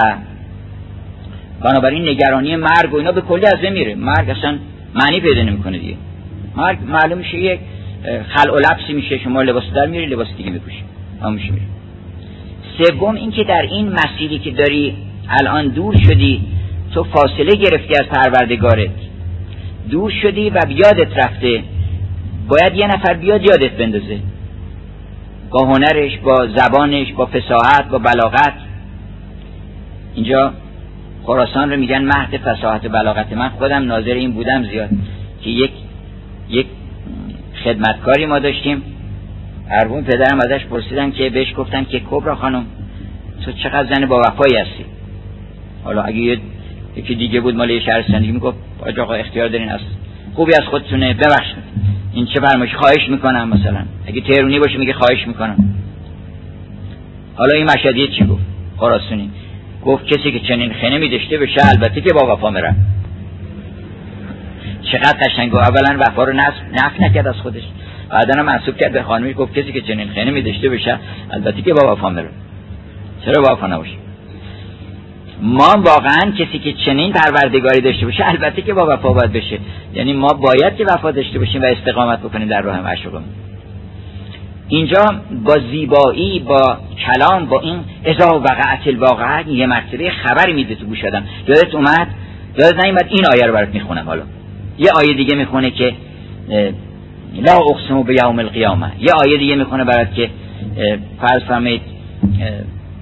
بنابراین 1.61 2.09
نگرانی 2.09 2.55
مرگ 2.55 2.93
و 2.93 2.97
اینا 2.97 3.11
به 3.11 3.21
کلی 3.21 3.45
از 3.45 3.71
میره. 3.71 3.95
مرگ 3.95 4.29
اصلا 4.29 4.57
معنی 4.95 5.19
پیدا 5.19 5.41
نمی‌کنه 5.41 5.77
دیگه. 5.77 5.95
مرگ 6.55 6.77
معلوم 6.87 7.17
میشه 7.17 7.37
یک 7.37 7.59
خلع 8.29 8.53
و 8.53 8.57
لبسی 8.57 8.93
میشه. 8.93 9.17
شما 9.17 9.41
لباس 9.41 9.63
در 9.75 9.85
میری 9.85 10.05
لباس 10.05 10.27
دیگه 10.37 10.51
میپوشی. 10.51 10.83
میشه. 11.31 11.51
میره 11.51 11.78
سوم 12.79 13.15
اینکه 13.15 13.43
در 13.43 13.61
این 13.61 13.89
مسیری 13.89 14.39
که 14.39 14.51
داری 14.51 14.95
الان 15.29 15.67
دور 15.67 15.95
شدی 15.97 16.41
تو 16.93 17.03
فاصله 17.03 17.55
گرفتی 17.55 17.93
از 17.99 18.05
پروردگارت. 18.05 18.89
دور 19.89 20.11
شدی 20.21 20.49
و 20.49 20.59
بیادت 20.67 21.17
رفته. 21.17 21.63
باید 22.47 22.75
یه 22.75 22.87
نفر 22.87 23.13
بیاد 23.13 23.41
یادت 23.41 23.71
بندازه. 23.71 24.19
با 25.49 25.65
هنرش 25.65 26.17
با 26.17 26.47
زبانش 26.55 27.13
با 27.13 27.25
فساحت 27.25 27.89
با 27.89 27.97
بلاغت. 27.97 28.53
اینجا 30.15 30.53
خراسان 31.23 31.71
رو 31.71 31.77
میگن 31.77 32.01
مهد 32.05 32.37
فساحت 32.37 32.85
و 32.85 32.89
بلاغت. 32.89 33.33
من 33.33 33.49
خودم 33.49 33.83
ناظر 33.83 34.13
این 34.13 34.31
بودم 34.31 34.63
زیاد 34.63 34.89
که 35.41 35.49
یک 35.49 35.71
یک 36.49 36.67
خدمتکاری 37.63 38.25
ما 38.25 38.39
داشتیم. 38.39 38.83
اربون 39.71 40.03
پدرم 40.03 40.39
ازش 40.39 40.65
پرسیدن 40.65 41.11
که 41.11 41.29
بهش 41.29 41.53
گفتن 41.57 41.83
که 41.83 42.01
کبرا 42.11 42.35
خانم 42.35 42.65
تو 43.45 43.51
چقدر 43.51 43.95
زن 43.95 44.05
با 44.05 44.19
وفایی 44.19 44.55
هستی؟ 44.55 44.85
حالا 45.83 46.01
اگه 46.01 46.37
یکی 46.95 47.15
دیگه 47.15 47.41
بود 47.41 47.55
مال 47.55 47.79
شهرستانی 47.79 48.31
می‌گفت 48.31 48.57
آقا 48.99 49.13
اختیار 49.13 49.47
دارین 49.47 49.69
از 49.69 49.79
خوبی 50.35 50.53
از 50.53 50.63
خودتونه 50.63 51.13
ببخشید. 51.13 51.63
این 52.13 52.25
چه 52.25 52.41
فرمایش 52.41 52.75
خواهش 52.75 53.09
می‌کنم 53.09 53.49
مثلا. 53.49 53.85
اگه 54.07 54.21
تهرونی 54.21 54.59
باشه 54.59 54.77
میگه 54.77 54.93
خواهش 54.93 55.27
می‌کنم. 55.27 55.75
حالا 57.35 57.55
این 57.55 57.65
مشهدیه 57.65 58.07
چی 58.07 58.25
گفت؟ 58.25 58.41
خراسونی. 58.77 59.29
گفت 59.85 60.05
کسی 60.05 60.31
که 60.31 60.39
چنین 60.39 60.73
خنه 60.73 60.97
میدشته 60.97 61.37
بشه 61.37 61.69
البته 61.69 62.01
که 62.01 62.13
با 62.13 62.33
وفا 62.35 62.49
میرم 62.49 62.75
چقدر 64.91 65.17
قشنگ 65.27 65.55
اولا 65.55 65.97
وفا 65.99 66.23
رو 66.23 66.33
نف 66.33 67.01
نکرد 67.01 67.27
از 67.27 67.35
خودش. 67.35 67.63
بعدا 68.09 68.43
منصوب 68.43 68.77
کرد 68.77 68.93
به 68.93 69.03
خانمی 69.03 69.33
گفت 69.33 69.53
کسی 69.53 69.71
که 69.71 69.81
چنین 69.81 70.09
خنه 70.09 70.31
میدشته 70.31 70.69
بشه 70.69 70.99
البته 71.31 71.61
که 71.61 71.73
با 71.73 71.93
وفا 71.93 72.09
میرم 72.09 72.31
چرا 73.25 73.41
وفا 73.41 73.67
نباشه؟ 73.67 73.93
ما 75.41 75.83
واقعا 75.85 76.31
کسی 76.31 76.59
که 76.59 76.73
چنین 76.73 77.13
پروردگاری 77.13 77.81
داشته 77.81 78.05
باشه 78.05 78.27
البته 78.27 78.61
که 78.61 78.73
با 78.73 78.85
وفا 78.89 79.13
باید 79.13 79.31
بشه. 79.31 79.59
یعنی 79.93 80.13
ما 80.13 80.27
باید 80.27 80.75
که 80.75 80.85
وفا 80.85 81.11
داشته 81.11 81.39
باشیم 81.39 81.61
و 81.61 81.65
استقامت 81.65 82.19
بکنیم 82.19 82.47
در 82.47 82.61
راه 82.61 82.81
معشوقمون 82.81 83.29
اینجا 84.67 85.05
با 85.45 85.57
زیبایی 85.71 86.39
با 86.39 86.77
کلام 87.05 87.45
با 87.45 87.59
این 87.59 87.79
ازا 88.05 88.39
وقعت 88.39 88.87
الواقع 88.87 89.43
یه 89.47 89.65
مرتبه 89.65 90.09
خبری 90.09 90.53
میده 90.53 90.75
تو 90.75 90.85
گوش 90.85 91.05
آدم. 91.05 91.23
یادت 91.47 91.75
اومد؟ 91.75 92.07
یادت 92.57 92.85
نیومد؟ 92.85 93.05
این 93.09 93.25
آیه 93.33 93.45
رو 93.45 93.53
برات 93.53 93.69
می‌خونم 93.69 94.05
حالا. 94.05 94.21
یه 94.77 94.91
آیه 94.95 95.13
دیگه 95.13 95.35
می‌خونه 95.35 95.71
که 95.71 95.93
لا 97.35 97.57
اقسم 97.57 98.03
به 98.03 98.15
یوم 98.23 98.39
القیامه 98.39 98.91
یه 98.99 99.13
آیه 99.25 99.37
دیگه 99.37 99.55
می‌خونه 99.55 99.83
برات 99.83 100.13
که 100.13 100.29
فرض 101.21 101.43
فرمایید 101.47 101.81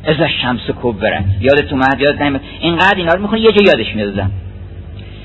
از 0.05 0.15
شمس 0.41 0.61
کبرت. 0.82 1.25
یادت 1.41 1.73
اومد؟ 1.73 1.99
یاد 1.99 2.23
نیمد 2.23 2.41
اینقدر 2.59 2.95
اینا 2.97 3.13
رو 3.13 3.21
می‌خونید 3.21 3.45
یه 3.45 3.51
جا 3.51 3.63
یادش 3.65 3.95
می‌دادم 3.95 4.32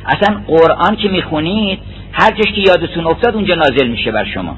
اصلا 0.06 0.40
قرآن 0.46 0.96
که 0.96 1.08
می‌خونید 1.08 1.78
هر 2.12 2.30
که 2.30 2.60
یادتون 2.60 3.06
افتاد 3.06 3.34
اونجا 3.34 3.54
نازل 3.54 3.88
میشه 3.88 4.12
بر 4.12 4.24
شما. 4.24 4.56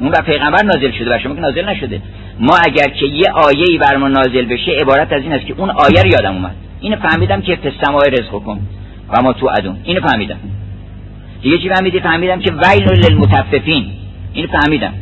اون 0.00 0.10
بر 0.10 0.22
پیغمبر 0.22 0.62
نازل 0.62 0.90
شده 0.90 1.10
بر 1.10 1.18
شما 1.18 1.34
که 1.34 1.40
نازل 1.40 1.64
نشده. 1.64 2.02
ما 2.40 2.56
اگر 2.66 2.88
که 2.88 3.06
یه 3.06 3.30
آیه 3.30 3.78
بر 3.80 3.96
ما 3.96 4.08
نازل 4.08 4.44
بشه 4.44 4.72
عبارت 4.72 5.12
از 5.12 5.22
این 5.22 5.32
است 5.32 5.46
که 5.46 5.54
اون 5.56 5.70
آیه 5.70 6.02
رو 6.02 6.08
یادم 6.08 6.34
اومد. 6.34 6.54
اینو 6.80 6.96
فهمیدم 6.96 7.40
که 7.40 7.56
فستمای 7.56 8.10
رزق 8.10 8.30
کن 8.30 8.60
و 9.08 9.22
ما 9.22 9.32
تو 9.32 9.50
ادون 9.58 9.76
اینو 9.84 10.00
فهمیدم. 10.00 10.38
دیگه 11.42 11.58
چی 11.58 11.68
فهمیدی؟ 11.68 12.00
فهمیدم 12.00 12.40
که 12.40 12.52
ویل 12.52 12.88
للمتففین. 12.88 13.86
اینو 14.32 14.48
فهمیدم. 14.48 14.94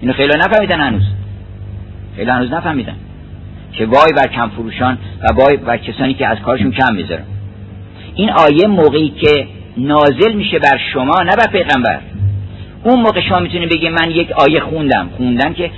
اینو 0.00 0.12
خیلی 0.12 0.32
نفهمیدن 0.38 0.80
هنوز. 0.80 1.02
خیلی 2.16 2.30
هنوز 2.30 2.52
نفهمیدن. 2.52 2.94
که 3.72 3.86
وای 3.86 4.12
بر 4.16 4.26
کم 4.26 4.48
فروشان 4.48 4.98
و 5.22 5.34
وای 5.34 5.56
بر 5.56 5.76
کسانی 5.76 6.14
که 6.14 6.26
از 6.26 6.38
کارشون 6.38 6.70
کم 6.70 6.94
می‌ذارن. 6.94 7.24
این 8.14 8.30
آیه 8.30 8.66
موقعی 8.66 9.08
که 9.08 9.46
نازل 9.76 10.32
میشه 10.32 10.58
بر 10.58 10.80
شما 10.92 11.22
نه 11.22 11.36
بر 11.36 11.46
پیغمبر. 11.52 12.00
اون 12.84 13.00
موقع 13.00 13.20
شما 13.20 13.38
می‌تونید 13.38 13.68
بگی 13.68 13.88
من 13.88 14.10
یک 14.10 14.32
آیه 14.32 14.60
خوندم. 14.60 15.08
خوندن 15.16 15.52
که 15.52 15.70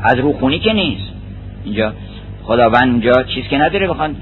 از 0.00 0.18
روخونی 0.18 0.58
که 0.58 0.72
نیست. 0.72 1.12
اینجا 1.64 1.92
خداوند 2.42 2.88
اونجا 2.88 3.22
چیز 3.22 3.44
که 3.44 3.58
نداره 3.58 3.88
بخوان 3.88 4.16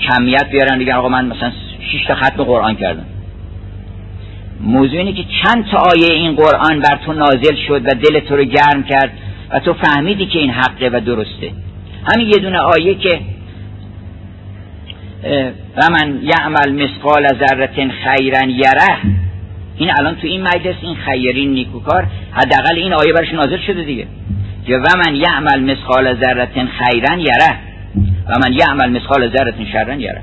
کمیت 0.00 0.50
بیارن 0.50 0.78
دیگه 0.78 0.94
آقا 0.94 1.08
من 1.08 1.24
مثلا 1.26 1.52
6 1.92 2.04
تا 2.06 2.14
ختم 2.14 2.44
قرآن 2.44 2.76
کردم. 2.76 3.04
موضوع 4.62 4.98
اینه 4.98 5.12
که 5.12 5.24
چند 5.42 5.66
تا 5.66 5.78
آیه 5.78 6.14
این 6.14 6.36
قرآن 6.36 6.80
بر 6.80 6.98
تو 7.06 7.12
نازل 7.12 7.56
شد 7.68 7.82
و 7.86 7.90
دل 7.94 8.20
تو 8.20 8.36
رو 8.36 8.44
گرم 8.44 8.82
کرد 8.82 9.12
و 9.50 9.60
تو 9.60 9.74
فهمیدی 9.74 10.26
که 10.26 10.38
این 10.38 10.50
حقه 10.50 10.90
و 10.92 11.00
درسته. 11.00 11.52
همین 12.12 12.26
یه 12.26 12.36
دونه 12.36 12.58
آیه 12.58 12.94
که 12.94 13.20
و 15.76 15.88
من 15.92 16.20
یعمل 16.22 16.84
مسقال 16.84 17.28
ذره 17.28 17.70
خیرا 17.74 18.46
یره. 18.48 18.98
این 19.76 19.90
الان 19.98 20.16
تو 20.16 20.26
این 20.26 20.42
مجلس 20.42 20.76
این 20.82 20.96
خیرین 20.96 21.52
نیکوکار 21.52 22.06
حداقل 22.32 22.76
این 22.76 22.92
آیه 22.92 23.12
برش 23.12 23.32
نازل 23.32 23.58
شده 23.66 23.82
دیگه. 23.82 24.06
که 24.66 24.76
و 24.76 24.86
من 25.06 25.14
یعمل 25.14 25.72
مسقال 25.72 26.14
ذره 26.14 26.48
خیرا 26.54 27.18
یره. 27.18 27.56
و 28.28 28.32
من 28.44 28.52
یعمل 28.52 28.90
مسقال 28.98 29.30
ذره 29.36 29.54
شرا 29.72 29.94
یره. 29.94 30.22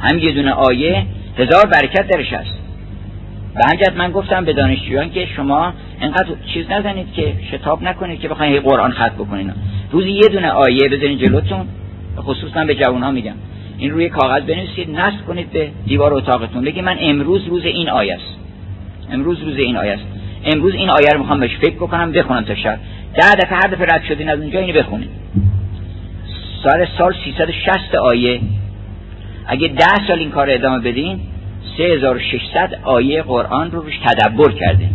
هم 0.00 0.18
یه 0.18 0.32
دونه 0.32 0.52
آیه 0.52 1.06
هزار 1.38 1.66
برکت 1.66 2.06
درش 2.08 2.32
هست. 2.32 2.67
همجد 3.64 3.96
من 3.96 4.12
گفتم 4.12 4.44
به 4.44 4.52
دانشجویان 4.52 5.10
که 5.10 5.26
شما 5.26 5.72
انقدر 6.00 6.26
چیز 6.54 6.70
نزنید 6.70 7.12
که 7.12 7.34
شتاب 7.50 7.82
نکنید 7.82 8.20
که 8.20 8.28
بخواید 8.28 8.62
قرآن 8.62 8.90
خط 8.90 9.12
بکنید 9.12 9.52
روزی 9.90 10.10
یه 10.10 10.28
دونه 10.32 10.50
آیه 10.50 10.88
بذارین 10.88 11.18
جلوتون 11.18 11.66
خصوصا 12.18 12.64
به 12.64 12.74
جوان 12.74 13.02
ها 13.02 13.10
میگم. 13.10 13.34
این 13.78 13.90
روی 13.90 14.08
کاغذ 14.08 14.42
بنویسید 14.42 14.90
نصب 14.90 15.26
کنید 15.26 15.50
به 15.50 15.70
دیوار 15.86 16.14
اتاقتون. 16.14 16.64
بگید 16.64 16.84
من 16.84 16.96
امروز 17.00 17.46
روز 17.46 17.64
این 17.64 17.88
آیه 17.88 18.14
است. 18.14 18.38
امروز 19.12 19.42
روز 19.42 19.56
این 19.56 19.76
آیه 19.76 19.92
است. 19.92 20.04
امروز 20.44 20.74
این 20.74 20.90
آیه 20.90 21.10
رو 21.12 21.18
می‌خوام 21.18 21.40
بهش 21.40 21.56
فکر 21.56 21.74
بکنم 21.74 22.12
بخونم 22.12 22.44
تا 22.44 22.54
شب. 22.54 22.78
ده 23.14 23.34
دفعه 23.34 23.56
هر 23.56 23.68
دفعه 23.68 23.86
رد 23.94 24.04
شدین 24.08 24.30
از 24.30 24.40
اونجا 24.40 24.58
اینو 24.58 24.78
بخونید 24.78 25.08
سال 26.64 26.86
سال 26.98 27.14
360 27.24 27.94
آیه. 27.94 28.40
اگه 29.46 29.68
ده 29.68 30.06
سال 30.06 30.18
این 30.18 30.30
کار 30.30 30.50
ادامه 30.50 30.78
بدین 30.78 31.20
3600 31.76 32.78
آیه 32.82 33.22
قرآن 33.22 33.70
رو 33.70 33.80
روش 33.80 33.94
تدبر 33.98 34.52
کرده 34.52 34.88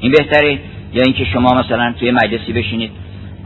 این 0.00 0.12
بهتره؟ 0.12 0.58
یا 0.94 1.02
اینکه 1.02 1.24
شما 1.24 1.54
مثلا 1.54 1.94
توی 1.98 2.10
مجلسی 2.10 2.52
بشینید. 2.52 2.90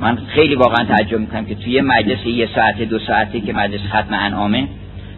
من 0.00 0.18
خیلی 0.34 0.54
واقعا 0.54 0.84
تعجب 0.84 1.18
می‌کنم 1.18 1.44
که 1.44 1.54
توی 1.54 1.80
مجلس 1.80 2.26
یه 2.26 2.48
ساعته 2.54 2.84
دو 2.84 2.98
ساعته 2.98 3.40
که 3.40 3.52
مجلس 3.52 3.80
ختم 3.88 4.14
انعامه 4.14 4.68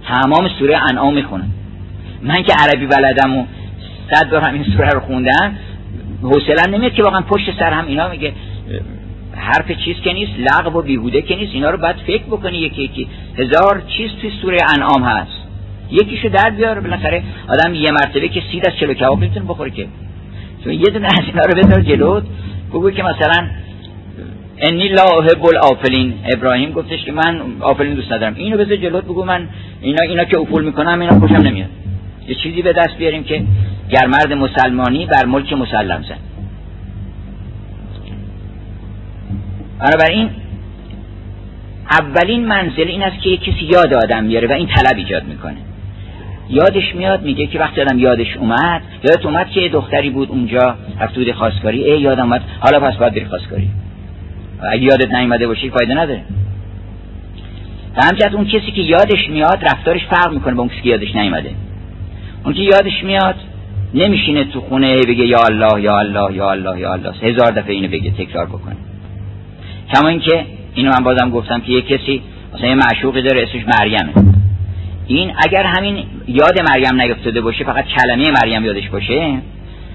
تمام 0.08 0.48
سوره 0.58 0.78
انعام 0.90 1.14
می‌خونم 1.14 1.50
من 2.22 2.42
که 2.42 2.52
عربی 2.58 2.86
بلدم 2.86 3.36
و 3.36 3.44
صد 4.10 4.30
بار 4.30 4.48
این 4.48 4.64
سوره 4.64 4.88
رو 4.88 5.00
خوندم 5.00 5.56
حوصلم 6.22 6.74
نمیاد 6.74 6.94
که 6.94 7.02
واقعا 7.02 7.20
پشت 7.20 7.58
سر 7.58 7.72
هم 7.72 7.86
اینا 7.86 8.08
میگه 8.08 8.32
حرف 9.36 9.72
چیز 9.84 9.96
که 9.96 10.12
نیست 10.12 10.32
لغو 10.38 10.78
و 10.78 10.82
بیهوده 10.82 11.22
که 11.22 11.36
نیست 11.36 11.54
اینا 11.54 11.70
رو 11.70 11.78
باید 11.78 11.96
فکر 11.96 12.24
بکنی. 12.24 12.58
یکی 12.58 12.82
یکی 12.82 13.08
هزار 13.38 13.82
چیز 13.96 14.10
توی 14.20 14.30
سوره 14.42 14.58
انعام 14.76 15.02
هست. 15.02 15.43
یکیشو 15.90 16.28
در 16.28 16.50
بیار 16.50 16.80
بالاخره 16.80 17.22
آدم 17.48 17.74
یه 17.74 17.90
مرتبه 17.90 18.28
که 18.28 18.42
سید 18.52 18.68
از 18.68 18.76
چلو 18.76 18.94
کباب 18.94 19.20
می‌تونه 19.20 19.46
بخوره 19.46 19.70
که. 19.70 19.86
تو 20.64 20.72
یه 20.72 20.84
دونه 20.84 21.06
از 21.06 21.24
اینا 21.26 21.42
رو 21.42 21.62
بذار 21.62 21.80
جلوت 21.80 22.24
بگو 22.70 22.90
که 22.90 23.02
مثلا 23.02 23.48
انی 24.58 24.88
لا 24.88 25.02
احب 25.02 25.46
الافلین 25.46 26.14
ابراهیم 26.36 26.72
گفتش 26.72 27.04
که 27.04 27.12
من 27.12 27.40
آفلین 27.60 27.94
دوست 27.94 28.12
ندارم. 28.12 28.34
اینو 28.34 28.56
بذار 28.56 28.76
جلوت 28.76 29.04
بگو 29.04 29.24
من 29.24 29.48
اینا 29.80 30.02
اینا 30.02 30.24
که 30.24 30.38
افول 30.38 30.64
می‌کنم 30.64 31.00
اینا 31.00 31.20
خوشم 31.20 31.34
نمیاد. 31.34 31.68
یه 32.28 32.34
چیزی 32.34 32.62
به 32.62 32.72
دست 32.72 32.96
بیاریم 32.98 33.24
که 33.24 33.44
گرمرد 33.90 34.32
مسلمانی 34.32 35.06
بر 35.06 35.24
ملک 35.24 35.52
مسلم 35.52 36.04
زن. 36.08 36.18
بنابراین 39.78 40.30
اولین 41.90 42.46
منزل 42.46 42.88
این 42.88 43.02
است 43.02 43.22
که 43.22 43.30
یک 43.30 43.40
کسی 43.40 43.64
یاد 43.64 43.94
آدم 43.94 44.24
میاره 44.24 44.48
و 44.48 44.52
این 44.52 44.66
طلب 44.66 44.96
ایجاد 44.96 45.24
می‌کنه. 45.24 45.56
یادش 46.48 46.94
میاد 46.94 47.22
میگه 47.22 47.46
که 47.46 47.58
وقتی 47.58 47.80
آدم 47.80 47.98
یادش 47.98 48.36
اومد 48.36 48.82
یادت 49.04 49.26
اومد 49.26 49.50
که 49.50 49.68
دختری 49.68 50.10
بود 50.10 50.30
اونجا 50.30 50.74
رفت 51.00 51.14
بود 51.14 51.32
خواستگاری 51.32 51.84
ای 51.84 52.00
یادم 52.00 52.22
اومد. 52.22 52.42
حالا 52.60 52.80
پس 52.80 52.96
باید 52.96 53.14
بری 53.14 53.24
خواستگاری. 53.24 53.70
اگه 54.72 54.82
یادت 54.82 55.14
نیومده 55.14 55.46
باشی 55.46 55.70
فایده 55.70 55.94
نداره. 55.94 56.22
و 57.96 58.04
همچنین 58.04 58.34
اون 58.34 58.44
کسی 58.44 58.72
که 58.72 58.82
یادش 58.82 59.28
میاد 59.28 59.58
رفتارش 59.62 60.04
فرق 60.04 60.32
می‌کنه 60.32 60.54
با 60.54 60.62
اون 60.62 60.68
کسی 60.68 60.80
که 60.82 60.88
یادش 60.88 61.16
نیومده. 61.16 61.50
اون 62.44 62.54
که 62.54 62.60
یادش 62.60 63.04
میاد 63.04 63.34
نمیشینه 63.94 64.44
تو 64.44 64.60
خونه 64.60 64.96
بگه 64.96 65.26
یا 65.26 65.38
الله 65.50 65.82
یا 65.82 65.98
الله 65.98 66.34
یا 66.36 66.50
الله 66.50 66.80
یا 66.80 66.92
الله. 66.92 67.12
هزار 67.22 67.50
دفعه 67.50 67.74
اینو 67.74 67.88
بگه 67.88 68.10
تکرار 68.10 68.46
بکنه. 68.46 68.76
کما 69.94 70.08
اینکه 70.08 70.44
اینو 70.74 70.90
من 70.90 71.04
بازم 71.04 71.30
گفتم 71.30 71.60
که 71.60 71.72
یه 71.72 71.82
کسی 71.82 72.22
مثلا 72.54 72.68
یه 72.68 72.74
معشوقی 72.74 73.22
داره 73.22 73.42
اسمش 73.42 73.62
مریمه 73.78 74.33
این 75.06 75.32
اگر 75.44 75.62
همین 75.62 76.04
یاد 76.28 76.60
مریم 76.70 77.00
نیفتاده 77.00 77.40
باشه 77.40 77.64
فقط 77.64 77.84
کلمه 77.84 78.30
مریم 78.42 78.64
یادش 78.64 78.88
باشه 78.88 79.38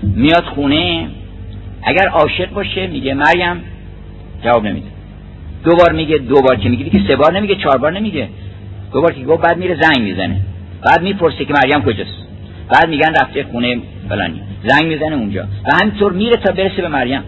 میاد 0.03 0.43
خونه 0.43 1.07
اگر 1.83 2.07
عاشق 2.07 2.49
باشه 2.53 2.87
میگه 2.87 3.13
مریم 3.13 3.63
جواب 4.43 4.67
نمیده. 4.67 4.87
دو 5.63 5.75
بار 5.75 5.91
میگه 5.91 6.17
دو 6.17 6.41
بار 6.41 6.55
که 6.55 6.69
میگه 6.69 6.89
که 6.89 7.01
سه 7.07 7.15
بار 7.15 7.33
نمیگه 7.33 7.55
چهار 7.55 7.77
بار 7.77 7.91
نمیگه. 7.91 8.29
دو 8.93 9.01
بار 9.01 9.13
که 9.13 9.23
گفت 9.23 9.41
بعد 9.41 9.57
میره 9.57 9.77
زنگ 9.81 10.03
می‌زنه. 10.03 10.41
بعد 10.85 11.01
می‌پرسه 11.01 11.45
که 11.45 11.53
مریم 11.53 11.81
کجاست. 11.81 12.27
بعد 12.69 12.89
میگن 12.89 13.13
رفته 13.21 13.43
خونه 13.43 13.79
فلانی. 14.09 14.41
زنگ 14.67 14.85
می‌زنه 14.85 15.15
اونجا. 15.15 15.43
و 15.43 15.77
همینطور 15.81 16.13
میره 16.13 16.35
تا 16.35 16.53
برسه 16.53 16.81
به 16.81 16.87
مریم. 16.87 17.21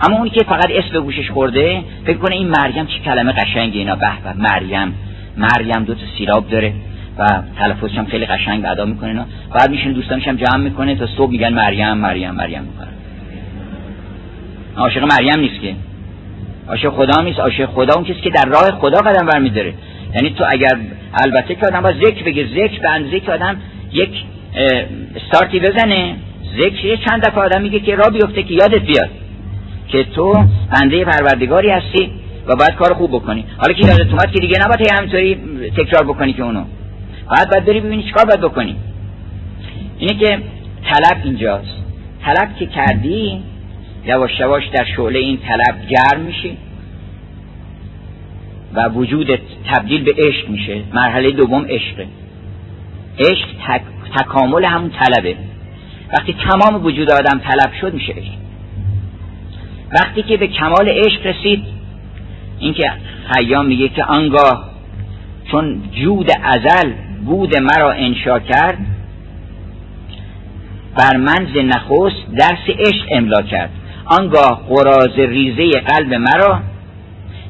اما 0.00 0.16
اونی 0.16 0.30
که 0.30 0.44
فقط 0.44 0.70
اسم 0.70 0.92
به 0.92 1.00
گوشش 1.00 1.30
خورده 1.30 1.82
فکر 2.06 2.16
کنه 2.16 2.34
این 2.34 2.48
مریم 2.48 2.86
چه 2.86 2.98
کلمه 3.04 3.32
قشنگی 3.32 3.78
اینا. 3.78 3.96
به 3.96 4.08
مریم. 4.36 4.94
مریم 5.40 5.84
دو 5.84 5.94
تا 5.94 6.00
سیراب 6.18 6.48
داره 6.48 6.72
و 7.18 7.42
تلفظش 7.58 7.98
هم 7.98 8.06
خیلی 8.06 8.26
قشنگ 8.26 8.64
ادا 8.66 8.84
می‌کنه 8.84 9.08
اینا. 9.08 9.24
بعد 9.54 9.70
میشین 9.70 9.92
دوستانش 9.92 10.28
هم 10.28 10.36
جمع 10.36 10.56
می‌کنه 10.56 10.96
تا 10.96 11.06
صبح 11.06 11.30
میگن 11.30 11.52
مریم 11.52 11.92
مریم 11.92 12.30
مریم 12.30 12.62
می‌کنه. 12.62 12.88
عاشق 14.76 15.02
مریم 15.02 15.40
نیست 15.40 15.60
که. 15.60 15.74
عاشق 16.68 16.88
خدا 16.88 17.22
نیست. 17.22 17.38
عاشق 17.38 17.66
خدا 17.66 17.94
اون 17.94 18.04
کسی 18.04 18.20
که 18.20 18.30
در 18.30 18.44
راه 18.44 18.70
خدا 18.80 18.98
قدم 18.98 19.26
برمیداره. 19.26 19.74
یعنی 20.14 20.30
تو 20.30 20.44
اگر 20.48 20.78
البته 21.14 21.54
که 21.54 21.66
آدم 21.66 21.80
با 21.80 21.92
ذکر 21.92 22.24
بگه. 22.24 22.46
ذکر 22.46 22.80
به 22.82 22.90
اندازه 22.90 23.20
که 23.20 23.32
آدم 23.32 23.56
یک 23.92 24.24
استارتی 25.16 25.60
بزنه. 25.60 26.16
ذکر 26.60 26.96
چند 26.96 27.22
دفعه 27.22 27.40
آدم 27.40 27.62
میگه 27.62 27.80
که 27.80 27.94
را 27.96 28.08
بیفته 28.08 28.42
که 28.42 28.54
یادت 28.54 28.82
بیاد 28.82 29.10
که 29.88 30.04
تو 30.04 30.44
بنده 30.72 31.04
پروردگاری 31.04 31.70
هستی. 31.70 32.10
و 32.50 32.56
باید 32.56 32.74
کار 32.74 32.94
خوب 32.94 33.10
بکنی. 33.10 33.44
حالا 33.58 33.72
که 33.72 33.86
یادت 33.86 34.10
اومد 34.10 34.32
که 34.32 34.40
دیگه 34.40 34.58
نباید 34.64 34.92
همینطوری 34.92 35.34
تکرار 35.76 36.04
بکنی 36.04 36.32
که 36.32 36.42
اونو. 36.42 36.64
باید 37.30 37.50
باید 37.50 37.64
بری 37.64 37.80
ببینی 37.80 38.02
چیکار 38.02 38.24
باید 38.24 38.40
بکنی. 38.40 38.76
اینه 39.98 40.14
که 40.14 40.38
طلب 40.84 41.20
اینجاست. 41.24 41.76
طلب 42.24 42.56
که 42.58 42.66
کردی 42.66 43.42
یواش 44.04 44.40
یواش 44.40 44.66
در 44.66 44.84
شعله 44.96 45.18
این 45.18 45.38
طلب 45.38 45.88
گرم 45.88 46.20
میشی 46.20 46.56
و 48.74 48.88
وجودت 48.88 49.40
تبدیل 49.72 50.04
به 50.04 50.12
عشق 50.18 50.48
میشه. 50.48 50.82
مرحله 50.94 51.30
دوم 51.30 51.64
عشقه 51.68 52.06
عشق 53.18 53.46
تک... 53.68 53.82
تکامل 54.16 54.64
همون 54.64 54.90
طلبه. 54.90 55.36
وقتی 56.12 56.36
تمام 56.50 56.84
وجود 56.84 57.10
آدم 57.10 57.38
طلب 57.38 57.72
شد 57.80 57.94
میشه 57.94 58.12
عشق. 58.12 58.32
وقتی 59.92 60.22
که 60.22 60.36
به 60.36 60.46
کمال 60.46 60.88
عشق 60.88 61.26
رسید 61.26 61.79
اینکه 62.60 62.92
خیام 63.32 63.66
میگه 63.66 63.88
که 63.88 64.04
آنگاه 64.04 64.70
چون 65.50 65.82
جود 65.92 66.30
ازل 66.42 66.92
بود 67.24 67.56
مرا 67.56 67.92
انشا 67.92 68.38
کرد 68.38 68.78
بر 70.96 71.16
منز 71.16 71.56
نخست 71.56 72.34
درس 72.38 72.76
عشق 72.78 73.06
املا 73.10 73.42
کرد. 73.42 73.70
آنگاه 74.06 74.62
قراز 74.68 75.18
ریزه 75.18 75.80
قلب 75.80 76.14
مرا 76.14 76.60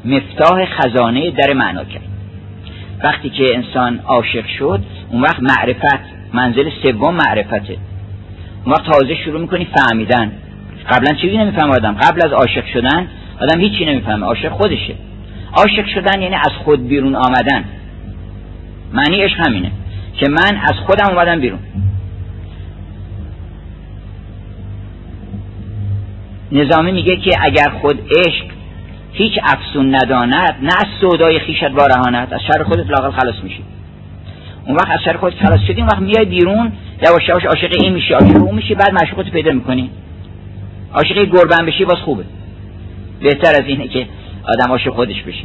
مفتاح 0.04 0.64
خزانه 0.64 1.30
در 1.30 1.52
معنا 1.52 1.84
کرد. 1.84 2.02
وقتی 3.04 3.30
که 3.30 3.44
انسان 3.54 4.00
عاشق 4.06 4.46
شد 4.58 4.82
اون 5.10 5.22
وقت 5.22 5.40
معرفت 5.40 6.00
منزل 6.32 6.70
سوم 6.82 7.14
معرفته. 7.14 7.76
اون 8.64 8.74
تازه 8.74 9.14
شروع 9.24 9.40
می‌کنی 9.40 9.68
فهمیدن. 9.76 10.32
قبلا 10.90 11.14
چیزی 11.14 11.36
نمیفهم 11.36 11.70
آدم. 11.70 11.94
قبل 11.94 12.20
از 12.24 12.32
عاشق 12.32 12.66
شدن 12.66 13.08
آدم 13.40 13.60
هیچی 13.60 13.84
نمی‌فهمه 13.84 14.26
عاشق 14.26 14.48
خودشه. 14.48 14.94
عاشق 15.52 15.86
شدن 15.94 16.22
یعنی 16.22 16.34
از 16.34 16.52
خود 16.64 16.88
بیرون 16.88 17.16
آمدن. 17.16 17.64
معنی 18.92 19.22
عشق 19.22 19.46
همینه 19.46 19.70
که 20.14 20.30
من 20.30 20.60
از 20.62 20.74
خودم 20.86 21.14
اومدم 21.14 21.40
بیرون. 21.40 21.58
نظامی 26.52 26.92
میگه 26.92 27.16
که 27.16 27.30
اگر 27.40 27.70
خود 27.82 28.00
عشق 28.18 28.44
هیچ 29.12 29.32
افسون 29.42 29.94
نداند 29.94 30.54
نه 30.62 30.72
از 30.78 30.86
سودای 31.00 31.38
خیشت 31.38 31.70
وارهاند 31.70 32.34
از 32.34 32.40
شر 32.40 32.62
خودت 32.62 32.90
لاقل 32.90 33.10
خلاص 33.10 33.34
میشی. 33.42 33.62
اون 34.66 34.76
وقت 34.76 34.90
از 34.90 35.00
شر 35.04 35.16
خودت 35.16 35.36
خلاص 35.36 35.60
شدی 35.60 35.80
اون 35.80 35.90
وقت 35.92 36.02
میای 36.02 36.24
بیرون 36.24 36.72
یواش 37.02 37.28
یواش 37.28 37.44
عاشق 37.44 37.70
این 37.82 37.92
میشی 37.92 38.12
عاشق 38.12 38.36
اون 38.36 38.54
میشی 38.54 38.74
بعد 38.74 38.92
معشوقت 38.92 39.30
پیدا 39.30 39.52
می‌کنی. 39.52 39.90
عاشق 40.94 41.24
گربن 41.24 41.66
بشی 41.66 41.84
باز 41.84 41.98
خوبه. 41.98 42.24
بهتر 43.22 43.50
از 43.50 43.66
اینه 43.66 43.88
که 43.88 44.06
آدم 44.44 44.70
عاشق 44.70 44.90
خودش 44.90 45.22
بشه. 45.22 45.44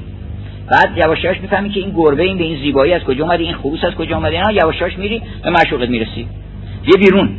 بعد 0.72 0.98
یواش 0.98 1.24
یواش 1.24 1.42
می‌فهمی 1.42 1.70
که 1.70 1.80
این 1.80 1.92
گربه 1.96 2.24
این 2.24 2.38
به 2.38 2.44
این 2.44 2.60
زیبایی 2.60 2.94
از 2.94 3.02
کجا 3.02 3.24
اومده 3.24 3.44
این 3.44 3.54
خروس 3.54 3.84
از 3.84 3.94
کجا 3.94 4.16
اومده 4.16 4.36
اینا 4.36 4.52
یواش 4.52 4.82
یواش 4.82 4.98
میری 4.98 5.22
به 5.44 5.50
معشوقت 5.50 5.90
می‌رسی. 5.90 6.28
یه 6.88 6.98
بیرون. 7.00 7.30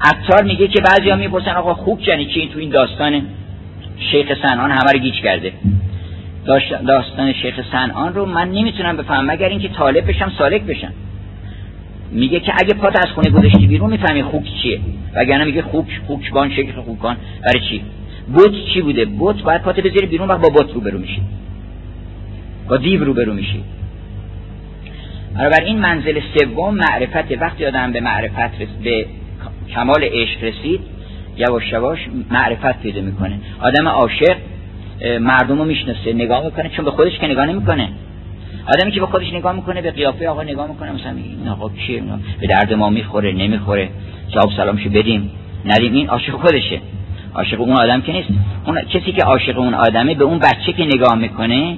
عطار 0.00 0.44
میگه 0.44 0.68
که 0.68 0.80
بعضیا 0.80 1.16
می‌پرسن 1.16 1.50
آقا 1.50 1.74
خوب 1.74 2.00
یعنی 2.06 2.26
چی؟ 2.26 2.48
تو 2.52 2.58
این 2.58 2.70
داستان 2.70 3.22
شیخ 4.10 4.46
سنان 4.46 4.70
همه 4.70 4.92
رو 4.92 4.98
گیج 4.98 5.14
کرده. 5.14 5.52
داستان 6.86 7.32
شیخ 7.32 7.60
سنان 7.72 8.14
رو 8.14 8.26
من 8.26 8.50
نمی‌تونم 8.50 8.96
بفهمم 8.96 9.30
مگر 9.30 9.48
اینکه 9.48 9.68
طالب 9.68 10.08
بشم 10.08 10.32
سالک 10.38 10.62
بشم. 10.62 10.92
میگه 12.10 12.40
که 12.40 12.52
اگه 12.58 12.74
پات 12.74 12.96
از 12.98 13.12
خونه 13.14 13.30
گذاشتی 13.30 13.66
بیرون 13.66 13.90
می‌فهمی 13.90 14.22
خوک 14.22 14.44
چیه. 14.62 14.80
وگرنه 15.14 15.44
میگه 15.44 15.62
خوک 15.62 16.00
خوکبان 16.06 16.50
شکل 16.50 16.72
خوکان 16.72 17.16
برای 17.42 17.60
چی؟ 17.68 17.82
بوت 18.28 18.52
چی 18.74 18.80
بوده؟ 18.80 19.04
بوت 19.04 19.42
باید 19.42 19.62
پات 19.62 19.80
بذاری 19.80 20.06
بیرون 20.06 20.28
و 20.30 20.38
با 20.38 20.48
بوت 20.48 20.74
برو 20.74 20.98
میشی. 20.98 21.22
با 22.68 22.76
دیو 22.76 23.14
برو 23.14 23.34
میشی. 23.34 23.64
بر 25.34 25.64
این 25.64 25.78
منزل 25.78 26.20
سوم 26.34 26.74
معرفت 26.74 27.42
وقتی 27.42 27.66
آدم 27.66 27.92
به 27.92 28.00
معرفت 28.00 28.58
به 28.84 29.06
کمال 29.74 30.04
عشق 30.04 30.44
رسید 30.44 30.80
یواش 31.36 31.72
یواش 31.72 31.98
معرفت 32.30 32.82
پیدا 32.82 33.00
می‌کنه. 33.00 33.38
آدم 33.60 33.88
عاشق 33.88 34.36
مردم 35.20 35.58
رو 35.58 35.64
می‌شناسه 35.64 36.12
نگاه 36.12 36.44
می‌کنه 36.44 36.68
چون 36.68 36.84
به 36.84 36.90
خودش 36.90 37.18
که 37.18 37.26
نگاه 37.26 37.46
نمی‌کنه. 37.46 37.88
آدمی 38.74 38.92
که 38.92 39.00
به 39.00 39.06
خودش 39.06 39.32
نگاه 39.32 39.52
می‌کنه 39.52 39.82
به 39.82 39.90
قیافه 39.90 40.28
آقا 40.28 40.42
نگاه 40.42 40.68
می‌کنه 40.68 40.92
مثلا 40.92 41.10
این 41.10 41.48
آقا 41.48 41.68
کیه؟ 41.68 42.02
به 42.40 42.46
درد 42.46 42.72
ما 42.72 42.90
می‌خوره 42.90 43.32
نمی‌خوره. 43.32 43.88
جواب 44.28 44.50
سلامشو 44.56 44.90
بدیم. 44.90 45.30
ندیم 45.64 45.92
این 45.92 46.08
عاشق 46.08 46.32
خودشه. 46.32 46.80
عاشق 47.34 47.60
اون 47.60 47.72
آدم 47.72 48.00
که 48.00 48.12
نیست. 48.12 48.28
اون 48.66 48.80
کسی 48.80 49.12
که 49.12 49.22
عاشق 49.22 49.58
اون 49.58 49.74
آدمه 49.74 50.14
به 50.14 50.24
اون 50.24 50.38
بچه 50.38 50.72
که 50.72 50.84
نگاه 50.84 51.14
می‌کنه 51.14 51.76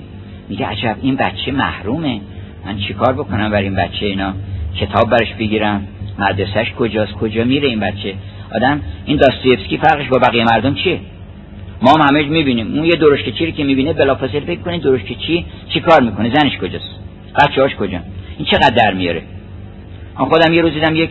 میگه 0.48 0.66
عجب 0.66 0.96
این 1.02 1.16
بچه 1.16 1.52
محرومه. 1.52 2.20
من 2.66 2.78
چیکار 2.78 3.12
بکنم 3.12 3.50
برای 3.50 3.64
این 3.64 3.74
بچه 3.74 4.06
اینا؟ 4.06 4.34
کتاب 4.80 5.10
برش 5.10 5.32
بگیرم. 5.32 5.86
مدرسهش 6.18 6.72
کجاست؟ 6.72 7.12
کجا 7.12 7.44
میره 7.44 7.68
این 7.68 7.80
بچه؟ 7.80 8.14
آدم 8.54 8.80
این 9.06 9.16
داستویفسکی 9.16 9.78
فرقش 9.78 10.08
با 10.08 10.18
بقیه 10.18 10.44
مردم 10.44 10.74
چیه؟ 10.74 11.00
ما 11.82 11.92
هم 11.92 12.00
همه 12.08 12.22
می‌بینیم. 12.22 12.74
اون 12.74 12.84
یه 12.84 12.92
درشکه 12.92 13.32
چی 13.32 13.52
که 13.52 13.64
می‌بینه 13.64 13.92
بلافاصله 13.92 14.40
فکر 14.40 14.60
کنید 14.60 14.82
درشکه 14.82 15.14
چی 15.68 15.80
کار 15.80 16.02
می‌کنه؟ 16.02 16.30
زنش 16.34 16.58
کجاست؟ 16.58 17.00
بچه 17.38 17.62
هاش 17.62 17.74
کجا؟ 17.74 17.98
این 18.38 18.46
چقدر 18.50 18.74
در 18.76 18.94
میاره؟ 18.94 19.22
من 20.18 20.24
خودم 20.24 20.52
یه 20.52 20.62
روز 20.62 20.72
دیدم 20.72 20.96
یک 20.96 21.10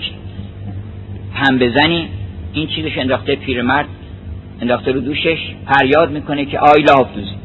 پنبه 1.34 1.70
زنی 1.70 2.08
این 2.54 2.68
چیزش 2.68 2.98
انداخته 2.98 3.36
پیرمرد. 3.36 3.88
انداخته 4.62 4.91
رو 4.91 4.99
دوشش 4.99 5.38
فریاد 5.66 6.12
می‌کنه 6.12 6.45
که 6.45 6.60
آی 6.60 6.82
لافتوزی 6.82 7.36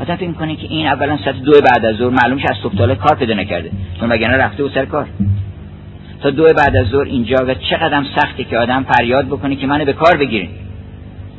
آدم 0.00 0.16
فکر 0.16 0.28
می‌کنه 0.28 0.56
که 0.56 0.66
این 0.70 0.86
اولا 0.86 1.18
ساعت 1.24 1.42
دو 1.42 1.52
بعد 1.52 1.86
از 1.86 1.96
ظهر 1.96 2.10
معلومش 2.10 2.44
از 2.44 2.56
صبح 2.62 2.94
کار 2.94 3.16
پیدا 3.16 3.34
نکرده 3.34 3.70
چون 4.00 4.08
وگرنه 4.08 4.36
رفته 4.36 4.64
و 4.64 4.68
سر 4.68 4.84
کار. 4.84 5.06
تا 6.22 6.30
دو 6.30 6.44
بعد 6.44 6.76
از 6.76 6.86
ظهر 6.86 7.04
اینجا 7.04 7.36
و 7.48 7.54
چقدر 7.54 8.04
سخته 8.16 8.44
که 8.44 8.58
آدم 8.58 8.82
فریاد 8.82 9.26
بکنه 9.26 9.56
که 9.56 9.66
منو 9.66 9.84
به 9.84 9.92
کار 9.92 10.16
بگیرین 10.16 10.50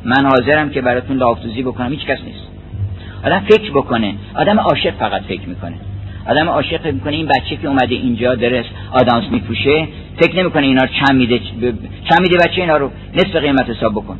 من 0.04 0.26
حاضرم 0.26 0.70
که 0.70 0.80
براتون 0.80 1.16
لافتوزی 1.16 1.62
بکنم 1.62 1.90
هیچ 1.90 2.06
کس 2.06 2.18
نیست. 2.24 2.48
آدم 3.24 3.40
فکر 3.40 3.70
بکنه 3.70 4.14
آدم 4.34 4.60
عاشق 4.60 4.94
فقط 4.94 5.22
فکر 5.22 5.48
می‌کنه. 5.48 5.74
آدم 6.28 6.48
عاشق 6.48 6.86
می‌کنه 6.86 7.16
این 7.16 7.26
بچه 7.26 7.56
که 7.56 7.68
اومده 7.68 7.94
اینجا 7.94 8.34
درس 8.34 8.66
آدامس 8.92 9.24
میپوشه 9.30 9.88
فکر 10.20 10.36
نمی‌کنه 10.36 10.66
اینا 10.66 10.86
چند 10.86 11.18
میده 11.18 11.38
چند 12.10 12.20
میده 12.20 12.36
بچه 12.36 12.60
اینا 12.60 12.76
رو 12.76 12.90
نصف 13.14 13.36
قیمت 13.36 13.70
حساب 13.70 13.92
بکن. 13.92 14.18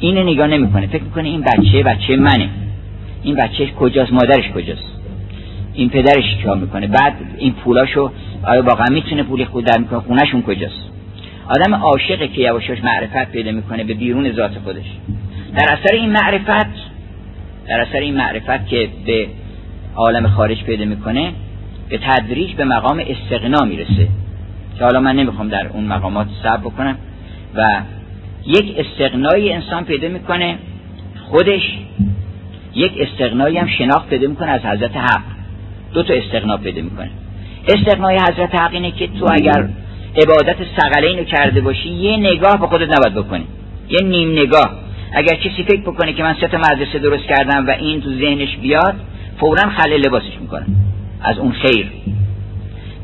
اینو 0.00 0.22
نگاه 0.22 0.46
نمی‌کنه. 0.46 0.86
فکر 0.86 1.02
می‌کنه 1.02 1.28
این 1.28 1.40
بچه 1.40 1.82
بچه 1.82 2.16
منه. 2.16 2.48
این 3.22 3.34
بچه 3.34 3.66
کجاست؟ 3.66 4.12
مادرش 4.12 4.50
کجاست؟ 4.50 5.00
این 5.74 5.90
پدرش 5.90 6.36
چیکار 6.36 6.56
می‌کنه؟ 6.56 6.86
بعد 6.86 7.14
این 7.38 7.52
پولاشو 7.52 8.10
آیا 8.42 8.62
واقعا 8.62 8.86
می‌تونه 8.90 9.22
پول 9.22 9.44
خود 9.44 9.64
در 9.64 9.78
می‌کنه؟ 9.78 10.00
خونهشون 10.00 10.42
کجاست؟ 10.42 10.90
آدم 11.48 11.74
عاشقه 11.74 12.28
که 12.28 12.40
یواشاش 12.40 12.78
معرفت 12.84 13.32
پیدا 13.32 13.52
می‌کنه 13.52 13.84
به 13.84 13.94
بیرون 13.94 14.32
ذات 14.32 14.58
خودش. 14.64 14.86
در 15.56 15.72
اثر 15.72 15.94
این 15.94 16.10
معرفت 16.10 16.70
در 17.68 17.80
اثر 17.80 17.98
این 17.98 18.16
معرفت 18.16 18.68
که 18.68 18.88
به 19.06 19.26
عالم 19.96 20.28
خارج 20.28 20.64
پیدا 20.64 20.84
می‌کنه 20.84 21.32
به 21.88 21.98
تدریج 21.98 22.52
به 22.52 22.64
مقام 22.64 23.02
استغنا 23.08 23.66
می‌رسه. 23.66 24.08
که 24.78 24.84
حالا 24.84 25.00
من 25.00 25.16
نمی‌خوام 25.16 25.48
در 25.48 25.66
اون 25.66 25.84
مقامات 25.84 26.26
صبر 26.42 26.56
بکنم. 26.56 26.96
و 27.54 27.80
یک 28.46 28.76
استغنایی 28.78 29.52
انسان 29.52 29.84
پیدا 29.84 30.08
می‌کنه 30.08 30.58
خودش 31.30 31.78
یک 32.74 32.92
استغنایی 33.00 33.58
هم 33.58 33.66
شناخت 33.66 34.08
پیدا 34.08 34.28
می‌کنه 34.28 34.50
از 34.50 34.60
حضرت 34.60 34.96
حق. 34.96 35.22
دو 35.94 36.02
تا 36.02 36.14
استغنا 36.14 36.56
پیدا 36.56 36.82
می‌کنه. 36.82 37.10
استغنای 37.68 38.16
حضرت 38.16 38.54
حق 38.54 38.72
اینه 38.72 38.90
که 38.90 39.06
تو 39.06 39.26
اگر 39.32 39.68
عبادت 40.22 40.56
سقلین 40.76 41.18
رو 41.18 41.24
کرده 41.24 41.60
باشی 41.60 41.88
یه 41.88 42.16
نگاه 42.16 42.60
به 42.60 42.66
خودت 42.66 42.98
نباید 42.98 43.14
بکنی. 43.14 43.44
یه 43.88 44.08
نیم 44.08 44.32
نگاه. 44.32 44.70
اگر 45.12 45.36
کسی 45.36 45.62
فکر 45.62 45.80
بکنه 45.80 46.12
که 46.12 46.22
من 46.22 46.36
سه 46.40 46.56
مدرسه 46.56 46.98
درست 46.98 47.24
کردم 47.24 47.66
و 47.66 47.70
این 47.70 48.00
تو 48.00 48.10
ذهنش 48.10 48.56
بیاد 48.56 48.94
فورا 49.40 49.62
خلل 49.62 50.06
لباسش 50.06 50.40
می‌کنه. 50.40 50.66
از 51.22 51.38
اون 51.38 51.52
خیر. 51.52 51.86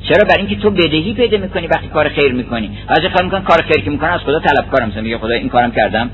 چرا 0.09 0.25
برای 0.25 0.47
اینکه 0.47 0.57
تو 0.57 0.71
بدهی 0.71 1.15
پیدا 1.15 1.39
می‌کنی 1.39 1.67
وقتی 1.67 1.89
کار 1.89 2.09
خیر 2.09 2.33
می‌کنی؟ 2.33 2.71
از 2.89 2.99
کار 3.15 3.25
می‌کنی 3.25 3.41
کار 3.43 3.63
خیر 3.63 3.85
که 3.85 3.91
می‌کنه 3.91 4.09
از 4.09 4.21
خدا 4.21 4.41
طلب 4.41 4.71
کارم 4.71 4.93
میگه 5.03 5.19
خدا 5.19 5.35
این 5.35 5.49
کارم 5.49 5.73
کردم. 5.73 6.11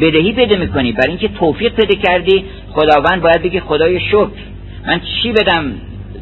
بدهی 0.00 0.32
پیدا 0.32 0.56
می‌کنی. 0.56 0.92
برای 0.92 1.08
اینکه 1.08 1.28
توفیق 1.28 1.74
پیدا 1.74 1.94
کردی 1.94 2.44
خداوند 2.70 3.22
باید 3.22 3.42
بگه 3.42 3.60
خدای 3.60 4.00
شکر. 4.00 4.28
من 4.86 5.00
چی 5.00 5.32
بدم؟ 5.32 5.72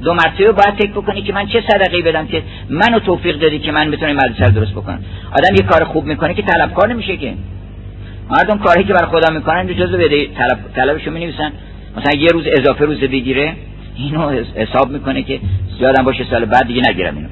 دو 0.03 0.15
مرتبه 0.15 0.53
باید 0.53 0.75
فکر 0.79 0.91
بکنی 0.91 1.23
که 1.23 1.33
من 1.33 1.47
چه 1.47 1.63
صدقه 1.69 2.03
بدم 2.03 2.27
که 2.27 2.43
منو 2.71 2.99
توفیق 2.99 3.39
دادی 3.39 3.59
که 3.59 3.73
من 3.73 3.91
بتونم 3.91 4.13
مدرسه 4.13 4.53
درست 4.53 4.73
بکنم. 4.73 5.05
آدم 5.33 5.55
یه 5.55 5.63
کار 5.63 5.85
خوب 5.85 6.05
می‌کنه 6.05 6.35
که 6.35 6.43
طلبکار 6.43 6.89
نمیشه 6.89 7.17
که. 7.17 7.35
مردم 8.31 8.59
کاری 8.59 8.85
که 8.85 8.93
برای 8.93 9.07
خدا 9.07 9.35
می‌کنن 9.35 9.67
جزء 9.75 9.97
بده 9.97 10.27
طلب 10.27 10.59
طلبشو 10.77 11.11
می‌نویسن. 11.11 11.53
مثلا 11.97 12.21
یه 12.21 12.29
روز 12.29 12.45
اضافه 12.47 12.85
روز 12.85 12.99
بگیره. 12.99 13.53
اینو 13.97 14.30
حساب 14.55 14.90
می‌کنه 14.90 15.22
که 15.22 15.40
یادم 15.80 16.05
باشه 16.05 16.24
سال 16.30 16.44
بعد 16.44 16.66
دیگه 16.66 16.82
نگیرم 16.90 17.16
اینو. 17.16 17.28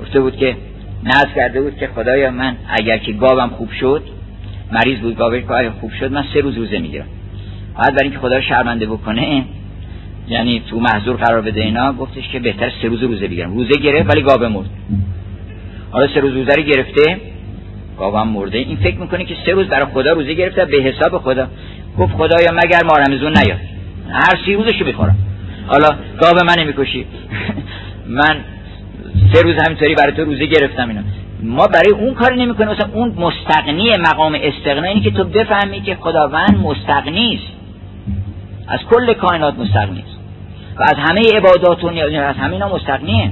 گفته 0.00 0.20
بود 0.20 0.36
که 0.36 0.56
ناز 1.04 1.26
کرده 1.36 1.62
بود 1.62 1.76
که 1.76 1.86
خدایا 1.86 2.30
من 2.30 2.56
اگر 2.68 2.98
که 2.98 3.12
گاوم 3.12 3.48
خوب 3.48 3.70
شد 3.80 4.02
مریض 4.72 4.98
بود 4.98 5.16
گاوی 5.16 5.42
که 5.42 5.70
خوب 5.80 5.92
شد 6.00 6.12
من 6.12 6.24
سه 6.34 6.40
روز 6.40 6.56
روزه 6.56 6.78
می‌گیرم. 6.78 7.06
بعد 7.78 7.94
برای 7.94 8.02
اینکه 8.02 8.18
خدا 8.18 8.40
شرمنده 8.40 8.86
بکنه 8.86 9.44
یعنی 10.28 10.62
تو 10.70 10.80
محضور 10.80 11.16
قرار 11.16 11.40
بده 11.40 11.60
اینا 11.60 11.92
گفتش 11.92 12.28
که 12.28 12.38
بهتر 12.38 12.72
سه 12.82 12.88
روز 12.88 13.02
روزه 13.02 13.28
بگیرم. 13.28 13.54
روزه 13.54 13.80
گرفت 13.80 14.10
ولی 14.10 14.22
گاوه 14.22 14.48
مرد. 14.48 14.70
حالا 15.90 16.08
سه 16.14 16.20
روز 16.20 16.32
روزه 16.32 16.54
رو 16.54 16.62
گرفته 16.62 17.20
گاوم 17.98 18.28
مرده. 18.28 18.58
این 18.58 18.76
فکر 18.76 18.98
می‌کنه 18.98 19.24
که 19.24 19.36
سه 19.46 19.52
روز 19.52 19.66
برای 19.66 19.86
خدا 19.92 20.12
روزه 20.12 20.34
گرفته 20.34 20.64
به 20.64 20.76
حساب 20.76 21.18
خدا. 21.18 21.48
گفت 21.98 22.12
خدایا 22.12 22.50
مگر 22.52 22.80
ما 22.84 22.92
رمزون 22.96 23.32
نیاد. 23.44 23.60
هر 24.10 24.38
سی 24.44 24.54
روزشو 24.54 24.84
بخورم 24.84 25.16
حالا 25.66 25.88
گاو 26.20 26.34
من 26.46 26.64
می‌کشی. 26.64 27.06
من 28.06 28.36
سه 29.32 29.42
روز 29.42 29.54
همینطوری 29.66 29.94
برای 29.94 30.12
تو 30.12 30.24
روزه 30.24 30.46
گرفتم 30.46 30.88
اینا 30.88 31.02
ما 31.42 31.66
برای 31.66 31.92
اون 31.92 32.14
کاری 32.14 32.36
نمی‌کنیم. 32.36 32.70
مثلا 32.70 32.88
اون 32.92 33.08
مستقنی 33.08 33.90
مقام 33.98 34.38
استغنا 34.42 34.88
اینه 34.88 35.00
که 35.00 35.10
تو 35.10 35.24
بفهمی 35.24 35.80
که 35.80 35.94
خداوند 35.94 36.58
مستقنی 36.62 37.34
است. 37.34 37.52
از 38.68 38.80
کل 38.90 39.12
کائنات 39.12 39.58
مستقنی 39.58 40.04
است. 40.08 40.18
و 40.76 40.82
از 40.82 40.94
همه 40.96 41.20
عبادات 41.34 41.84
و 41.84 41.88
از 42.18 42.36
همه 42.36 42.52
اینا 42.52 42.68
مستقنیه 42.68 43.30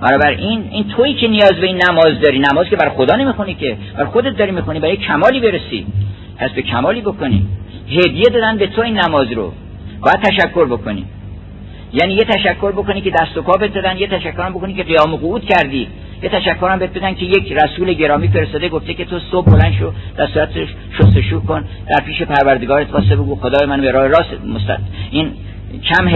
برابر 0.00 0.30
این 0.30 0.68
این 0.70 0.88
تویی 0.88 1.14
که 1.14 1.28
نیاز 1.28 1.52
به 1.52 1.66
این 1.66 1.80
نماز 1.90 2.20
داری. 2.20 2.38
نماز 2.38 2.66
که 2.66 2.76
برای 2.76 2.92
خدا 2.96 3.16
نمی‌خونی 3.16 3.54
که. 3.54 3.76
برای 3.94 4.06
خودت 4.06 4.36
داری 4.36 4.50
می‌خونی. 4.50 4.80
برای 4.80 4.96
کمالی 4.96 5.40
برسی. 5.40 5.86
پس 6.36 6.50
به 6.50 6.62
کمالی 6.62 7.00
بکنی. 7.00 7.46
هدیه 7.88 8.24
دادن 8.32 8.56
به 8.56 8.66
تو 8.66 8.82
این 8.82 9.00
نماز 9.00 9.32
رو. 9.32 9.52
باید 10.00 10.20
تشکر 10.22 10.66
بکنی. 10.66 11.04
یعنی 11.92 12.14
یه 12.14 12.24
تشکر 12.24 12.72
بکنی 12.72 13.00
که 13.00 13.10
دست 13.10 13.36
و 13.36 13.42
پا 13.42 13.56
دادن 13.56 13.96
یه 13.96 14.06
تشکر 14.06 14.42
هم 14.42 14.52
بکنی 14.52 14.74
که 14.74 14.82
قیام 14.82 15.16
قعود 15.16 15.44
کردی. 15.44 15.88
یه 16.22 16.28
تشکر 16.28 16.68
هم 16.68 16.78
بهت 16.78 16.90
بدن 16.90 17.14
که 17.14 17.24
یک 17.24 17.52
رسول 17.52 17.92
گرامی 17.92 18.28
فرستاده 18.28 18.68
گفته 18.68 18.94
که 18.94 19.04
تو 19.04 19.18
صبح 19.32 19.46
بلند 19.46 19.72
شو 19.78 19.92
دستات 20.18 20.50
شستشو 20.98 21.40
کن 21.40 21.64
در 21.88 22.04
پیش 22.06 22.22
پروردگارت 22.22 22.92
واسه 22.92 23.16
بگو 23.16 23.36
خدای 23.36 23.66
من 23.68 23.80
به 23.80 23.90
راه 23.90 24.06
راست 24.06 24.44
مستد 24.46 24.80
این 25.10 25.32
کم 25.82 26.08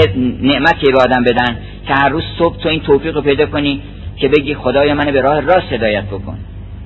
نعمت 0.42 0.78
که 0.78 0.90
به 0.92 1.02
آدم 1.02 1.24
بدن 1.24 1.56
که 1.86 1.94
هر 1.94 2.08
روز 2.08 2.22
صبح 2.38 2.56
تو 2.56 2.68
این 2.68 2.80
توفیق 2.80 3.14
رو 3.14 3.22
پیدا 3.22 3.46
کنی 3.46 3.82
که 4.16 4.28
بگی 4.28 4.54
خدای 4.54 4.92
من 4.92 5.04
به 5.04 5.20
راه 5.20 5.40
راست 5.40 5.72
هدایت 5.72 6.04
بکن. 6.04 6.38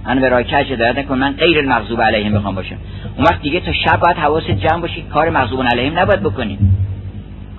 من 0.06 0.20
به 0.20 0.28
راه 0.28 0.42
کج 0.42 0.72
هدایت 0.72 0.98
نکن. 0.98 1.18
من 1.18 1.32
غیر 1.32 1.58
المغضوب 1.58 2.02
علیهم 2.02 2.34
بخوام 2.34 2.54
باشم. 2.54 2.76
اون 3.16 3.26
وقت 3.26 3.42
دیگه 3.42 3.60
تا 3.60 3.72
شب 3.72 4.00
باید 4.00 4.16
حواست 4.16 4.50
جمع 4.50 4.80
باشی 4.80 5.02
کار 5.02 5.30
مغضوب 5.30 5.62
علیهم 5.62 5.98
نباید 5.98 6.20
بکنی. 6.20 6.58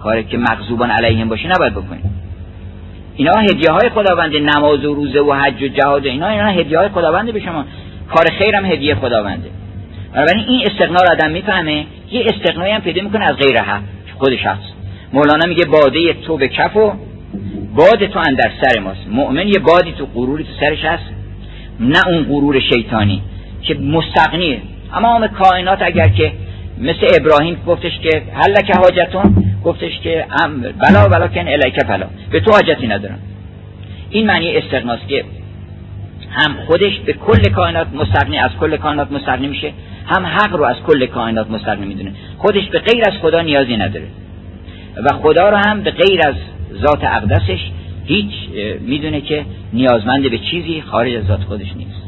کاری 0.03 0.23
که 0.23 0.37
مغضوبان 0.37 0.91
علیهم 0.91 1.29
باشه 1.29 1.47
نباید 1.47 1.73
بکنی 1.73 2.01
اینا 3.15 3.31
هدیه 3.31 3.71
های 3.71 3.89
خداوند 3.89 4.35
نماز 4.35 4.85
و 4.85 4.93
روزه 4.93 5.19
و 5.19 5.33
حج 5.33 5.63
و 5.63 5.67
جهاد 5.67 6.05
اینا 6.05 6.27
اینا 6.27 6.47
هدیه 6.47 6.77
های 6.77 6.89
خداونده 6.89 7.31
به 7.31 7.39
شما. 7.39 7.65
کار 8.09 8.25
خیرم 8.39 8.65
هدیه 8.65 8.95
خداونده. 8.95 9.49
بنابراین 10.13 10.45
این 10.47 10.61
استقنا 10.65 10.99
رو 11.01 11.11
آدم 11.11 11.31
می‌فهمه 11.31 11.85
یه 12.11 12.25
استقنایی 12.25 12.73
هم 12.73 12.81
پیدا 12.81 13.01
می‌کنه 13.01 13.25
از 13.25 13.35
غیر 13.35 13.61
حق 13.61 13.81
خود 14.17 14.35
شخص 14.35 14.63
مولانا 15.13 15.45
میگه 15.47 15.65
باده 15.65 16.13
تو 16.13 16.37
به 16.37 16.47
کف 16.47 16.75
و 16.75 16.93
باد 17.75 18.05
تو 18.05 18.19
اندر 18.19 18.51
سر 18.61 18.79
ماست. 18.79 19.07
مؤمن 19.11 19.47
یه 19.47 19.59
بادی 19.59 19.91
تو 19.91 20.05
غروری 20.05 20.43
تو 20.43 20.49
سرش 20.59 20.85
هست 20.85 21.03
نه 21.79 22.07
اون 22.07 22.23
غرور 22.23 22.59
شیطانی 22.59 23.21
که 23.61 23.75
مستقنیه 23.75 24.61
اما 24.93 25.27
کائنات 25.27 25.81
اگر 25.81 26.07
که 26.07 26.31
مثل 26.77 27.07
ابراهیم 27.19 27.57
گفتش 27.67 27.99
که 27.99 28.21
که 28.67 28.73
حاجتون 28.73 29.48
گفتش 29.63 29.99
که 29.99 30.25
ام 30.43 30.61
بلا 30.61 31.07
بلا 31.07 31.27
کن 31.27 31.47
الیک 31.47 31.85
بلا 31.87 32.07
به 32.31 32.39
تو 32.39 32.51
حاجتی 32.51 32.87
ندارم. 32.87 33.19
این 34.09 34.25
معنی 34.25 34.57
استغناست 34.57 35.07
که 35.07 35.25
هم 36.31 36.53
خودش 36.67 36.99
به 37.05 37.13
کل 37.13 37.49
کائنات 37.49 37.87
مستقنی 37.93 38.37
از 38.37 38.51
کل 38.59 38.77
کائنات 38.77 39.11
مستقنی 39.11 39.47
میشه 39.47 39.71
هم 40.05 40.25
حق 40.25 40.55
رو 40.55 40.63
از 40.63 40.75
کل 40.87 41.05
کائنات 41.05 41.51
مستقنی 41.51 41.85
می‌دونه. 41.85 42.11
خودش 42.37 42.65
به 42.65 42.79
غیر 42.79 43.03
از 43.07 43.13
خدا 43.21 43.41
نیازی 43.41 43.77
نداره. 43.77 44.07
و 45.03 45.17
خدا 45.17 45.49
رو 45.49 45.57
هم 45.57 45.81
به 45.81 45.91
غیر 45.91 46.21
از 46.27 46.35
ذات 46.81 47.03
اقدسش 47.03 47.59
هیچ 48.05 48.31
می‌دونه 48.81 49.21
که 49.21 49.45
نیازمند 49.73 50.31
به 50.31 50.37
چیزی 50.37 50.81
خارج 50.81 51.15
از 51.15 51.25
ذات 51.25 51.43
خودش 51.43 51.67
نیست. 51.75 52.01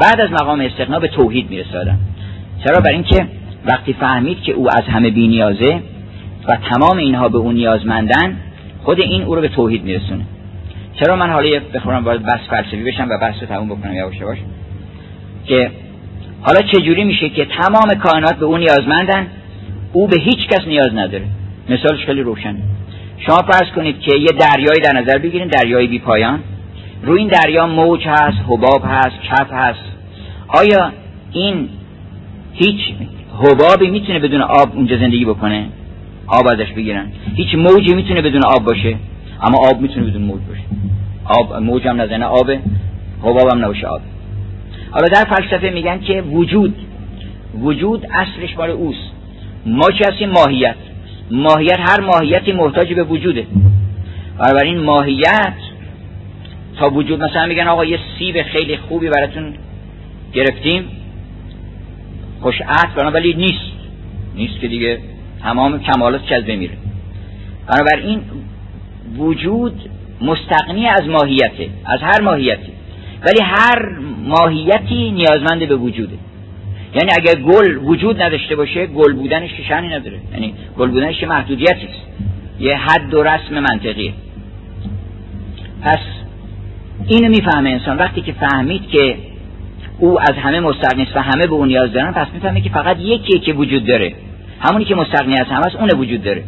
بعد 0.00 0.20
از 0.20 0.30
مقام 0.30 0.60
استقنا 0.60 0.98
به 0.98 1.08
توحید 1.08 1.50
می‌رسه 1.50 1.78
آدم. 1.78 1.98
چرا؟ 2.64 2.80
برای 2.80 2.94
اینکه 2.94 3.26
وقتی 3.64 3.92
فهمید 3.92 4.42
که 4.42 4.52
او 4.52 4.68
از 4.68 4.84
همه 4.88 5.10
بی 5.10 5.28
نیازه 5.28 5.80
و 6.48 6.56
تمام 6.56 6.98
اینها 6.98 7.28
به 7.28 7.38
او 7.38 7.52
نیازمندن 7.52 8.36
خود 8.82 9.00
این 9.00 9.22
او 9.22 9.34
رو 9.34 9.40
به 9.40 9.48
توحید 9.48 9.84
میرسونه. 9.84 10.24
چرا 11.00 11.16
من 11.16 11.30
حالا 11.30 11.60
بخورم 11.74 12.04
باید 12.04 12.22
بس 12.22 12.40
فلسفی 12.50 12.82
بشم 12.82 13.08
و 13.10 13.18
بحث 13.18 13.34
رو 13.40 13.46
تموم 13.46 13.68
بکنم 13.68 13.94
یواش 13.94 14.16
یواش؟ 14.16 14.38
که 15.46 15.70
حالا 16.40 16.60
چجوری 16.60 17.04
میشه 17.04 17.28
که 17.28 17.44
تمام 17.44 17.94
کائنات 18.02 18.36
به 18.36 18.46
او 18.46 18.56
نیازمندن 18.56 19.26
او 19.92 20.06
به 20.06 20.20
هیچ 20.20 20.48
کس 20.48 20.66
نیاز 20.66 20.94
نداره. 20.94 21.24
مثالش 21.68 22.04
خیلی 22.06 22.22
روشن. 22.22 22.56
شما 23.18 23.36
فرض 23.36 23.70
کنید 23.76 24.00
که 24.00 24.16
یه 24.16 24.28
دریایی 24.28 24.80
در 24.80 24.92
نظر 25.00 25.18
بگیرید 25.18 25.50
دریای 25.50 25.86
بی 25.86 25.98
پایان. 25.98 26.40
روی 27.02 27.18
این 27.18 27.28
دریا 27.28 27.66
موج 27.66 28.06
هست 28.06 28.38
حباب 28.48 28.82
هست 28.84 29.16
کف 29.30 29.52
هست. 29.52 29.84
آیا 30.48 30.92
این 31.32 31.68
هیچ 32.54 32.80
حبابی 33.38 33.90
می‌تونه 33.90 34.18
بدون 34.18 34.42
آب 34.42 34.72
اونجا 34.74 34.96
زندگی 34.96 35.24
بکنه؟ 35.24 35.66
آب 36.26 36.46
ازش 36.46 36.72
بگیرن. 36.72 37.12
هیچ 37.34 37.54
موجی 37.54 37.94
می‌تونه 37.94 38.22
بدون 38.22 38.44
آب 38.44 38.64
باشه 38.64 38.96
اما 39.42 39.58
آب 39.70 39.80
می‌تونه 39.80 40.06
بدون 40.06 40.22
موج 40.22 40.40
باشه. 40.48 40.62
آب 41.24 41.54
موج 41.62 41.88
هم 41.88 42.00
نزنه 42.00 42.24
آب 42.24 42.50
حباب 43.22 43.52
هم 43.52 43.64
نباشه 43.64 43.86
آب. 43.86 44.00
حالا 44.90 45.08
در 45.08 45.24
فلسفه 45.24 45.70
میگن 45.70 46.00
که 46.00 46.22
وجود 46.22 46.74
وجود 47.60 48.06
اصلش 48.06 48.56
مال 48.58 48.70
اوست. 48.70 49.10
ما 49.66 49.90
چه 49.90 50.12
هستیم؟ 50.12 50.30
ماهیت. 50.30 50.74
ماهیت 51.30 51.80
هر 51.80 52.00
ماهیتی 52.00 52.52
محتاج 52.52 52.92
به 52.92 53.02
وجوده. 53.02 53.46
این 54.64 54.78
ماهیت 54.80 55.54
تا 56.78 56.90
وجود 56.90 57.22
مثلا 57.22 57.46
میگن 57.46 57.66
آقا 57.66 57.84
یه 57.84 57.98
سیب 58.18 58.42
خیلی 58.42 58.76
خوبی 58.76 59.08
براتون 59.08 59.54
گرفتیم 60.32 60.84
خوش 62.40 62.54
عطر 62.60 63.10
ولی 63.14 63.34
نیست. 63.34 63.74
نیست 64.36 64.60
که 64.60 64.68
دیگه 64.68 64.98
تمام 65.44 65.80
کمالات 65.80 66.26
چه 66.28 66.34
از 66.34 66.44
بمیره 66.44 66.76
بنابراین 67.66 68.20
وجود 69.16 69.90
مستقنی 70.20 70.86
از 70.86 71.02
ماهیته 71.08 71.68
از 71.84 72.00
هر 72.02 72.20
ماهیتی. 72.20 72.72
ولی 73.26 73.38
هر 73.42 73.98
ماهیتی 74.24 75.10
نیازمند 75.10 75.68
به 75.68 75.76
وجوده. 75.76 76.16
یعنی 76.94 77.10
اگر 77.18 77.34
گل 77.34 77.76
وجود 77.76 78.22
نداشته 78.22 78.56
باشه 78.56 78.86
گل 78.86 79.12
بودنش 79.12 79.54
که 79.54 79.62
شنی 79.62 79.88
نداره. 79.88 80.20
یعنی 80.32 80.54
گل 80.78 80.90
بودنش 80.90 81.18
که 81.18 81.26
محدودیتی 81.26 81.88
یه 82.60 82.76
حد 82.76 83.14
و 83.14 83.22
رسم 83.22 83.60
منطقیه. 83.60 84.12
پس 85.82 85.98
اینو 87.08 87.28
می‌فهمه 87.28 87.70
انسان. 87.70 87.96
وقتی 87.98 88.20
که 88.20 88.32
فهمید 88.32 88.88
که 88.88 89.16
او 89.98 90.20
از 90.20 90.32
همه 90.42 90.60
مستقنی 90.60 91.02
است 91.02 91.16
و 91.16 91.20
همه 91.20 91.46
به 91.46 91.54
اون 91.54 91.68
نیاز 91.68 91.92
دارن 91.92 92.12
پس 92.12 92.26
می‌فهمه 92.34 92.60
که 92.60 92.70
فقط 92.70 92.96
یکی 93.00 93.38
که 93.38 93.52
وجود 93.52 93.86
داره. 93.86 94.14
همونی 94.68 94.84
که 94.84 94.94
مستقنی 94.94 95.34
از 95.34 95.46
همه 95.46 95.66
است 95.66 95.76
اون 95.76 95.90
وجود 95.90 96.22
داره. 96.22 96.44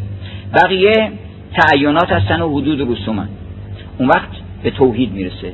بقیه 0.54 1.10
تعینات 1.54 2.12
هستن 2.12 2.42
و 2.42 2.58
حدود 2.58 2.80
و 2.80 2.94
رسومن. 2.94 3.28
اون 3.98 4.08
وقت 4.08 4.28
به 4.62 4.70
توحید 4.70 5.12
می‌رسه. 5.12 5.52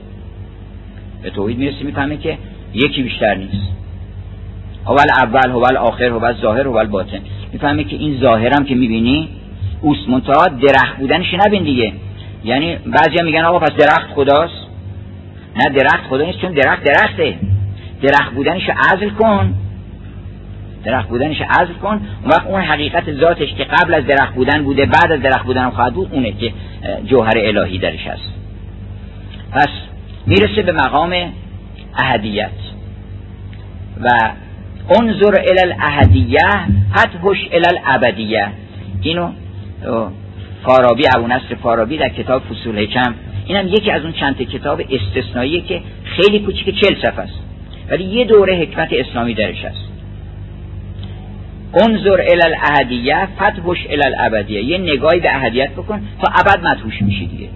به 1.23 1.31
توحید 1.31 1.59
می‌رسه 1.59 1.85
می‌فهمه 1.85 2.17
که 2.17 2.39
یکی 2.75 3.03
بیشتر 3.03 3.35
نیست. 3.35 3.69
اول 4.87 5.07
اول 5.17 5.51
اول 5.51 5.77
آخر 5.77 6.05
اول 6.05 6.35
ظاهر 6.41 6.69
اول 6.69 6.87
باطن. 6.87 7.19
می‌فهمه 7.53 7.85
که 7.85 7.97
این 7.97 8.21
ظاهرم 8.21 8.65
که 8.65 8.75
می‌بینی 8.75 9.29
اوست 9.81 10.09
منتها 10.09 10.47
درخت 10.49 10.97
بودنش 10.97 11.35
نبین 11.47 11.63
دیگه. 11.63 11.93
یعنی 12.45 12.77
بعضی 12.77 13.25
میگن 13.25 13.43
آقا 13.45 13.59
پس 13.59 13.73
درخت 13.73 14.11
خداست. 14.15 14.67
نه 15.57 15.75
درخت 15.75 16.05
خدا 16.09 16.25
نیست 16.25 16.39
چون 16.39 16.53
درخت 16.53 16.85
درخته. 16.85 17.39
درخت 18.03 18.33
بودنش 18.33 18.71
عزل 18.93 19.11
کن. 19.11 19.55
درخت 20.85 21.09
بودنش 21.09 21.41
عزل 21.41 21.73
کن. 21.73 21.89
اون 21.89 22.31
وقت 22.31 22.47
اون 22.47 22.61
حقیقت 22.61 23.13
ذاتش 23.13 23.55
که 23.55 23.65
قبل 23.65 23.95
از 23.95 24.07
درخت 24.07 24.35
بودن 24.35 24.65
بوده 24.65 24.87
بعد 24.87 25.13
از 25.13 25.23
درخت 25.23 25.45
بودن 25.45 25.71
خواهد 25.71 25.95
بود 25.95 26.09
اونه 26.13 26.33
که 26.33 26.53
جوهر 27.05 27.33
الهی 27.37 27.79
درش 27.79 28.07
هست. 28.07 28.33
پس 29.53 29.69
می‌رسه 30.27 30.63
به 30.63 30.73
مقام 30.73 31.33
اهدیت 31.99 32.51
و 34.01 34.09
انظر 35.01 35.35
الى 35.41 35.73
الاهدیه 35.73 36.39
فتحش 36.93 37.49
الى 37.53 37.67
الابدیه 37.67 38.49
اینو 39.03 39.31
فارابی 40.63 41.05
ابو 41.17 41.27
نصر 41.27 41.55
فارابی 41.63 41.97
در 41.99 42.09
کتاب 42.09 42.43
فصول 42.43 42.79
حکم 42.79 43.15
اینم 43.47 43.69
یکی 43.69 43.91
از 43.91 44.03
اون 44.03 44.13
چند 44.13 44.43
کتاب 44.43 44.83
استثنایی 44.91 45.61
که 45.61 45.83
خیلی 46.05 46.39
کوچیک 46.39 46.81
چل 46.81 46.95
صفحه 47.03 47.21
است. 47.21 47.39
ولی 47.91 48.05
یه 48.05 48.25
دوره 48.25 48.57
حکمت 48.57 48.89
اسلامی 48.93 49.35
درش 49.35 49.65
هست. 49.65 49.92
انظر 51.75 52.21
ال 52.21 52.41
الاهدیه 52.45 53.29
فتحش 53.37 53.87
ال 53.91 54.01
الابدیه. 54.07 54.63
یه 54.63 54.79
نگاهی 54.79 55.21
به 55.21 55.37
اهدیت 55.37 55.71
بکن 55.71 56.03
تا 56.23 56.33
ابد 56.41 56.65
مدهوش 56.65 57.03
میشی 57.03 57.27
دیگه. 57.27 57.49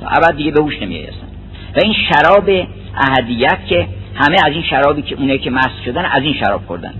تا 0.00 0.06
ابد 0.06 0.36
دیگه 0.36 0.50
به 0.50 0.62
هوش 0.62 0.82
نمیای 0.82 1.06
و 1.76 1.80
این 1.82 1.94
شراب 2.10 2.50
اهدیت 2.96 3.58
که 3.68 3.86
همه 4.14 4.36
از 4.44 4.52
این 4.52 4.62
شرابی 4.62 5.02
که 5.02 5.14
اونه 5.14 5.38
که 5.38 5.50
مست 5.50 5.84
شدن 5.84 6.04
از 6.04 6.22
این 6.22 6.34
شراب 6.34 6.62
خوردن. 6.66 6.94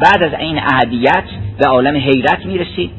بعد 0.00 0.22
از 0.22 0.40
این 0.40 0.58
اهدیت 0.58 1.24
به 1.58 1.66
عالم 1.66 1.96
حیرت 1.96 2.46
می‌رسی. 2.46 2.90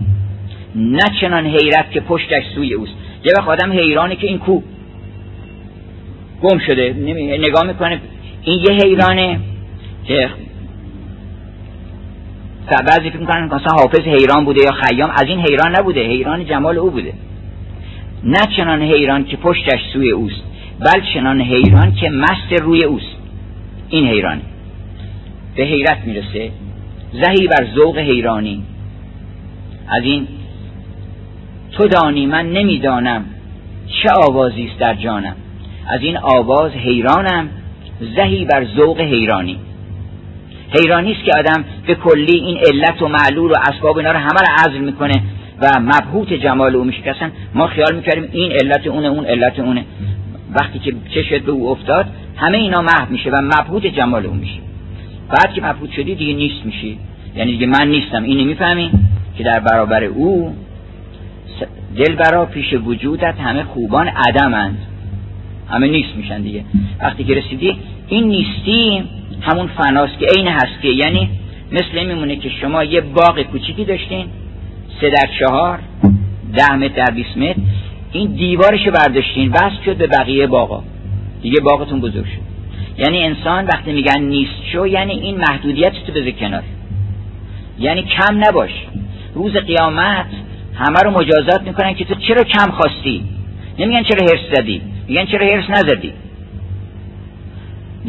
نه 0.76 1.04
چنان 1.22 1.46
حیرت 1.46 1.92
که 1.92 2.00
پشتش 2.00 2.44
سوی 2.56 2.74
اوست. 2.74 2.94
یه 3.26 3.34
وقت 3.38 3.48
آدم 3.48 3.72
حیرانه 3.72 4.16
که 4.16 4.28
این 4.28 4.38
کو 4.38 4.62
گم 6.42 6.60
شده. 6.68 6.94
نگاه 7.48 7.64
می‌کنه. 7.64 8.00
این 8.44 8.60
یه 8.60 8.72
حیرانه 8.84 9.40
که 10.08 10.30
بعضی 12.70 13.10
فکر 13.10 13.20
می‌کنن 13.20 13.46
مثلا 13.46 13.74
حافظ 13.78 14.00
حیران 14.00 14.46
بوده 14.46 14.62
یا 14.66 14.72
خیام 14.72 15.10
از 15.10 15.26
این 15.28 15.40
حیران 15.40 15.76
نبوده 15.76 16.08
حیران 16.08 16.46
جمال 16.46 16.78
او 16.78 16.92
بوده. 16.92 17.14
نه 18.24 18.40
چنان 18.58 18.82
حیران 18.82 19.26
که 19.26 19.38
پشتش 19.38 19.80
سوی 19.94 20.12
اوست 20.12 20.42
بل 20.80 21.02
چنان 21.14 21.42
حیران 21.42 21.96
که 21.96 22.10
مست 22.10 22.62
روی 22.62 22.84
اوست. 22.84 23.16
این 23.90 24.08
حیرانی. 24.08 24.42
به 25.56 25.64
حیرت 25.64 25.98
می‌رسه. 26.06 26.52
زهی 27.14 27.48
بر 27.48 27.68
ذوق 27.76 27.98
حیرانی. 27.98 28.64
از 29.88 30.04
این 30.04 30.28
تو 31.72 31.88
دانی 31.88 32.26
من 32.26 32.52
نمی‌دانم 32.52 33.26
چه 34.04 34.10
آوازی 34.10 34.66
است 34.66 34.80
در 34.80 34.94
جانم. 34.94 35.36
از 35.90 36.02
این 36.02 36.18
آواز 36.18 36.72
حیرانم 36.72 37.50
زهی 38.16 38.46
بر 38.46 38.66
ذوق 38.66 39.00
حیرانی. 39.00 39.58
حیرانی 40.72 41.12
است 41.12 41.24
که 41.24 41.32
آدم 41.40 41.64
به 41.88 41.96
کلی 41.96 42.36
این 42.36 42.58
علت 42.58 43.02
و 43.02 43.08
معلول 43.08 43.52
و 43.52 43.56
اسباب 43.74 43.98
اینا 43.98 44.12
رو 44.12 44.18
همه 44.18 44.30
رو 44.30 44.70
عزل 44.70 44.78
می‌کنه 44.78 45.24
و 45.62 45.80
مبهوت 45.80 46.34
جمال 46.34 46.76
او 46.76 46.84
میشه. 46.84 47.16
ما 47.54 47.68
خیال 47.68 47.96
می‌کردیم 47.96 48.30
این 48.32 48.52
علت 48.52 48.88
اونه 48.88 49.08
اون 49.08 49.26
علت 49.26 49.60
اونه. 49.60 49.86
وقتی 50.60 50.80
که 50.80 50.94
چشت 51.10 51.42
به 51.42 51.52
او 51.52 51.70
افتاد 51.70 52.06
همه 52.36 52.58
اینا 52.58 52.82
محو 52.82 53.12
میشه 53.12 53.30
و 53.30 53.42
مبهوت 53.42 53.88
جمال 53.88 54.26
او 54.26 54.34
میشه. 54.34 54.60
بعد 55.30 55.54
که 55.54 55.62
مبهوت 55.62 55.92
شدی 55.92 56.16
دیگه 56.16 56.34
نیست 56.34 56.66
میشی. 56.66 57.00
یعنی 57.36 57.52
دیگه 57.52 57.68
من 57.68 57.88
نیستم. 57.88 58.24
اینو 58.24 58.46
می‌فهمی 58.46 58.92
که 59.38 59.44
در 59.44 59.60
برابر 59.60 60.04
او 60.04 60.56
دل 61.96 62.16
برا 62.16 62.46
پیش 62.46 62.74
وجودت 62.74 63.36
همه 63.40 63.64
خوبان 63.64 64.08
عدمند. 64.08 64.78
همه 65.70 65.88
نیست 65.88 66.16
میشن 66.16 66.42
دیگه. 66.42 66.64
وقتی 67.02 67.24
که 67.24 67.34
رسیدی 67.34 67.78
این 68.10 68.24
نیستی 68.24 69.04
همون 69.42 69.68
فناست 69.68 70.20
که 70.20 70.26
عین 70.26 70.48
هستی 70.48 70.94
یعنی 70.94 71.30
مثل 71.72 72.06
میمونه 72.06 72.36
که 72.36 72.50
شما 72.50 72.84
یه 72.84 73.02
باغ 73.02 73.42
کوچیکی 73.42 73.86
داشتین 73.86 74.26
سه 75.02 75.10
در 75.10 75.30
چهار 75.40 75.80
ده 76.58 76.76
متر 76.76 77.06
در 77.06 77.14
بیست 77.14 77.38
متر 77.38 77.62
این 78.12 78.32
دیوارش 78.32 78.86
رو 78.86 78.92
برداشتین 78.92 79.52
بس 79.52 79.72
شد 79.86 79.98
به 79.98 80.08
بقیه 80.08 80.48
باغا. 80.48 80.84
دیگه 81.42 81.62
باغتون 81.62 82.00
بزرگ 82.00 82.26
شد. 82.26 82.50
یعنی 82.98 83.24
انسان 83.24 83.66
وقتی 83.66 83.92
میگن 83.92 84.22
نیست 84.22 84.66
شو 84.72 84.88
یعنی 84.88 85.12
این 85.12 85.38
محدودیت 85.38 85.94
تو 86.08 86.12
بذار 86.12 86.32
کنار. 86.32 86.64
یعنی 87.80 88.04
کم 88.04 88.44
نباش. 88.48 88.72
روز 89.34 89.54
قیامت 89.54 90.26
همه 90.76 91.00
رو 91.04 91.12
مجازات 91.12 91.62
می‌کنن 91.62 91.94
که 91.94 92.06
تو 92.06 92.16
چرا 92.16 92.44
کم 92.44 92.72
خواستی؟ 92.72 93.24
نمیگن 93.80 94.04
چرا 94.04 94.28
هرس 94.32 94.58
زدی؟ 94.58 94.82
میگن 95.08 95.26
چرا 95.26 95.46
هرس 95.46 95.70
نزدی؟ 95.70 96.14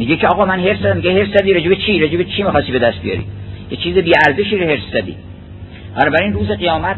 میگه 0.01 0.15
که 0.15 0.27
آقا 0.27 0.45
من 0.45 0.59
هرس 0.59 0.79
زدم 0.79 0.95
میگه 0.95 1.13
هرس 1.13 1.27
زدی 1.37 1.53
رجوع 1.53 1.75
چی؟ 1.75 1.99
رجوع 1.99 2.23
چی 2.23 2.43
می‌خواستی 2.43 2.71
به 2.71 2.79
دست 2.79 3.01
بیاری؟ 3.01 3.25
یه 3.71 3.77
چیز 3.77 3.95
بی 3.95 4.11
ارزشی 4.27 4.57
رو 4.57 4.69
هرس 4.69 4.79
زدی. 4.93 5.15
این 6.21 6.33
روز 6.33 6.47
قیامت 6.47 6.95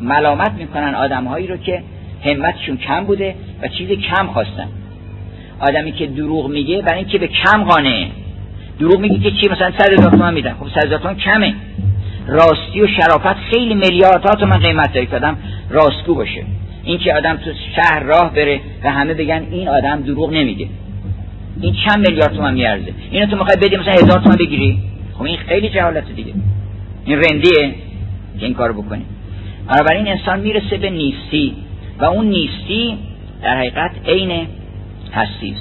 ملامت 0.00 0.52
می‌کنن 0.52 0.94
آدمهایی 0.94 1.46
رو 1.46 1.56
که 1.56 1.82
همتشون 2.24 2.76
کم 2.76 3.04
بوده 3.04 3.34
و 3.62 3.68
چیز 3.68 3.88
کم 3.88 4.26
خواستن. 4.26 4.68
آدمی 5.60 5.92
که 5.92 6.06
دروغ 6.06 6.48
میگه 6.50 6.82
برای 6.82 6.98
اینکه 6.98 7.18
به 7.18 7.26
کم 7.26 7.64
قانه 7.64 8.06
دروغ 8.78 9.00
میگه 9.00 9.18
که 9.18 9.30
چی؟ 9.30 9.48
مثلا 9.48 9.70
100 9.78 9.92
هزار 9.92 10.10
تومان 10.10 10.34
میدن 10.34 10.54
خب 10.60 10.80
100 10.80 10.86
هزار 10.86 11.14
کمه. 11.14 11.54
راستی 12.26 12.80
و 12.80 12.86
شرافت 12.86 13.36
خیلی 13.52 13.74
میلیاردها 13.74 14.34
تومن 14.34 14.58
قیمت 14.58 14.92
داره 14.92 15.06
که 15.06 15.16
آدم 15.16 15.36
راستگو 15.70 16.14
باشه. 16.14 16.44
این 16.84 16.98
که 16.98 17.14
آدم 17.14 17.36
تو 17.36 17.50
شهر 17.76 18.02
راه 18.02 18.34
بره 18.34 18.60
و 18.84 18.90
همه 18.90 19.14
بگن 19.14 19.46
این 19.50 19.68
آدم 19.68 20.00
دروغ 20.00 20.32
نمیگه. 20.32 20.68
این 21.60 21.74
چند 21.86 22.08
میلیارد 22.08 22.34
تومن 22.34 22.54
میارزه. 22.54 22.94
اینو 23.10 23.26
تو 23.26 23.36
می‌خوای 23.36 23.56
بدی 23.56 23.76
مثلا 23.76 23.92
هزار 23.92 24.20
تومن 24.20 24.36
بگیری؟ 24.36 24.78
خب 25.14 25.22
این 25.22 25.36
خیلی 25.36 25.70
جهالت 25.70 26.12
دیگه. 26.12 26.34
این 27.04 27.18
رندیه 27.18 27.74
که 28.40 28.46
این 28.46 28.54
کارو 28.54 28.82
بکنی. 28.82 29.04
بنابراین 29.68 30.08
انسان 30.08 30.40
می‌رسه 30.40 30.76
به 30.76 30.90
نیستی 30.90 31.54
و 31.98 32.04
اون 32.04 32.26
نیستی 32.26 32.98
در 33.42 33.56
حقیقت 33.58 33.90
عین 34.08 34.46
هستی 35.12 35.56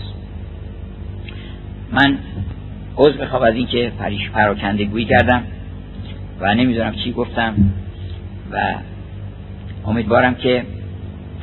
من 1.91 2.17
عذر 2.97 3.17
بخوام 3.17 3.41
از 3.43 3.55
اینکه 3.55 3.91
پریش 3.99 4.29
پراکنده 4.29 4.85
گویی 4.85 5.05
کردم 5.05 5.43
و 6.39 6.55
نمی‌دونم 6.55 6.95
چی 6.95 7.11
گفتم 7.11 7.55
و 8.51 8.57
امیدوارم 9.85 10.35
که 10.35 10.63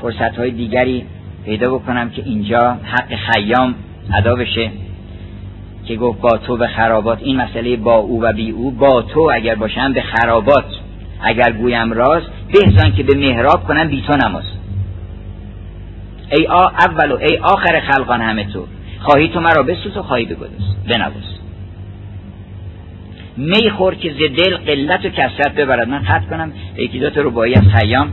فرصت 0.00 0.36
های 0.38 0.50
دیگری 0.50 1.04
پیدا 1.44 1.74
بکنم 1.74 2.10
که 2.10 2.22
اینجا 2.22 2.78
حق 2.82 3.14
خیام 3.14 3.74
ادا 4.14 4.34
بشه 4.34 4.70
که 5.84 5.96
گفت 5.96 6.20
با 6.20 6.38
تو 6.38 6.56
به 6.56 6.66
خرابات 6.66 7.18
این 7.22 7.36
مسئله 7.36 7.76
با 7.76 7.94
او 7.94 8.22
و 8.22 8.32
بی 8.32 8.50
او 8.50 8.70
با 8.70 9.02
تو 9.02 9.30
اگر 9.34 9.54
باشم 9.54 9.92
به 9.92 10.02
خرابات. 10.02 10.64
اگر 11.22 11.52
گویم 11.52 11.92
راز 11.92 12.22
بهزان 12.52 12.92
که 12.92 13.02
به 13.02 13.16
محراب 13.16 13.64
کنم 13.64 13.88
بی 13.88 14.04
تو 14.06 14.28
نماز. 14.28 14.44
ای 16.38 16.46
آ 16.46 16.66
اول 16.66 17.12
و 17.12 17.16
ای 17.16 17.36
آخر 17.36 17.80
خلقان 17.80 18.20
همه 18.20 18.44
تو 18.44 18.66
خواهی 19.00 19.28
تو 19.28 19.40
مرا 19.40 19.62
بسوز 19.62 19.96
و 19.96 20.02
خواهی 20.02 20.24
بگذار 20.24 20.48
بنواز. 20.88 21.38
می 23.36 23.70
خور 23.70 23.94
که 23.94 24.12
ز 24.12 24.42
دل 24.42 24.56
قلت 24.56 25.04
و 25.04 25.08
کسرت 25.08 25.54
ببرد. 25.54 25.88
من 25.88 26.02
خط 26.04 26.28
کنم 26.30 26.52
یکی 26.76 26.98
دو 26.98 27.10
تا 27.10 27.20
ربایی 27.20 27.54
از 27.54 27.64
خیام 27.64 28.12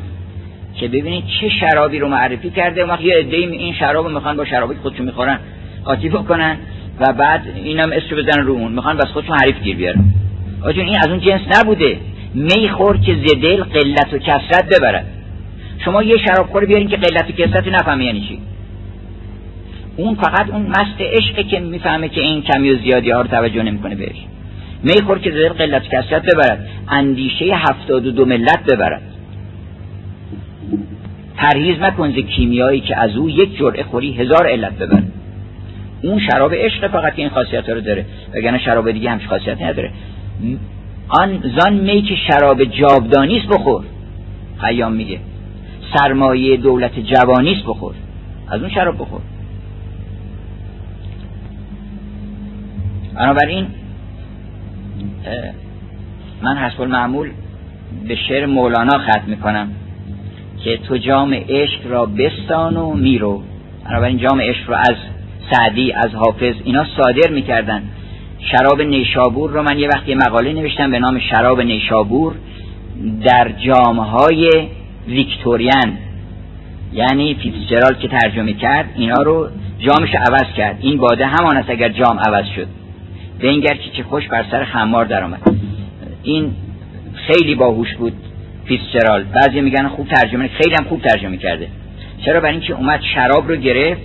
که 0.75 0.87
ببینید 0.87 1.23
چه 1.41 1.49
شرابی 1.49 1.99
رو 1.99 2.07
معرفی 2.07 2.49
کرده. 2.49 2.85
و 2.85 2.87
وقت 2.87 3.01
یه 3.01 3.15
این 3.31 3.73
شراب 3.73 4.05
رو 4.05 4.13
می‌خوان 4.13 4.37
با 4.37 4.45
شرابی 4.45 4.75
خودشون 4.75 5.05
می‌خورن. 5.05 5.39
قاطی 5.85 6.09
بکنن 6.09 6.57
و 6.99 7.13
بعد 7.13 7.41
اینم 7.55 7.91
اسم 7.91 8.15
بزنن 8.15 8.45
رو 8.45 8.53
اون 8.53 8.71
می‌خوان 8.71 8.97
بس 8.97 9.05
خودشون 9.05 9.37
حریف 9.37 9.61
گیر 9.63 9.75
بیارن. 9.75 10.03
آجون 10.61 10.85
این 10.85 10.97
از 10.97 11.07
اون 11.07 11.19
جنس 11.19 11.41
نبوده. 11.59 11.97
می 12.33 12.69
خور 12.69 12.97
که 12.97 13.15
ز 13.15 13.41
دل 13.41 13.63
قلت 13.63 14.13
و 14.13 14.17
کسرت 14.17 14.79
ببرد 14.79 15.05
شما 15.85 16.03
یه 16.03 16.17
شراب 16.17 16.47
خوری 16.47 16.65
بیارین 16.65 16.87
که 16.87 16.97
قلت 16.97 17.29
و 17.29 17.31
کسرت 17.31 17.67
نفهمی 17.67 18.05
یعنی 18.05 18.21
چی؟ 18.21 18.39
اون 19.97 20.15
فقط 20.15 20.49
اون 20.49 20.61
مست 20.61 21.01
عشقه 21.01 21.43
که 21.43 21.59
می‌فهمه 21.59 22.09
که 22.09 22.21
این 22.21 22.41
کمی 22.41 22.71
و 22.71 22.77
زیادی 22.77 23.11
ها 23.11 23.21
رو 23.21 23.27
توجه 23.27 23.63
نمی‌کنه 23.63 23.95
بهش. 23.95 24.15
میخور 24.83 25.19
که 25.19 25.31
زیر 25.31 25.49
قلت 25.49 25.83
کسرت 25.83 26.21
ببرد 26.21 26.67
اندیشه 26.89 27.45
هفتاد 27.45 28.05
و 28.05 28.11
دو 28.11 28.25
ملت 28.25 28.63
ببرد 28.73 29.01
پرهیز 31.37 31.79
مکن 31.79 32.11
کیمیایی 32.11 32.81
که 32.81 32.99
از 32.99 33.15
او 33.15 33.29
یک 33.29 33.57
جرعه 33.57 33.83
خوری 33.83 34.13
هزار 34.13 34.47
علت 34.47 34.73
ببرد 34.73 35.11
اون 36.05 36.19
شراب 36.31 36.53
عشق 36.53 36.87
فقط 36.87 37.13
این 37.15 37.29
خاصیت 37.29 37.69
رو 37.69 37.81
داره 37.81 38.05
وگرنه 38.35 38.59
شراب 38.59 38.91
دیگه 38.91 39.09
همش 39.09 39.27
خاصیت 39.27 39.61
نداره. 39.61 39.91
آن 41.09 41.43
زان 41.59 41.73
می 41.73 42.01
که 42.01 42.15
شراب 42.15 42.63
جاودانیست 42.63 43.47
بخور. 43.47 43.83
خیام 44.57 44.93
میگه. 44.93 45.19
سرمایه 45.95 46.57
دولت 46.57 46.99
جوانیست 46.99 47.63
بخور. 47.67 47.93
از 48.47 48.61
اون 48.61 48.69
شراب 48.69 48.95
بخور. 48.95 49.21
بنابراین 53.15 53.67
من 56.41 56.57
حسب 56.57 56.81
المعمول 56.81 57.29
به 58.07 58.15
شعر 58.15 58.45
مولانا 58.45 58.97
ختم 58.99 59.23
می‌کنم 59.27 59.67
که 60.63 60.77
تو 60.77 60.97
جام 60.97 61.33
عشق 61.33 61.87
را 61.87 62.05
بستان 62.05 62.77
و 62.77 62.93
میرو. 62.93 63.43
بنابراین 63.85 64.17
جام 64.17 64.41
عشق 64.41 64.69
را 64.69 64.77
از 64.77 64.95
سعدی 65.51 65.91
از 65.91 66.11
حافظ 66.13 66.55
اینا 66.63 66.85
صادر 66.97 67.29
می‌کردن. 67.31 67.83
شراب 68.51 68.81
نیشابور 68.81 69.51
رو 69.51 69.61
من 69.61 69.79
یه 69.79 69.87
وقتی 69.87 70.15
مقاله 70.15 70.53
نوشتم 70.53 70.91
به 70.91 70.99
نام 70.99 71.19
شراب 71.19 71.61
نیشابور 71.61 72.35
در 73.23 73.51
جامهای 73.51 74.49
ویکتوریان. 75.07 75.97
یعنی 76.93 77.35
فیتزجرال 77.35 77.93
که 77.93 78.07
ترجمه 78.07 78.53
کرد 78.53 78.89
اینا 78.95 79.21
رو 79.23 79.49
جامش 79.79 80.09
عوض 80.15 80.53
کرد. 80.57 80.77
این 80.81 80.97
باده 80.97 81.25
همان 81.25 81.57
است 81.57 81.69
اگر 81.69 81.89
جام 81.89 82.19
عوض 82.19 82.45
شد. 82.55 82.67
بنگر 83.41 83.73
که 83.73 83.89
چه 83.97 84.03
خوش 84.03 84.27
بر 84.27 84.45
سر 84.51 84.63
خمار 84.63 85.05
در 85.05 85.23
آمد. 85.23 85.41
این 86.23 86.51
خیلی 87.13 87.55
باهوش 87.55 87.95
بود 87.95 88.13
فیتزجرال 88.65 89.23
بعضی 89.23 89.61
میگن 89.61 89.87
خوب 89.87 90.07
ترجمه 90.07 90.47
خیلی 90.47 90.75
هم 90.75 90.83
خوب 90.83 91.01
ترجمه 91.01 91.37
کرده. 91.37 91.67
چرا؟ 92.25 92.39
برای 92.39 92.51
اینکه 92.51 92.73
اومد 92.73 93.01
شراب 93.15 93.49
رو 93.49 93.55
گرفت. 93.55 94.01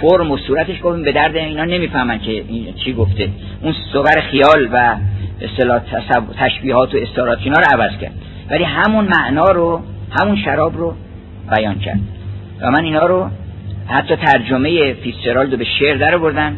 فرم 0.00 0.30
و 0.30 0.36
صورتش 0.36 0.82
گفتیم 0.82 1.04
به 1.04 1.12
درد 1.12 1.36
اینا 1.36 1.64
نمی‌فهمن 1.64 2.18
که 2.18 2.32
این 2.32 2.74
چی 2.84 2.92
گفته. 2.92 3.28
اون 3.62 3.74
صور 3.92 4.20
خیال 4.20 4.68
و 4.72 4.96
اصطلاح 5.40 5.80
تشبیهات 6.38 6.94
و 6.94 6.98
استارات 6.98 7.38
اینا 7.42 7.56
رو 7.56 7.80
عوض 7.80 8.00
کرد. 8.00 8.14
ولی 8.50 8.64
همون 8.64 9.08
معنا 9.18 9.44
رو 9.44 9.82
همون 10.20 10.36
شراب 10.36 10.76
رو 10.76 10.94
بیان 11.56 11.78
کرد. 11.78 12.00
و 12.60 12.70
من 12.70 12.84
اینا 12.84 13.06
رو 13.06 13.30
حتی 13.86 14.16
ترجمه 14.16 14.92
فیتزجرالد 14.92 15.52
رو 15.52 15.58
به 15.58 15.64
شعر 15.78 15.96
در 15.96 16.18
بردم 16.18 16.56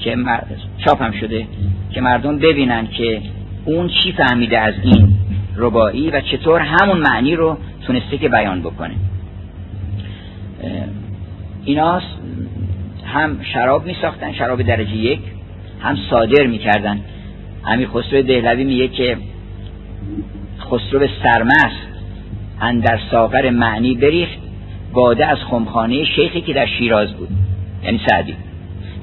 که 0.00 0.16
چاپ 0.86 1.02
هم 1.02 1.12
شده 1.12 1.46
که 1.90 2.00
مردم 2.00 2.38
ببینن 2.38 2.86
که 2.86 3.22
اون 3.64 3.88
چی 3.88 4.12
فهمیده 4.12 4.58
از 4.58 4.74
این 4.82 5.14
ربایی 5.56 6.10
و 6.10 6.20
چطور 6.20 6.60
همون 6.60 6.98
معنی 6.98 7.36
رو 7.36 7.58
تونسته 7.86 8.18
که 8.18 8.28
بیان 8.28 8.60
بکنه. 8.60 8.94
اینا 11.64 12.00
هم 13.08 13.42
شراب 13.54 13.86
می 13.86 13.96
ساختن 14.02 14.32
شراب 14.32 14.62
درجه 14.62 14.96
یک 14.96 15.20
هم 15.80 15.96
صادر 16.10 16.46
می 16.46 16.58
کردن 16.58 17.00
امیر 17.66 17.88
خسرو 17.88 18.22
دهلوی 18.22 18.64
میگه 18.64 18.88
که 18.88 19.16
خسرو 20.60 21.06
سرمست 21.22 21.88
اندر 22.60 23.00
ساغر 23.10 23.50
معنی 23.50 23.94
بریخت 23.94 24.38
باده 24.92 25.26
از 25.26 25.38
خمخانه 25.38 26.04
شیخی 26.04 26.40
که 26.40 26.52
در 26.52 26.66
شیراز 26.66 27.12
بود 27.12 27.28
یعنی 27.84 28.00
سعدی. 28.08 28.36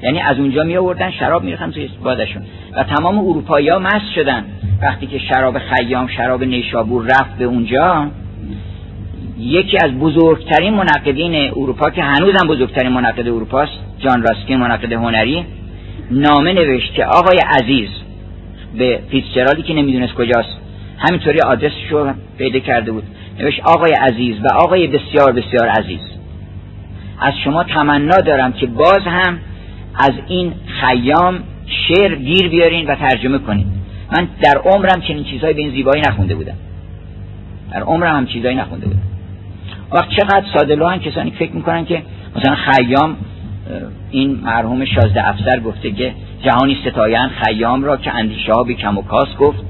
یعنی 0.02 0.20
از 0.20 0.38
اونجا 0.38 0.62
می 0.62 0.76
آوردن 0.76 1.10
شراب 1.10 1.44
می‌رفتن 1.44 1.70
توی 1.70 1.90
بادشون. 2.02 2.42
و 2.76 2.84
تمام 2.84 3.18
اروپایی 3.18 3.68
ها 3.68 3.78
مست 3.78 4.12
شدن. 4.14 4.44
وقتی 4.82 5.06
که 5.06 5.18
شراب 5.18 5.58
خیام 5.58 6.06
شراب 6.06 6.44
نیشابور 6.44 7.04
رفت 7.04 7.38
به 7.38 7.44
اونجا 7.44 8.10
یکی 9.38 9.78
از 9.84 9.90
بزرگترین 9.90 10.74
منقدین 10.74 11.50
اروپا 11.50 11.90
که 11.90 12.02
هنوزم 12.02 12.48
بزرگترین 12.48 12.92
منقد 12.92 13.28
اروپاست 13.28 13.72
جان 13.98 14.22
راسکین 14.22 14.56
منقد 14.56 14.92
هنری 14.92 15.44
نامه 16.10 16.52
نوشت 16.52 16.94
که 16.94 17.04
آقای 17.04 17.38
عزیز 17.38 17.88
به 18.78 19.00
فیتزجرالی 19.10 19.62
که 19.62 19.74
نمی‌دونست 19.74 20.14
کجاست 20.14 20.48
همینطوری 20.98 21.40
آدرسش 21.40 21.90
رو 21.90 22.12
پیدا 22.38 22.58
کرده 22.58 22.92
بود. 22.92 23.02
نوشت 23.40 23.60
آقای 23.60 23.92
عزیز 23.92 24.36
و 24.44 24.46
آقای 24.54 24.86
بسیار 24.86 25.32
بسیار 25.32 25.68
عزیز. 25.68 26.00
از 27.20 27.34
شما 27.44 27.64
تمنا 27.64 28.16
دارم 28.16 28.52
که 28.52 28.66
باز 28.66 29.00
هم 29.04 29.38
از 29.94 30.12
این 30.28 30.52
خیام 30.80 31.38
شعر 31.66 32.14
گیر 32.14 32.48
بیارین 32.48 32.86
و 32.86 32.94
ترجمه 32.94 33.38
کنین. 33.38 33.66
من 34.12 34.28
در 34.42 34.58
عمرم 34.58 35.00
چنین 35.00 35.24
چیزهایی 35.24 35.54
به 35.54 35.62
این 35.62 35.70
زیبایی 35.70 36.02
نخونده 36.08 36.34
بودم. 36.34 36.56
در 37.72 37.82
عمرم 37.82 38.16
هم 38.16 38.26
چیزهایی 38.26 38.56
نخونده 38.56 38.86
بودم. 38.86 39.15
وقت 39.92 40.08
چقدر 40.10 40.44
ساده 40.56 40.86
هم 40.86 40.98
کسانی 40.98 41.30
فکر 41.30 41.52
می‌کنن 41.52 41.84
که 41.84 42.02
مثلا 42.36 42.54
خیام 42.54 43.16
این 44.10 44.40
مرحوم 44.42 44.84
شازده 44.84 45.28
افسر 45.28 45.60
گفته 45.60 45.90
که 45.90 46.14
جهانی 46.42 46.78
ستایان 46.86 47.28
خیام 47.28 47.84
را 47.84 47.96
که 47.96 48.14
اندیشه 48.14 48.52
ها 48.52 48.62
به 48.62 48.74
کم 48.74 48.98
و 48.98 49.02
کاس 49.02 49.36
گفت. 49.38 49.64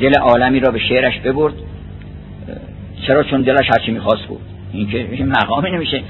دل 0.00 0.14
عالمی 0.18 0.60
را 0.60 0.72
به 0.72 0.78
شعرش 0.78 1.18
ببرد. 1.18 1.54
چرا؟ 3.06 3.22
چون 3.22 3.42
دلش 3.42 3.66
هرچی 3.70 3.90
می‌خواست 3.90 4.22
بود 4.22 4.40
این 4.72 4.88
که 4.88 5.24
مقامی 5.24 5.70
نمیشه. 5.70 6.02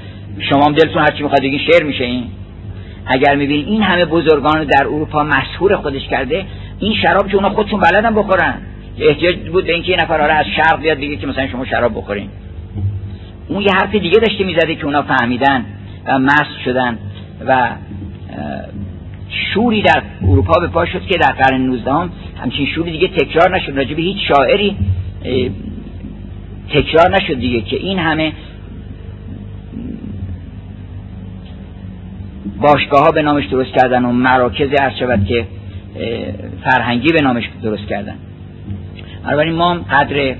شما 0.49 0.65
هم 0.65 0.73
دلتون 0.73 1.01
هرچی 1.01 1.23
می‌خواد 1.23 1.41
بگین 1.41 1.59
شعر 1.71 1.83
میشه 1.83 2.03
این. 2.03 2.23
اگر 3.05 3.35
می‌بینید 3.35 3.67
این 3.67 3.83
همه 3.83 4.05
بزرگان 4.05 4.63
در 4.63 4.83
اروپا 4.83 5.23
مشهور 5.23 5.75
خودش 5.75 6.07
کرده 6.07 6.45
این 6.79 6.95
شراب 6.95 7.27
که 7.27 7.35
اونا 7.35 7.49
خودشون 7.49 7.79
بلدن 7.79 8.15
بخورن. 8.15 8.61
احتیاج 8.99 9.35
بود 9.35 9.65
به 9.65 9.73
اینکه 9.73 9.91
یه 9.91 9.97
نفر 9.97 10.21
آره 10.21 10.33
از 10.33 10.45
شرق 10.55 10.81
بیاد 10.81 10.97
بگه 10.97 11.17
که 11.17 11.27
مثلا 11.27 11.47
شما 11.47 11.65
شراب 11.65 11.95
بخورین. 11.95 12.29
اون 13.47 13.61
یه 13.61 13.71
حرف 13.71 13.95
دیگه 13.95 14.19
داشته 14.19 14.43
می‌زده 14.43 14.75
که 14.75 14.85
اونا 14.85 15.01
فهمیدن 15.01 15.65
و 16.05 16.19
مست 16.19 16.59
شدن 16.65 16.97
و 17.47 17.69
شوری 19.53 19.81
در 19.81 20.01
اروپا 20.21 20.59
به 20.59 20.67
پا 20.67 20.85
شد 20.85 21.05
که 21.05 21.17
در 21.17 21.31
قرن 21.31 21.61
19 21.61 21.91
هم 21.91 22.11
همچین 22.41 22.65
شوری 22.65 22.91
دیگه 22.91 23.07
تکرار 23.07 23.55
نشد. 23.55 23.77
راجع 23.77 23.93
به 23.93 24.01
هیچ 24.01 24.17
شاعری 24.27 24.75
تکرار 26.69 27.15
نشد 27.15 27.39
دیگه 27.39 27.61
که 27.61 27.77
این 27.77 27.99
همه 27.99 28.33
باشگاه 32.61 33.03
ها 33.03 33.11
به 33.11 33.21
نامش 33.21 33.45
درست 33.45 33.71
کردن 33.71 34.05
و 34.05 34.11
مراکز 34.11 34.69
عرض 34.73 34.97
شود 34.99 35.25
که 35.25 35.47
فرهنگی 36.63 37.13
به 37.13 37.21
نامش 37.21 37.43
درست 37.63 37.87
کردن. 37.87 38.15
بنابراین 39.23 39.55
ما 39.55 39.73
قدر 39.73 40.35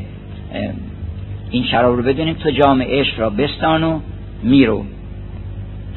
این 1.51 1.65
شراب 1.71 1.95
رو 1.95 2.03
بدونیم 2.03 2.33
تو 2.33 2.49
جام 2.49 2.81
عشق 2.81 3.19
را 3.19 3.29
بستان 3.29 3.83
و 3.83 3.99
میرو. 4.43 4.85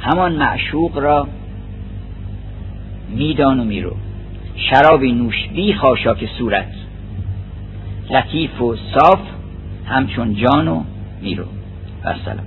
همان 0.00 0.32
معشوق 0.32 0.98
را 0.98 1.28
میدان 3.08 3.60
و 3.60 3.64
میرو. 3.64 3.96
شرابی 4.56 5.12
نوش 5.12 5.48
بی 5.54 5.74
خاشاک 5.74 6.28
صورت. 6.38 6.72
لطیف 8.10 8.62
و 8.62 8.76
صاف 8.76 9.20
همچون 9.86 10.34
جان 10.34 10.68
و 10.68 10.82
میرو. 11.22 11.44
و 12.04 12.14
سلام. 12.24 12.46